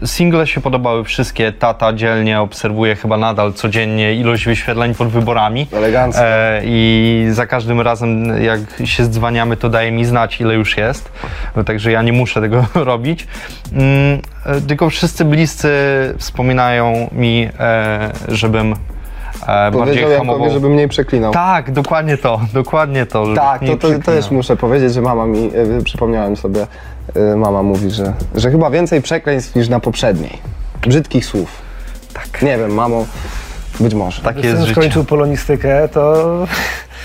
Single 0.06 0.46
się 0.46 0.60
podobały 0.60 1.04
wszystkie, 1.04 1.52
tata 1.52 1.92
dzielnie 1.92 2.40
obserwuje 2.40 2.96
chyba 2.96 3.16
nadal 3.16 3.52
codziennie 3.52 4.14
ilość 4.14 4.44
wyświetleń 4.44 4.94
pod 4.94 5.08
wyborami. 5.08 5.66
Elegancko. 5.72 6.22
E, 6.24 6.60
I 6.64 7.26
za 7.30 7.46
każdym 7.46 7.80
razem, 7.80 8.42
jak 8.42 8.60
się 8.84 9.04
zdzwaniamy, 9.04 9.56
to 9.56 9.68
daje 9.68 9.92
mi 9.92 10.04
znać, 10.04 10.40
ile 10.40 10.54
już 10.54 10.76
jest. 10.76 11.12
No, 11.56 11.64
Także 11.64 11.92
ja 11.92 12.02
nie 12.02 12.12
muszę 12.12 12.40
tego 12.40 12.66
robić. 12.90 13.26
Mm, 13.72 13.97
tylko 14.68 14.90
wszyscy 14.90 15.24
bliscy 15.24 15.70
wspominają 16.18 17.08
mi, 17.12 17.48
e, 17.60 18.10
żebym 18.28 18.72
e, 18.72 18.76
bardziej 19.46 19.80
Powiedział 19.80 20.10
hamował. 20.10 20.26
Jankowi, 20.26 20.50
żeby 20.50 20.68
mniej 20.68 20.88
przeklinał. 20.88 21.32
Tak, 21.32 21.70
dokładnie 21.72 22.16
to, 22.18 22.40
dokładnie 22.54 23.06
to. 23.06 23.24
żeby 23.26 23.36
Tak, 23.36 23.62
nie 23.62 23.68
to, 23.68 23.72
to 23.74 23.78
przeklinał. 23.88 24.22
też 24.22 24.30
muszę 24.30 24.56
powiedzieć, 24.56 24.92
że 24.92 25.00
mama 25.02 25.26
mi, 25.26 25.50
e, 25.78 25.82
przypomniałem 25.84 26.36
sobie, 26.36 26.66
e, 27.14 27.36
mama 27.36 27.62
mówi, 27.62 27.90
że, 27.90 28.12
że 28.34 28.50
chyba 28.50 28.70
więcej 28.70 29.02
przekleństw 29.02 29.56
niż 29.56 29.68
na 29.68 29.80
poprzedniej. 29.80 30.38
Brzydkich 30.86 31.24
słów. 31.24 31.62
Tak. 32.12 32.42
Nie 32.42 32.58
wiem, 32.58 32.70
mamo, 32.74 33.04
być 33.80 33.94
może. 33.94 34.22
Tak 34.22 34.36
jest 34.36 34.48
syn 34.48 34.60
życie. 34.66 34.80
skończył 34.80 35.04
polonistykę, 35.04 35.88
to 35.88 36.26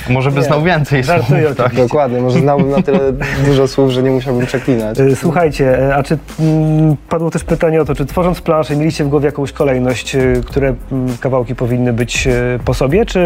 Może 0.10 0.32
by 0.32 0.40
Nie, 0.40 0.46
znał 0.46 0.64
więcej 0.64 1.04
żartuję 1.04 1.46
słów, 1.46 1.58
tak. 1.58 1.76
Dokładnie, 1.76 2.22
może 2.22 2.40
znałbym 2.40 2.70
na 2.70 2.82
tyle 2.82 3.00
dużo 3.46 3.68
słów, 3.68 3.92
że 3.92 4.04
nie 4.04 4.12
musiałbym 4.12 4.46
przeklinać. 4.46 5.00
Y, 5.00 5.16
Słuchajcie, 5.16 5.80
y, 5.90 5.96
a 5.96 6.04
czy 6.04 6.18
mm, 6.40 6.96
padło 7.10 7.32
też 7.32 7.44
pytanie 7.44 7.82
o 7.82 7.86
to, 7.86 7.96
czy 7.96 8.06
tworząc 8.06 8.42
planszę 8.42 8.76
mieliście 8.76 9.04
w 9.04 9.08
głowie 9.08 9.26
jakąś 9.26 9.52
kolejność, 9.52 10.16
y, 10.16 10.42
które 10.46 10.76
mm, 10.92 11.18
kawałki 11.18 11.56
powinny 11.56 11.94
być 11.94 12.28
po 12.66 12.74
sobie, 12.74 13.06
czy 13.06 13.24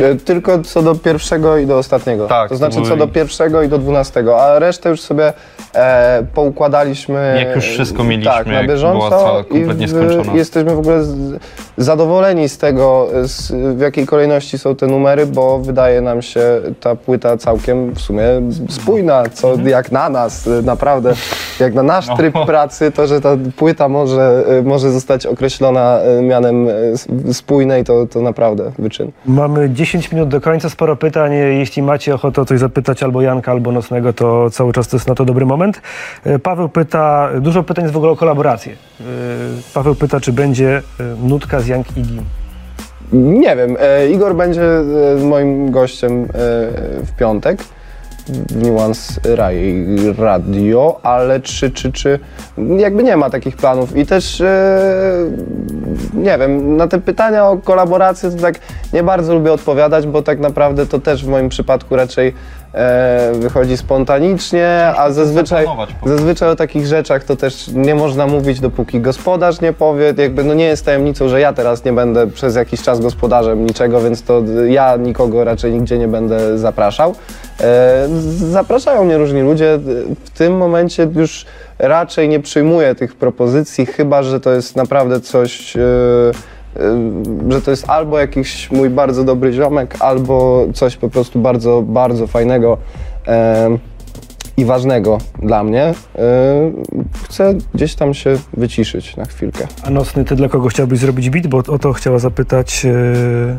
E, 0.00 0.14
Tylko 0.14 0.58
co 0.62 0.82
do 0.82 0.94
pierwszego 0.94 1.58
i 1.58 1.66
do 1.66 1.78
ostatniego. 1.78 2.26
Tak, 2.26 2.48
to 2.48 2.56
znaczy 2.56 2.82
co 2.88 2.96
do 2.96 3.08
pierwszego 3.08 3.62
i 3.62 3.68
do 3.68 3.78
dwunastego, 3.78 4.42
a 4.42 4.58
resztę 4.58 4.88
już 4.88 5.00
sobie 5.00 5.32
e, 5.74 6.26
poukładaliśmy. 6.34 7.44
Jak 7.46 7.56
już 7.56 7.64
wszystko 7.64 8.04
mieliśmy, 8.04 8.32
tak, 8.32 8.46
na 8.46 8.64
bieżąco 8.64 8.96
była 8.96 9.10
cała 9.10 9.44
kompletnie 9.44 9.86
i 9.86 9.88
skończona. 9.88 10.32
jesteśmy 10.34 10.74
w 10.74 10.78
ogóle 10.78 11.04
z, 11.04 11.38
zadowoleni 11.76 12.48
z 12.48 12.58
tego, 12.58 13.08
z, 13.22 13.52
w 13.76 13.80
jakiej 13.80 14.06
kolejności 14.06 14.58
są 14.58 14.76
te 14.76 14.86
numery, 14.86 15.26
bo 15.26 15.58
wydaje 15.58 16.00
nam 16.02 16.22
się 16.22 16.40
ta 16.80 16.94
płyta 16.96 17.36
całkiem 17.36 17.94
w 17.94 18.00
sumie 18.00 18.24
spójna, 18.68 19.22
co 19.32 19.50
Mhm. 19.50 19.68
jak 19.68 19.92
na 19.92 20.08
nas, 20.08 20.46
e, 20.46 20.62
naprawdę, 20.62 21.12
jak 21.60 21.74
na 21.74 21.82
nasz 21.82 22.06
tryb 22.16 22.34
No. 22.34 22.46
pracy, 22.46 22.90
to, 22.92 23.06
że 23.06 23.20
ta 23.20 23.36
płyta 23.56 23.88
może, 23.88 24.44
e, 24.58 24.62
może 24.62 24.90
zostać 24.90 25.26
określona 25.26 25.98
e, 25.98 26.22
mianem 26.22 26.66
spójnej, 27.32 27.84
to, 27.84 28.06
to 28.06 28.20
naprawdę 28.22 28.72
wyczyn. 28.78 29.10
mamy 29.26 29.70
10 29.70 30.12
minut 30.12 30.28
do 30.28 30.40
końca, 30.40 30.70
sporo 30.70 30.96
pytań. 30.96 31.32
Jeśli 31.32 31.82
macie 31.82 32.14
ochotę 32.14 32.42
o 32.42 32.44
coś 32.44 32.58
zapytać 32.60 33.02
albo 33.02 33.22
Janka, 33.22 33.52
albo 33.52 33.72
Nocnego, 33.72 34.12
to 34.12 34.50
cały 34.50 34.72
czas 34.72 34.88
to 34.88 34.96
jest 34.96 35.08
na 35.08 35.14
to 35.14 35.24
dobry 35.24 35.46
moment. 35.46 35.80
Y, 36.26 36.38
Paweł 36.38 36.68
pyta, 36.68 37.28
dużo 37.40 37.62
pytań 37.62 37.84
jest 37.84 37.94
w 37.94 37.96
ogóle 37.96 38.12
o 38.12 38.16
kolaborację. 38.16 38.72
Y, 38.72 39.04
Paweł 39.74 39.94
pyta, 39.94 40.20
czy 40.20 40.32
będzie 40.32 40.78
y, 40.78 40.82
nutka 41.28 41.60
z 41.60 41.66
Jank 41.66 41.96
Igi. 41.96 42.20
Nie 43.12 43.56
wiem. 43.56 43.76
E, 43.80 44.10
Igor 44.10 44.34
będzie 44.34 44.62
e, 44.62 45.16
moim 45.24 45.70
gościem 45.70 46.22
e, 46.22 46.26
w 47.06 47.12
piątek 47.18 47.58
w 48.28 48.62
Nuance 48.62 49.20
Rai 49.36 49.86
Radio, 50.18 51.00
ale 51.02 51.40
czy, 51.40 51.70
czy, 51.70 51.92
czy 51.92 52.18
jakby 52.76 53.02
nie 53.02 53.16
ma 53.16 53.30
takich 53.30 53.56
planów 53.56 53.96
i 53.96 54.06
też 54.06 54.40
e, 54.40 55.30
nie 56.14 56.38
wiem, 56.38 56.76
na 56.76 56.88
te 56.88 57.00
pytania 57.00 57.48
o 57.48 57.58
kolaborację 57.58 58.30
to 58.30 58.36
tak 58.36 58.54
nie 58.92 59.02
bardzo 59.02 59.34
lubię 59.34 59.52
odpowiadać, 59.52 60.06
bo 60.06 60.22
tak 60.22 60.40
naprawdę 60.40 60.86
to 60.86 60.98
też 60.98 61.24
w 61.24 61.28
moim 61.28 61.48
przypadku 61.48 61.96
raczej 61.96 62.34
e, 62.74 63.32
wychodzi 63.34 63.76
spontanicznie, 63.76 64.92
a 64.96 65.10
zazwyczaj, 65.10 65.66
zazwyczaj 66.06 66.48
o 66.48 66.56
takich 66.56 66.86
rzeczach 66.86 67.24
to 67.24 67.36
też 67.36 67.68
nie 67.68 67.94
można 67.94 68.26
mówić, 68.26 68.60
dopóki 68.60 69.00
gospodarz 69.00 69.60
nie 69.60 69.72
powie. 69.72 70.14
Jakby 70.16 70.44
no 70.44 70.54
nie 70.54 70.64
jest 70.64 70.84
tajemnicą, 70.84 71.28
że 71.28 71.40
ja 71.40 71.52
teraz 71.52 71.84
nie 71.84 71.92
będę 71.92 72.26
przez 72.26 72.56
jakiś 72.56 72.82
czas 72.82 73.00
gospodarzem 73.00 73.66
niczego, 73.66 74.00
więc 74.00 74.22
to 74.22 74.42
ja 74.68 74.96
nikogo 74.96 75.44
raczej 75.44 75.72
nigdzie 75.72 75.98
nie 75.98 76.08
będę 76.08 76.58
zapraszał. 76.58 77.14
E, 77.60 78.08
zapraszają 78.36 79.04
mnie 79.04 79.18
różni 79.18 79.40
ludzie. 79.40 79.78
W 80.24 80.30
tym 80.30 80.56
momencie 80.56 81.08
już 81.16 81.46
raczej 81.78 82.28
nie 82.28 82.40
przyjmuję 82.40 82.94
tych 82.94 83.14
propozycji, 83.14 83.86
chyba 83.86 84.22
że 84.22 84.40
to 84.40 84.52
jest 84.52 84.76
naprawdę 84.76 85.20
coś. 85.20 85.76
E, 85.76 85.80
że 87.48 87.62
to 87.62 87.70
jest 87.70 87.90
albo 87.90 88.18
jakiś 88.18 88.70
mój 88.70 88.90
bardzo 88.90 89.24
dobry 89.24 89.52
ziomek, 89.52 89.96
albo 90.00 90.66
coś 90.74 90.96
po 90.96 91.08
prostu 91.08 91.38
bardzo, 91.38 91.82
bardzo 91.82 92.26
fajnego. 92.26 92.78
I 94.56 94.64
ważnego 94.64 95.18
dla 95.42 95.64
mnie. 95.64 95.94
Chcę 97.24 97.54
gdzieś 97.74 97.94
tam 97.94 98.14
się 98.14 98.38
wyciszyć 98.56 99.16
na 99.16 99.24
chwilkę. 99.24 99.66
A 99.84 99.90
Nocny, 99.90 100.24
ty 100.24 100.36
dla 100.36 100.48
kogo 100.48 100.68
chciałbyś 100.68 100.98
zrobić 100.98 101.30
beat? 101.30 101.46
Bo 101.46 101.58
o 101.58 101.78
to 101.78 101.92
chciała 101.92 102.18
zapytać 102.18 102.84
y, 102.84 103.56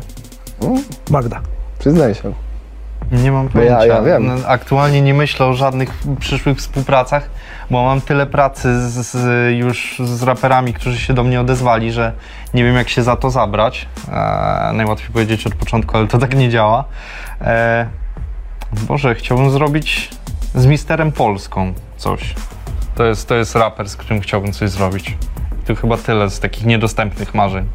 No, 0.62 0.74
Magda. 1.10 1.40
przyznaj 1.78 2.14
się. 2.14 2.32
Nie 3.12 3.32
mam 3.32 3.44
ja- 3.44 3.50
pojęcia. 3.52 3.86
ja 3.86 4.02
wiem. 4.02 4.26
No, 4.26 4.34
Aktualnie 4.46 5.02
nie 5.02 5.14
myślę 5.14 5.46
o 5.46 5.52
żadnych 5.54 5.90
przyszłych 6.20 6.58
współpracach, 6.58 7.30
bo 7.70 7.84
mam 7.84 8.00
tyle 8.00 8.26
pracy 8.26 8.88
z, 8.90 8.92
z, 9.06 9.56
już 9.58 10.02
z 10.04 10.22
raperami, 10.22 10.74
którzy 10.74 10.98
się 10.98 11.14
do 11.14 11.22
mnie 11.24 11.40
odezwali, 11.40 11.92
że 11.92 12.12
nie 12.54 12.64
wiem 12.64 12.76
jak 12.76 12.88
się 12.88 13.02
za 13.02 13.16
to 13.16 13.30
zabrać. 13.30 13.88
E, 14.08 14.70
najłatwiej 14.74 15.10
powiedzieć 15.10 15.46
od 15.46 15.54
początku, 15.54 15.96
ale 15.96 16.06
to 16.06 16.18
tak 16.18 16.36
nie 16.36 16.48
działa. 16.48 16.84
E, 17.40 17.86
Boże, 18.88 19.14
chciałbym 19.14 19.50
zrobić 19.50 20.10
z 20.54 20.66
Misterem 20.66 21.12
Polską 21.12 21.74
coś. 21.96 22.34
To 22.94 23.04
jest, 23.04 23.28
to 23.28 23.34
jest 23.34 23.54
raper, 23.56 23.88
z 23.88 23.96
którym 23.96 24.20
chciałbym 24.20 24.52
coś 24.52 24.70
zrobić. 24.70 25.16
To 25.66 25.74
chyba 25.74 25.96
tyle 25.96 26.30
z 26.30 26.40
takich 26.40 26.66
niedostępnych 26.66 27.34
marzeń. 27.34 27.68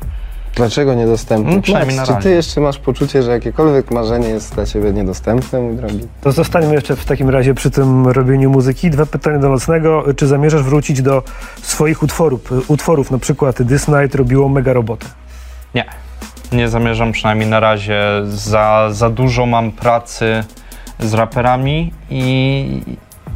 Dlaczego 0.60 0.94
niedostępny? 0.94 1.56
No, 1.56 1.62
przynajmniej 1.62 1.98
Max, 1.98 2.10
czy 2.10 2.16
ty 2.16 2.30
jeszcze 2.30 2.62
masz 2.62 2.78
poczucie, 2.78 3.24
że 3.24 3.32
jakiekolwiek 3.32 3.92
marzenie 3.92 4.28
jest 4.28 4.56
dla 4.56 4.66
ciebie 4.66 4.94
niedostępne, 4.94 5.60
mój 5.60 5.76
drogi? 5.76 6.08
To 6.22 6.32
zostańmy 6.32 6.74
jeszcze 6.74 6.96
w 6.96 7.06
takim 7.06 7.30
razie 7.30 7.54
przy 7.54 7.72
tym 7.72 8.08
robieniu 8.08 8.50
muzyki. 8.50 8.90
Dwa 8.90 9.06
pytania 9.06 9.40
do 9.40 9.50
Nocnego. 9.50 10.04
Czy 10.18 10.28
zamierzasz 10.28 10.64
wrócić 10.64 11.02
do 11.02 11.24
swoich 11.62 12.04
utworów, 12.04 12.70
utworów 12.70 13.12
na 13.12 13.18
przykład 13.18 13.58
This 13.58 13.88
Night 13.88 14.16
robiło 14.16 14.50
mega 14.50 14.74
robotę? 14.74 15.06
Nie, 15.76 15.86
nie 16.52 16.70
zamierzam 16.70 17.12
przynajmniej 17.12 17.50
na 17.50 17.60
razie. 17.60 18.04
Za, 18.28 18.90
za 18.92 19.10
dużo 19.10 19.46
mam 19.46 19.72
pracy 19.72 20.44
z 21.00 21.14
raperami 21.14 21.94
i 22.10 22.82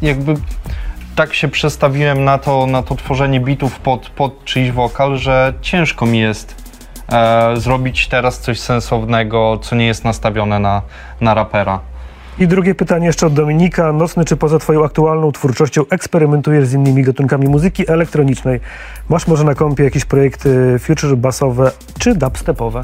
jakby 0.01 0.33
tak 1.15 1.33
się 1.33 1.47
przestawiłem 1.47 2.23
na 2.23 2.37
to, 2.37 2.65
na 2.65 2.83
to 2.83 2.95
tworzenie 2.95 3.39
bitów 3.39 3.79
pod, 3.79 4.09
pod 4.09 4.45
czyjś 4.45 4.71
wokal, 4.71 5.17
że 5.17 5.53
ciężko 5.61 6.05
mi 6.05 6.19
jest 6.19 6.62
e, 7.09 7.57
zrobić 7.57 8.07
teraz 8.07 8.39
coś 8.39 8.59
sensownego, 8.59 9.59
co 9.61 9.75
nie 9.75 9.85
jest 9.85 10.03
nastawione 10.03 10.59
na, 10.59 10.81
na 11.21 11.33
rapera. 11.33 11.79
I 12.39 12.47
drugie 12.47 12.75
pytanie 12.75 13.07
jeszcze 13.07 13.27
od 13.27 13.33
Dominika. 13.33 13.91
Nocny, 13.91 14.25
czy 14.25 14.37
poza 14.37 14.59
twoją 14.59 14.85
aktualną 14.85 15.31
twórczością 15.31 15.83
eksperymentujesz 15.89 16.67
z 16.67 16.73
innymi 16.73 17.03
gatunkami 17.03 17.47
muzyki 17.47 17.91
elektronicznej? 17.91 18.59
Masz 19.09 19.27
może 19.27 19.43
na 19.43 19.55
kompie 19.55 19.83
jakieś 19.83 20.05
projekty 20.05 20.79
future 20.79 21.17
basowe 21.17 21.71
czy 21.99 22.15
dubstepowe? 22.15 22.81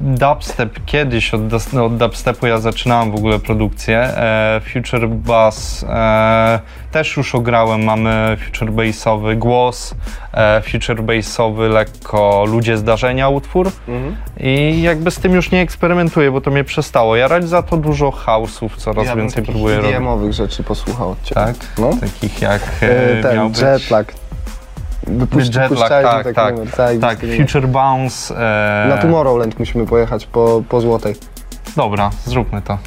Dubstep 0.00 0.84
kiedyś, 0.86 1.34
od, 1.34 1.48
das- 1.48 1.80
od 1.84 1.96
dubstepu 1.96 2.46
ja 2.46 2.58
zaczynałem 2.58 3.10
w 3.10 3.14
ogóle 3.14 3.38
produkcję. 3.38 3.98
E, 3.98 4.60
Future 4.72 5.08
Bass 5.08 5.84
e, 5.88 6.60
też 6.92 7.16
już 7.16 7.34
ograłem, 7.34 7.84
mamy 7.84 8.36
Future 8.44 8.70
Bassowy 8.72 9.36
głos, 9.36 9.94
e, 10.34 10.62
Future 10.62 11.02
Bassowy 11.02 11.68
lekko 11.68 12.44
Ludzie 12.48 12.76
Zdarzenia 12.76 13.28
utwór 13.28 13.70
i 14.40 14.82
jakby 14.82 15.10
z 15.10 15.16
tym 15.18 15.32
już 15.32 15.50
nie 15.50 15.60
eksperymentuję, 15.60 16.30
bo 16.30 16.40
to 16.40 16.50
mnie 16.50 16.64
przestało. 16.64 17.16
Jarać 17.16 17.48
za 17.48 17.62
to 17.62 17.76
dużo 17.76 18.10
house'ów, 18.10 18.68
coraz 18.76 19.06
ja 19.06 19.16
więcej 19.16 19.42
próbuję 19.44 19.76
robić. 19.76 19.90
EDM-owych 19.92 20.32
rzeczy 20.32 20.62
posłuchał 20.62 21.10
od 21.10 21.22
ciebie. 21.22 21.40
Tak? 21.40 21.56
No. 21.78 21.90
Takich 22.00 22.42
jak 22.42 22.62
E, 22.82 23.18
e, 23.18 23.22
ten 23.22 23.36
miał 23.36 23.48
być... 23.50 23.60
jetlag. 23.60 24.14
Wypuść, 25.06 25.54
Jetlag, 25.56 25.88
tak, 25.88 26.24
taki 26.24 26.34
tak. 26.36 26.54
numer, 26.56 27.00
Tak, 27.00 27.22
numer. 27.22 27.36
Future 27.36 27.68
Bounce. 27.68 28.34
E, 28.34 28.88
Na 28.88 28.96
Tomorrowland 28.96 29.58
musimy 29.58 29.86
pojechać 29.86 30.26
po, 30.26 30.62
po 30.68 30.80
Złotej. 30.80 31.14
Dobra, 31.76 32.10
zróbmy 32.24 32.62
to. 32.62 32.78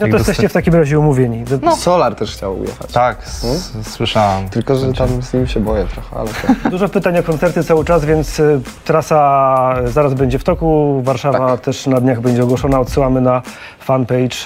No 0.00 0.08
to 0.08 0.16
jesteście 0.16 0.48
w 0.48 0.52
takim 0.52 0.74
razie 0.74 0.98
umówieni. 0.98 1.44
Do- 1.44 1.76
Solar 1.76 2.14
też 2.14 2.32
chciał 2.36 2.58
ujechać. 2.60 2.92
Tak, 2.92 3.18
s- 3.22 3.72
słyszałem. 3.82 4.48
Tylko, 4.48 4.76
że 4.76 4.92
tam 4.92 5.22
z 5.22 5.34
nim 5.34 5.46
się 5.46 5.60
boję 5.60 5.84
trochę, 5.84 6.16
ale 6.16 6.28
to... 6.28 6.70
Dużo 6.70 6.88
pytań 6.88 7.18
o 7.18 7.22
koncerty 7.22 7.64
cały 7.64 7.84
czas, 7.84 8.04
więc 8.04 8.40
y, 8.40 8.60
trasa 8.84 9.74
zaraz 9.84 10.14
będzie 10.14 10.38
w 10.38 10.44
toku. 10.44 11.00
Warszawa 11.04 11.38
Tak. 11.38 11.60
też 11.60 11.86
na 11.86 12.00
dniach 12.00 12.20
będzie 12.20 12.42
ogłoszona. 12.44 12.80
Odsyłamy 12.80 13.20
na 13.20 13.42
fanpage 13.80 14.36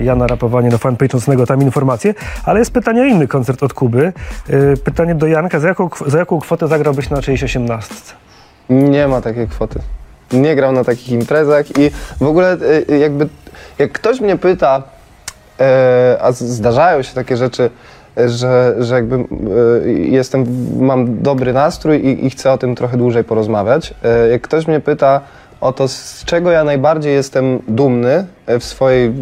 y, 0.00 0.04
Jana 0.04 0.26
Rapowanie, 0.26 0.68
na 0.68 0.78
fanpage 0.78 1.14
Nocnego, 1.14 1.46
tam 1.46 1.62
informacje. 1.62 2.14
Ale 2.44 2.58
jest 2.58 2.70
pytanie 2.70 3.02
o 3.02 3.04
inny 3.04 3.28
koncert 3.28 3.62
od 3.62 3.72
Kuby. 3.72 4.12
Y, 4.50 4.74
Pytanie 4.84 5.14
do 5.14 5.26
Janka, 5.26 5.60
za 5.60 5.68
jaką, 5.68 5.88
za 6.06 6.18
jaką 6.18 6.40
kwotę 6.40 6.68
zagrałbyś 6.68 7.10
na 7.10 7.22
czyjejś 7.22 7.44
osiemnastce? 7.44 8.14
Nie 8.70 9.08
ma 9.08 9.20
takiej 9.20 9.48
kwoty. 9.48 9.80
Nie 10.32 10.56
grał 10.56 10.72
na 10.72 10.84
takich 10.84 11.08
imprezach 11.08 11.66
i 11.78 11.90
w 12.20 12.22
ogóle 12.26 12.56
jakby, 13.00 13.28
jak 13.78 13.92
ktoś 13.92 14.20
mnie 14.20 14.36
pyta, 14.36 14.82
e, 15.60 16.18
a 16.20 16.32
zdarzają 16.32 17.02
się 17.02 17.14
takie 17.14 17.36
rzeczy, 17.36 17.70
e, 18.18 18.28
że, 18.28 18.74
że 18.78 18.94
jakby 18.94 19.16
e, 19.16 19.88
jestem, 19.92 20.46
mam 20.80 21.22
dobry 21.22 21.52
nastrój 21.52 22.06
i, 22.06 22.26
i 22.26 22.30
chcę 22.30 22.52
o 22.52 22.58
tym 22.58 22.74
trochę 22.74 22.96
dłużej 22.96 23.24
porozmawiać. 23.24 23.94
Jak 24.30 24.42
ktoś 24.42 24.66
mnie 24.66 24.80
pyta 24.80 25.20
o 25.60 25.72
to, 25.72 25.88
z 25.88 26.24
czego 26.24 26.50
ja 26.50 26.64
najbardziej 26.64 27.14
jestem 27.14 27.58
dumny 27.68 28.26
w 28.60 28.64
swojej 28.64 29.12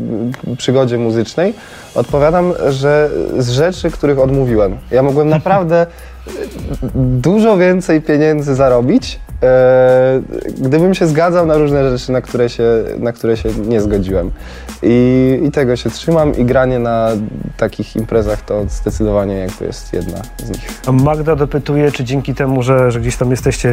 przygodzie 0.58 0.98
muzycznej, 0.98 1.54
odpowiadam, 1.94 2.52
że 2.68 3.10
z 3.38 3.48
rzeczy, 3.48 3.90
których 3.90 4.18
odmówiłem. 4.18 4.78
Ja 4.90 5.02
mogłem 5.02 5.28
naprawdę 5.38 5.86
dużo 6.94 7.56
więcej 7.56 8.02
pieniędzy 8.02 8.54
zarobić, 8.54 9.20
gdybym 10.58 10.94
się 10.94 11.06
zgadzał 11.06 11.46
na 11.46 11.56
różne 11.56 11.90
rzeczy, 11.90 12.12
na 12.12 12.20
które 12.20 12.48
się, 12.48 12.64
na 12.98 13.12
które 13.12 13.36
się 13.36 13.48
nie 13.66 13.80
zgodziłem. 13.80 14.30
I, 14.82 15.40
I 15.44 15.50
tego 15.50 15.76
się 15.76 15.90
trzymam 15.90 16.36
i 16.36 16.44
granie 16.44 16.78
na 16.78 17.08
takich 17.56 17.96
imprezach 17.96 18.42
to 18.42 18.64
zdecydowanie 18.68 19.34
jakby 19.34 19.64
jest 19.64 19.92
jedna 19.92 20.18
z 20.44 20.50
nich. 20.50 20.80
A 20.86 20.92
Magda 20.92 21.36
dopytuje, 21.36 21.92
czy 21.92 22.04
dzięki 22.04 22.34
temu, 22.34 22.62
że, 22.62 22.90
że 22.90 23.00
gdzieś 23.00 23.16
tam 23.16 23.30
jesteście 23.30 23.72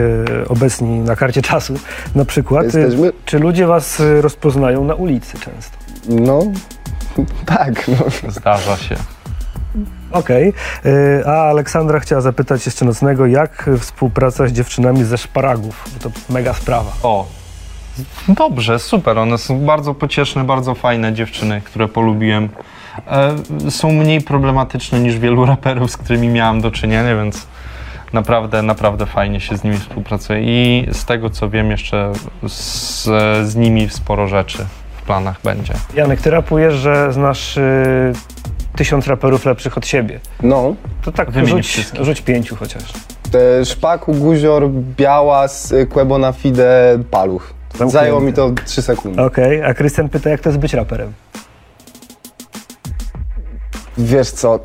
obecni 0.50 1.00
na 1.00 1.16
karcie 1.16 1.42
czasu 1.42 1.74
na 2.16 2.26
przykład, 2.26 2.64
Jesteśmy? 2.64 3.12
czy 3.26 3.40
ludzie 3.40 3.68
was 3.68 4.02
rozpoznają 4.22 4.84
na 4.84 4.96
ulicy 4.96 5.38
często? 5.40 5.78
No, 6.10 6.44
tak. 7.58 7.88
No. 7.88 8.32
Zdarza 8.32 8.78
się. 8.78 8.96
Okej. 10.14 10.54
Y, 10.86 11.24
A 11.28 11.50
Aleksandra 11.50 12.00
chciała 12.00 12.22
zapytać 12.22 12.66
jeszcze 12.66 12.86
nocnego, 12.86 13.26
jak 13.26 13.70
współpraca 13.80 14.48
z 14.48 14.52
dziewczynami 14.52 15.04
ze 15.04 15.18
szparagów? 15.18 15.86
To 16.02 16.12
mega 16.30 16.54
sprawa. 16.54 16.92
O. 17.04 17.28
Dobrze, 18.28 18.80
super. 18.80 19.18
One 19.18 19.38
są 19.38 19.60
bardzo 19.60 19.94
pocieszne, 19.94 20.44
bardzo 20.44 20.76
fajne 20.76 21.14
dziewczyny, 21.14 21.62
które 21.62 21.88
polubiłem. 21.88 22.50
E, 23.08 23.72
są 23.72 23.92
mniej 23.92 24.22
problematyczne 24.22 25.00
niż 25.00 25.20
wielu 25.20 25.46
raperów, 25.56 25.92
z 25.92 25.98
którymi 25.98 26.28
miałem 26.28 26.62
do 26.62 26.72
czynienia, 26.72 27.16
więc 27.16 27.48
naprawdę, 28.14 28.62
naprawdę 28.62 29.06
fajnie 29.06 29.40
się 29.40 29.58
z 29.58 29.64
nimi 29.64 29.78
współpracuje. 29.78 30.42
I 30.42 30.88
z 30.94 31.06
tego 31.06 31.30
co 31.30 31.50
wiem, 31.50 31.72
jeszcze 31.72 32.12
z, 32.48 33.04
z 33.48 33.56
nimi 33.56 33.90
sporo 33.90 34.28
rzeczy 34.28 34.66
w 34.98 35.02
planach 35.02 35.42
będzie. 35.44 35.74
Janek, 35.96 36.22
ty 36.22 36.30
rapujesz, 36.30 36.74
że 36.74 37.14
znasz 37.14 37.58
y, 37.58 38.14
tysiąc 38.76 39.08
raperów 39.08 39.46
lepszych 39.46 39.78
od 39.78 39.88
siebie. 39.88 40.20
no. 40.42 40.76
To 41.02 41.12
tak 41.12 41.32
Wymień 41.32 41.50
rzuć, 41.50 41.68
wszystkich. 41.68 42.04
rzuć 42.04 42.22
pięciu 42.22 42.56
chociaż. 42.56 42.84
E, 43.62 43.66
Szpaku, 43.66 44.14
Guzior, 44.14 44.70
Białas, 44.70 45.74
Kłebo 45.90 46.18
na 46.18 46.32
Fide, 46.32 47.00
Paluch. 47.12 47.54
Zamknięte. 47.70 47.92
Zajęło 47.94 48.20
mi 48.22 48.34
to 48.34 48.52
3 48.66 48.82
sekundy. 48.82 49.22
Okej, 49.22 49.64
a 49.64 49.74
Krystian 49.74 50.10
pyta, 50.10 50.30
jak 50.30 50.42
to 50.42 50.50
jest 50.50 50.60
być 50.60 50.74
raperem? 50.74 51.14
Wiesz 53.98 54.30
co, 54.32 54.56
e, 54.56 54.60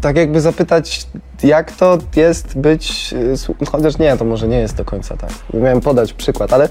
tak 0.00 0.16
jakby 0.16 0.40
zapytać, 0.40 1.06
jak 1.42 1.72
to 1.72 1.98
jest 2.16 2.58
być, 2.58 3.14
słu- 3.34 3.66
chociaż 3.70 3.98
nie, 3.98 4.16
to 4.16 4.24
może 4.24 4.48
nie 4.48 4.58
jest 4.58 4.76
do 4.76 4.84
końca 4.84 5.16
tak. 5.16 5.30
Miałem 5.54 5.80
podać 5.80 6.12
przykład, 6.12 6.52
ale 6.52 6.64
e, 6.64 6.68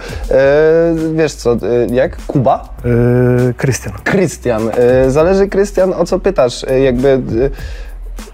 wiesz 1.15 1.33
co, 1.33 1.51
e, 1.51 1.57
jak 1.91 2.17
Kuba? 2.25 2.69
Yy, 2.85 3.53
Krystian. 3.53 3.93
Krystian. 4.03 4.69
E, 4.77 5.11
zależy, 5.11 5.47
Krystian, 5.47 5.93
o 5.93 6.05
co 6.05 6.19
pytasz. 6.19 6.65
Jakby 6.83 7.21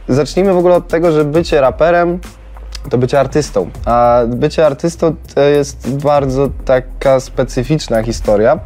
zacznijmy 0.08 0.54
w 0.54 0.58
ogóle 0.58 0.76
od 0.76 0.88
tego, 0.88 1.12
że 1.12 1.26
bycie 1.26 1.62
raperem 1.62 2.20
to 2.90 2.98
bycie 2.98 3.20
artystą. 3.20 3.70
A 3.86 4.22
bycie 4.28 4.66
artystą 4.66 5.16
to 5.36 5.42
jest 5.42 5.96
bardzo 5.96 6.50
taka 6.66 7.20
specyficzna 7.20 8.04
historia. 8.04 8.60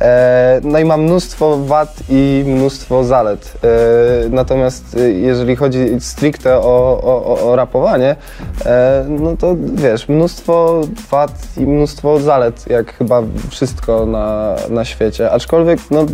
E, 0.00 0.60
no 0.64 0.78
i 0.78 0.84
ma 0.84 0.96
mnóstwo 0.96 1.56
wad 1.58 1.96
i 2.08 2.44
mnóstwo 2.46 3.04
zalet. 3.04 3.52
E, 3.64 3.68
natomiast 4.28 4.96
e, 4.96 5.00
jeżeli 5.10 5.56
chodzi 5.56 5.86
stricte 6.00 6.56
o, 6.56 7.00
o, 7.02 7.50
o- 7.50 7.56
rapowanie, 7.56 8.16
no 9.08 9.36
to 9.36 9.56
wiesz, 9.74 10.08
mnóstwo 10.08 10.80
wad 11.10 11.32
i 11.56 11.60
mnóstwo 11.60 12.20
zalet, 12.20 12.70
jak 12.70 12.94
chyba 12.94 13.22
wszystko 13.50 14.06
na, 14.06 14.56
na 14.70 14.84
świecie. 14.84 15.30
Aczkolwiek, 15.30 15.78
no. 15.90 16.06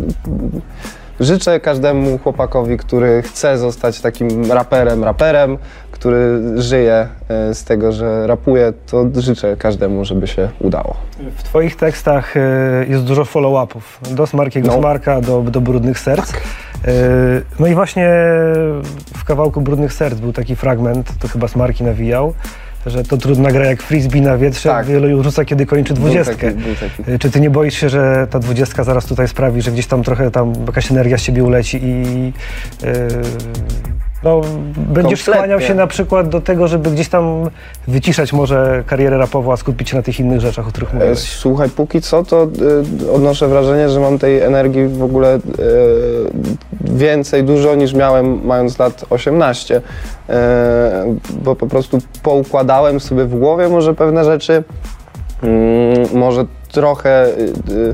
Życzę 1.19 1.59
każdemu 1.59 2.17
chłopakowi, 2.17 2.77
który 2.77 3.21
chce 3.21 3.57
zostać 3.57 4.01
takim 4.01 4.51
raperem, 4.51 5.03
raperem, 5.03 5.57
który 6.03 6.41
żyje 6.61 7.07
e, 7.29 7.53
z 7.53 7.63
tego, 7.63 7.91
że 7.91 8.27
rapuje, 8.27 8.73
to 8.87 9.05
życzę 9.15 9.57
każdemu, 9.57 10.05
żeby 10.05 10.27
się 10.27 10.49
udało. 10.59 10.95
W 11.37 11.43
twoich 11.43 11.75
tekstach 11.75 12.37
y, 12.37 12.39
jest 12.89 13.03
dużo 13.03 13.25
follow-upów. 13.25 13.99
Do 14.11 14.27
Smarkiego 14.27 14.67
No. 14.67 14.79
Smarka, 14.79 15.21
do, 15.21 15.41
do 15.41 15.61
Brudnych 15.61 15.99
Serc. 15.99 16.33
Y, 16.33 16.35
no 17.59 17.67
i 17.67 17.73
właśnie 17.75 18.09
w 19.17 19.23
kawałku 19.25 19.61
Brudnych 19.61 19.93
Serc 19.93 20.19
był 20.19 20.33
taki 20.33 20.55
fragment, 20.55 21.11
to 21.19 21.27
chyba 21.27 21.47
Smarki 21.47 21.83
nawijał, 21.83 22.33
że 22.85 23.03
to 23.03 23.17
trudna 23.17 23.51
gra 23.51 23.65
jak 23.65 23.81
frisbee 23.83 24.21
na 24.21 24.37
wietrze, 24.37 24.69
Tak. 24.69 24.85
wielu 24.85 25.07
ją 25.07 25.23
rzuca, 25.23 25.45
kiedy 25.45 25.65
kończy 25.65 25.93
dwudziestkę. 25.93 26.51
Czy 27.19 27.31
ty 27.31 27.39
nie 27.39 27.49
boisz 27.49 27.75
się, 27.77 27.89
że 27.89 28.27
ta 28.29 28.39
dwudziestka 28.39 28.83
zaraz 28.83 29.05
tutaj 29.05 29.27
sprawi, 29.27 29.61
że 29.61 29.71
gdzieś 29.71 29.87
tam 29.87 30.03
trochę 30.03 30.31
tam 30.31 30.53
jakaś 30.67 30.91
energia 30.91 31.17
z 31.17 31.21
ciebie 31.21 31.43
uleci 31.43 31.79
i 31.83 32.25
yy, 32.83 32.91
no, 34.23 34.41
będziesz 34.75 34.95
Kompletnie. 34.95 35.17
skłaniał 35.17 35.61
się 35.61 35.73
na 35.73 35.87
przykład 35.87 36.29
do 36.29 36.41
tego, 36.41 36.67
żeby 36.67 36.91
gdzieś 36.91 37.09
tam 37.09 37.49
wyciszać 37.87 38.33
może 38.33 38.83
karierę 38.87 39.17
rapową, 39.17 39.53
a 39.53 39.57
skupić 39.57 39.89
się 39.89 39.97
na 39.97 40.03
tych 40.03 40.19
innych 40.19 40.41
rzeczach, 40.41 40.67
o 40.67 40.69
których 40.69 40.91
E, 40.91 40.93
mówiłeś? 40.93 41.19
Słuchaj, 41.19 41.69
póki 41.69 42.01
co 42.01 42.23
to 42.23 42.47
e, 43.07 43.11
odnoszę 43.11 43.47
wrażenie, 43.47 43.89
że 43.89 43.99
mam 43.99 44.19
tej 44.19 44.41
energii 44.41 44.87
w 44.87 45.03
ogóle 45.03 45.35
e, 45.35 45.39
więcej, 46.81 47.43
dużo 47.43 47.75
niż 47.75 47.93
miałem 47.93 48.45
mając 48.45 48.79
lat 48.79 49.05
18, 49.09 49.81
e, 50.29 51.15
bo 51.43 51.55
po 51.55 51.67
prostu 51.67 51.99
poukładałem 52.23 52.99
sobie 52.99 53.25
w 53.25 53.39
głowie 53.39 53.69
może 53.69 53.93
pewne 53.93 54.25
rzeczy 54.25 54.63
Mm, 55.43 56.07
może 56.13 56.45
trochę 56.71 57.25
y, 57.27 57.53
y, 57.71 57.93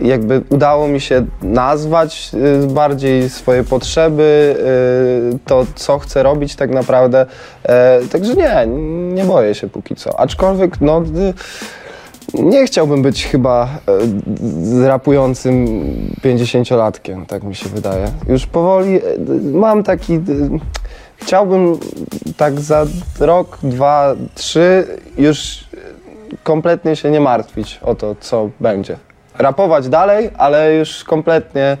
jakby 0.00 0.42
udało 0.50 0.88
mi 0.88 1.00
się 1.00 1.26
nazwać 1.42 2.30
y, 2.64 2.66
bardziej 2.66 3.30
swoje 3.30 3.64
potrzeby, 3.64 4.56
y, 5.34 5.38
to 5.46 5.66
co 5.74 5.98
chcę 5.98 6.22
robić 6.22 6.56
tak 6.56 6.70
naprawdę. 6.70 7.26
E, 7.62 8.00
Także 8.12 8.34
nie, 8.34 8.66
nie 9.14 9.24
boję 9.24 9.54
się 9.54 9.68
póki 9.68 9.96
co. 9.96 10.20
Aczkolwiek 10.20 10.80
no 10.80 11.02
y, 11.02 11.34
nie 12.34 12.66
chciałbym 12.66 13.02
być 13.02 13.26
chyba 13.26 13.68
e, 14.82 14.88
rapującym 14.88 15.66
50-latkiem, 16.24 17.26
tak 17.26 17.42
mi 17.42 17.54
się 17.54 17.68
wydaje. 17.68 18.06
Już 18.28 18.46
powoli 18.46 18.96
e, 18.96 19.00
mam 19.52 19.82
taki. 19.82 20.14
e, 20.14 20.20
Chciałbym 21.16 21.78
tak 22.36 22.60
za 22.60 22.86
rok, 23.20 23.58
dwa, 23.62 24.14
trzy 24.34 24.86
już 25.18 25.64
kompletnie 26.42 26.96
się 26.96 27.10
nie 27.10 27.20
martwić 27.20 27.80
o 27.82 27.94
to, 27.94 28.16
co 28.20 28.50
będzie. 28.60 28.96
Rapować 29.40 29.88
dalej, 29.88 30.30
ale 30.38 30.74
już 30.74 31.04
kompletnie, 31.04 31.76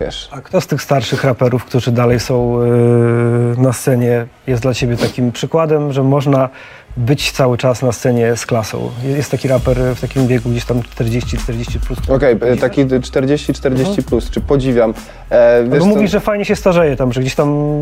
wiesz, 0.00 0.28
A 0.32 0.40
kto 0.40 0.60
z 0.60 0.66
tych 0.66 0.82
starszych 0.82 1.24
raperów, 1.24 1.64
którzy 1.64 1.92
dalej 1.92 2.20
są 2.20 2.64
yy, 2.64 3.62
na 3.62 3.72
scenie, 3.72 4.26
jest 4.46 4.62
dla 4.62 4.74
ciebie 4.74 4.96
takim 4.96 5.32
przykładem, 5.32 5.92
że 5.92 6.02
można 6.02 6.48
być 6.96 7.32
cały 7.32 7.58
czas 7.58 7.82
na 7.82 7.92
scenie 7.92 8.36
z 8.36 8.46
klasą? 8.46 8.90
Jest 9.04 9.30
taki 9.30 9.48
raper 9.48 9.76
w 9.78 10.00
takim 10.00 10.26
wieku 10.26 10.48
gdzieś 10.50 10.64
tam 10.64 10.80
40-40 10.80 11.78
plus. 11.86 11.98
Okej, 12.08 12.36
e, 12.40 12.56
taki 12.56 12.86
40-40 12.86 14.02
plus, 14.02 14.30
czy 14.30 14.40
podziwiam. 14.40 14.94
E, 15.30 15.62
No 15.64 15.70
wiesz 15.70 15.78
bo 15.78 15.84
co, 15.84 15.94
mówisz, 15.94 16.10
że 16.10 16.20
fajnie 16.20 16.44
się 16.44 16.56
starzeje 16.56 16.96
tam, 16.96 17.12
że 17.12 17.20
gdzieś 17.20 17.34
tam, 17.34 17.80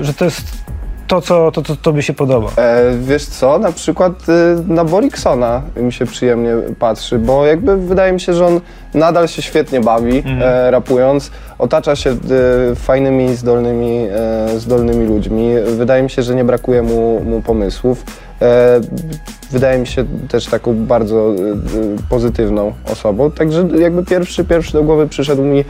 że 0.00 0.14
to 0.14 0.24
jest 0.24 0.65
to, 1.06 1.20
co 1.20 1.50
to, 1.50 1.62
to, 1.62 1.76
tobie 1.76 2.02
się 2.02 2.12
podoba. 2.12 2.50
e, 2.56 2.98
wiesz 2.98 3.26
co, 3.26 3.58
na 3.58 3.72
przykład 3.72 4.12
e, 4.28 4.72
na 4.72 4.84
Boriksona 4.84 5.62
mi 5.76 5.92
się 5.92 6.06
przyjemnie 6.06 6.50
patrzy, 6.78 7.18
bo 7.18 7.46
jakby 7.46 7.76
wydaje 7.76 8.12
mi 8.12 8.20
się, 8.20 8.34
że 8.34 8.46
on 8.46 8.60
nadal 8.94 9.28
się 9.28 9.42
świetnie 9.42 9.80
bawi 9.80 10.22
e, 10.40 10.70
rapując, 10.70 11.30
otacza 11.58 11.96
się 11.96 12.10
e, 12.10 12.16
fajnymi, 12.74 13.36
zdolnymi, 13.36 14.06
e, 14.10 14.58
zdolnymi 14.58 15.06
ludźmi. 15.06 15.50
Wydaje 15.76 16.02
mi 16.02 16.10
się, 16.10 16.22
że 16.22 16.34
nie 16.34 16.44
brakuje 16.44 16.82
mu, 16.82 17.20
mu 17.24 17.42
pomysłów. 17.42 18.04
E, 18.42 18.80
wydaje 19.50 19.78
mi 19.78 19.86
się 19.86 20.04
też 20.28 20.46
taką 20.46 20.74
bardzo 20.86 21.16
e, 21.16 21.32
e, 21.32 21.36
pozytywną 22.08 22.72
osobą, 22.92 23.30
także 23.30 23.68
jakby 23.78 24.04
pierwszy, 24.04 24.44
pierwszy 24.44 24.72
do 24.72 24.82
głowy 24.82 25.08
przyszedł 25.08 25.42
mi 25.42 25.64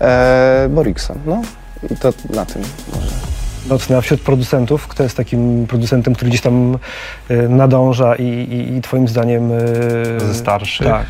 e, 0.00 0.68
Borikson, 0.70 1.18
no 1.26 1.42
i 1.90 1.96
to 1.96 2.12
na 2.34 2.44
tym 2.46 2.62
może. 2.94 3.31
Nocny, 3.68 3.96
a 3.96 4.00
wśród 4.00 4.20
producentów, 4.20 4.88
kto 4.88 5.02
jest 5.02 5.16
takim 5.16 5.66
producentem, 5.66 6.14
który 6.14 6.28
gdzieś 6.28 6.40
tam 6.40 6.78
y, 7.30 7.48
nadąża 7.48 8.14
i, 8.16 8.22
i, 8.24 8.76
i 8.76 8.80
twoim 8.82 9.08
zdaniem... 9.08 9.52
y, 9.52 10.20
Ze 10.20 10.34
starszych? 10.34 10.86
Tak. 10.86 11.06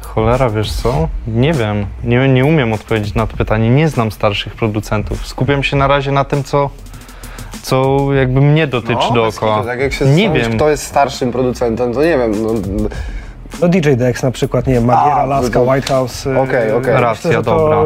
Cholera, 0.00 0.50
wiesz 0.50 0.72
co? 0.72 1.08
Nie 1.26 1.52
wiem. 1.52 1.86
Nie, 2.04 2.28
nie 2.28 2.44
umiem 2.44 2.72
odpowiedzieć 2.72 3.14
na 3.14 3.26
to 3.26 3.36
pytanie. 3.36 3.70
Nie 3.70 3.88
znam 3.88 4.10
starszych 4.12 4.54
producentów. 4.54 5.26
Skupiam 5.26 5.62
się 5.62 5.76
na 5.76 5.86
razie 5.86 6.12
na 6.12 6.24
tym, 6.24 6.44
co, 6.44 6.70
co 7.62 7.98
jakby 8.14 8.40
mnie 8.40 8.66
dotyczy 8.66 8.94
No, 9.08 9.14
dookoła. 9.14 9.54
kitu, 9.56 9.66
Tak 9.66 9.80
jak 9.80 9.92
się 9.92 10.04
nie 10.04 10.30
wiem. 10.30 10.52
kto 10.56 10.70
jest 10.70 10.82
starszym 10.84 11.32
producentem, 11.32 11.94
to 11.94 12.02
nie 12.02 12.18
wiem. 12.18 12.32
No, 12.42 12.50
No 13.60 13.68
DJ 13.68 13.90
Dex 13.94 14.22
na 14.22 14.30
przykład, 14.30 14.66
nie 14.66 14.74
wiem, 14.74 14.84
Magiera, 14.84 15.16
A, 15.16 15.24
Laska, 15.26 15.52
to- 15.60 15.62
White 15.72 15.88
House. 15.88 16.26
y, 16.26 16.38
Okej, 16.38 16.68
okej. 16.68 16.78
myślę, 16.78 17.00
Racja, 17.00 17.42
to, 17.42 17.42
dobra. 17.42 17.78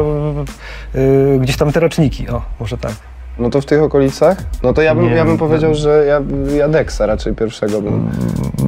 y, 0.95 1.39
gdzieś 1.41 1.57
tam 1.57 1.71
te 1.71 1.79
roczniki, 1.79 2.29
o, 2.29 2.41
może 2.59 2.77
tak. 2.77 2.91
No 3.39 3.49
to 3.49 3.61
w 3.61 3.65
tych 3.65 3.81
okolicach? 3.81 4.37
No 4.63 4.73
to 4.73 4.81
ja 4.81 4.95
bym, 4.95 5.05
Nie 5.05 5.11
ja 5.11 5.17
bym 5.17 5.27
wiem. 5.27 5.37
powiedział, 5.37 5.75
że 5.75 6.05
ja, 6.07 6.21
ja 6.57 6.67
Dexa 6.67 7.01
raczej 7.05 7.35
pierwszego 7.35 7.81
bym, 7.81 8.09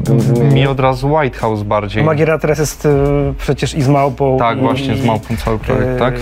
bym 0.03 0.15
Mi 0.17 0.21
wymienił. 0.23 0.71
od 0.71 0.79
razu 0.79 1.13
White 1.13 1.37
House 1.39 1.63
bardziej. 1.63 2.03
Magiera 2.03 2.39
teraz 2.39 2.59
jest 2.59 2.85
y, 2.85 2.89
przecież 3.37 3.73
i 3.75 3.81
z 3.81 3.87
Małpą. 3.87 4.37
Tak, 4.37 4.57
i, 4.57 4.61
właśnie 4.61 4.95
z 4.97 5.05
małpą 5.05 5.35
cały 5.45 5.59
projekt, 5.59 5.95
y, 5.95 5.99
tak? 5.99 6.13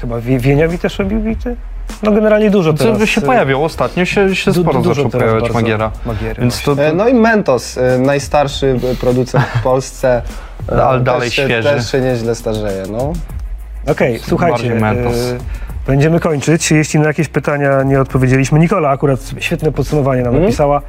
Chyba 0.00 0.20
Wie- 0.20 0.38
Wieniawi 0.38 0.78
też 0.78 0.98
robił 0.98 1.20
bity? 1.20 1.56
No 2.02 2.12
generalnie 2.12 2.50
dużo 2.50 2.72
Co 2.72 2.84
teraz. 2.84 2.98
by 2.98 3.06
się 3.06 3.20
y, 3.20 3.24
pojawiał 3.24 3.64
ostatnio, 3.64 4.04
się, 4.04 4.36
się 4.36 4.52
du- 4.52 4.62
sporo 4.62 4.78
dużo 4.82 4.94
zaczął 4.94 5.10
teraz 5.10 5.22
pojawiać 5.28 5.42
bardzo 5.42 5.54
Magiera. 5.60 5.90
Magiery 6.06 6.40
Więc 6.40 6.62
to, 6.62 6.72
E, 6.72 6.76
to 6.90 6.94
No 6.96 7.08
i 7.08 7.14
Mentos, 7.14 7.78
e, 7.78 7.98
najstarszy 7.98 8.78
e, 8.92 8.94
producent 8.94 9.44
w 9.44 9.62
Polsce. 9.62 10.22
E, 10.72 10.84
Ale 10.84 11.00
dalej 11.00 11.20
też 11.28 11.34
się, 11.36 11.44
świeży. 11.44 11.68
Też 11.68 11.90
się 11.92 12.00
nieźle 12.00 12.34
starzeje, 12.34 12.82
no. 12.90 13.12
Okej, 13.92 14.18
słuchajcie, 14.18 14.52
bardziej 14.54 14.80
Mentos. 14.80 15.16
y, 15.16 15.38
będziemy 15.86 16.20
kończyć. 16.20 16.70
Jeśli 16.70 17.00
na 17.00 17.06
jakieś 17.06 17.28
pytania 17.28 17.82
nie 17.82 18.00
odpowiedzieliśmy, 18.00 18.58
Nikola 18.58 18.88
akurat 18.90 19.20
świetne 19.38 19.72
podsumowanie 19.72 20.20
nam 20.22 20.28
Mhm. 20.28 20.44
napisała. 20.44 20.82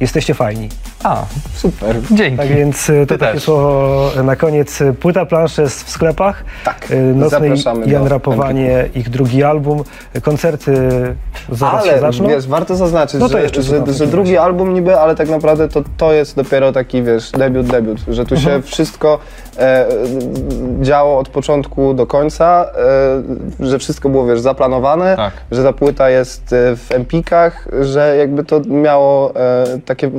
Jesteście 0.00 0.34
fajni. 0.34 0.68
A, 1.04 1.24
Super. 1.54 1.96
dzięki. 2.10 2.36
Tak 2.36 2.48
więc 2.48 2.90
y, 2.90 3.06
to 3.06 3.14
Ty 3.14 3.18
takie 3.18 3.34
też. 3.34 3.42
słowo 3.42 4.10
na 4.24 4.36
koniec. 4.36 4.78
Płyta 5.00 5.26
plansze 5.26 5.62
jest 5.62 5.84
w 5.84 5.90
sklepach. 5.90 6.44
Tak, 6.64 6.88
zapraszamy 7.28 7.86
Jan 7.86 8.06
Rapowanie, 8.06 8.88
ich 8.94 9.10
drugi 9.10 9.44
album. 9.44 9.84
Koncerty 10.22 10.72
zaraz 11.52 11.84
się 11.84 11.90
Ale 11.90 12.00
zaczną. 12.00 12.28
wiesz, 12.28 12.46
warto 12.46 12.76
zaznaczyć, 12.76 13.20
No 13.20 13.26
to 13.28 13.32
że, 13.32 13.42
jeszcze 13.42 13.62
że, 13.62 13.82
że 13.92 14.06
drugi 14.06 14.36
album 14.36 14.74
niby, 14.74 14.96
ale 14.98 15.14
tak 15.14 15.28
naprawdę 15.28 15.68
to, 15.68 15.82
to 15.96 16.12
jest 16.12 16.36
dopiero 16.36 16.72
taki, 16.72 17.02
wiesz, 17.02 17.30
debiut, 17.30 17.66
debiut, 17.66 17.98
że 18.08 18.26
tu 18.26 18.34
Mhm. 18.34 18.62
się 18.62 18.68
wszystko 18.68 19.18
e, 19.58 19.86
działo 20.80 21.18
od 21.18 21.28
początku 21.28 21.94
do 21.94 22.06
końca, 22.06 22.66
e, 23.60 23.66
że 23.66 23.78
wszystko 23.78 24.08
było, 24.08 24.26
wiesz, 24.26 24.40
zaplanowane, 24.40 25.16
Tak. 25.16 25.32
że 25.50 25.62
ta 25.64 25.72
płyta 25.72 26.10
jest 26.10 26.52
e, 26.52 26.76
w 26.76 26.86
empikach, 26.92 27.68
że 27.80 28.16
jakby 28.18 28.44
to 28.44 28.60
miało 28.66 29.34
e, 29.36 29.64
takie 29.84 30.10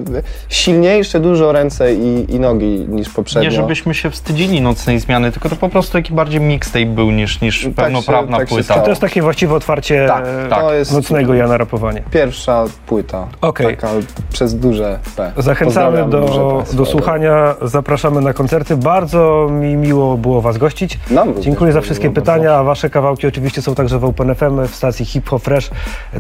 silniejsze 0.73 1.19
dużo 1.19 1.51
ręce 1.51 1.93
i, 1.93 2.35
i 2.35 2.39
nogi 2.39 2.85
niż 2.89 3.09
poprzednio. 3.09 3.49
Nie 3.49 3.55
żebyśmy 3.55 3.93
się 3.93 4.09
wstydzili 4.11 4.61
nocnej 4.61 4.99
zmiany, 4.99 5.31
tylko 5.31 5.49
to 5.49 5.55
po 5.55 5.69
prostu 5.69 5.93
taki 5.93 6.13
bardziej 6.13 6.41
mixtape 6.41 6.85
był 6.85 7.11
niż, 7.11 7.41
niż 7.41 7.63
Tak 7.63 7.73
pełnoprawna 7.73 8.37
się- 8.37 8.39
tak 8.39 8.49
się 8.49 8.55
płyta. 8.55 8.63
stało. 8.73 8.81
To 8.81 8.89
jest 8.89 9.01
takie 9.01 9.21
właściwe 9.21 9.55
otwarcie 9.55 10.05
Tak, 10.07 10.25
to 10.49 10.73
jest 10.73 10.93
nocnego 10.93 11.33
Jana 11.33 11.57
Rapowanie. 11.57 12.03
pierwsza 12.11 12.65
płyta, 12.87 13.27
Okej. 13.41 13.67
taka 13.77 13.89
przez 14.31 14.55
duże 14.55 14.99
P. 15.15 15.31
Zachęcamy 15.37 16.09
do, 16.09 16.21
duże 16.21 16.33
P 16.39 16.57
do 16.57 16.85
swoje. 16.85 16.85
słuchania, 16.85 17.55
zapraszamy 17.61 18.21
na 18.21 18.33
koncerty. 18.33 18.77
Bardzo 18.77 19.47
mi 19.51 19.75
miło 19.75 20.17
było 20.17 20.41
Was 20.41 20.57
gościć. 20.57 20.99
Nam 21.11 21.41
Dziękuję 21.41 21.71
za 21.71 21.81
wszystkie 21.81 22.07
bardzo. 22.09 22.21
pytania. 22.21 22.63
Wasze 22.63 22.89
kawałki 22.89 23.27
oczywiście 23.27 23.61
są 23.61 23.75
także 23.75 23.99
w 23.99 24.05
Open 24.05 24.35
FM, 24.35 24.67
w 24.67 24.75
stacji 24.75 25.05
Hip 25.05 25.29
Hop 25.29 25.43
Fresh. 25.43 25.69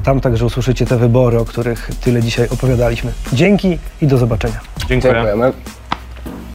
Tam 0.03 0.21
także 0.21 0.45
usłyszycie 0.45 0.85
te 0.85 0.97
wybory, 0.97 1.39
o 1.39 1.45
których 1.45 1.89
tyle 2.03 2.21
dzisiaj 2.21 2.47
opowiadaliśmy. 2.53 3.11
Dzięki 3.33 3.77
i 4.01 4.07
do 4.07 4.17
zobaczenia. 4.39 4.59
Dziękuję. 4.87 5.13
Dziękujemy. 5.13 5.53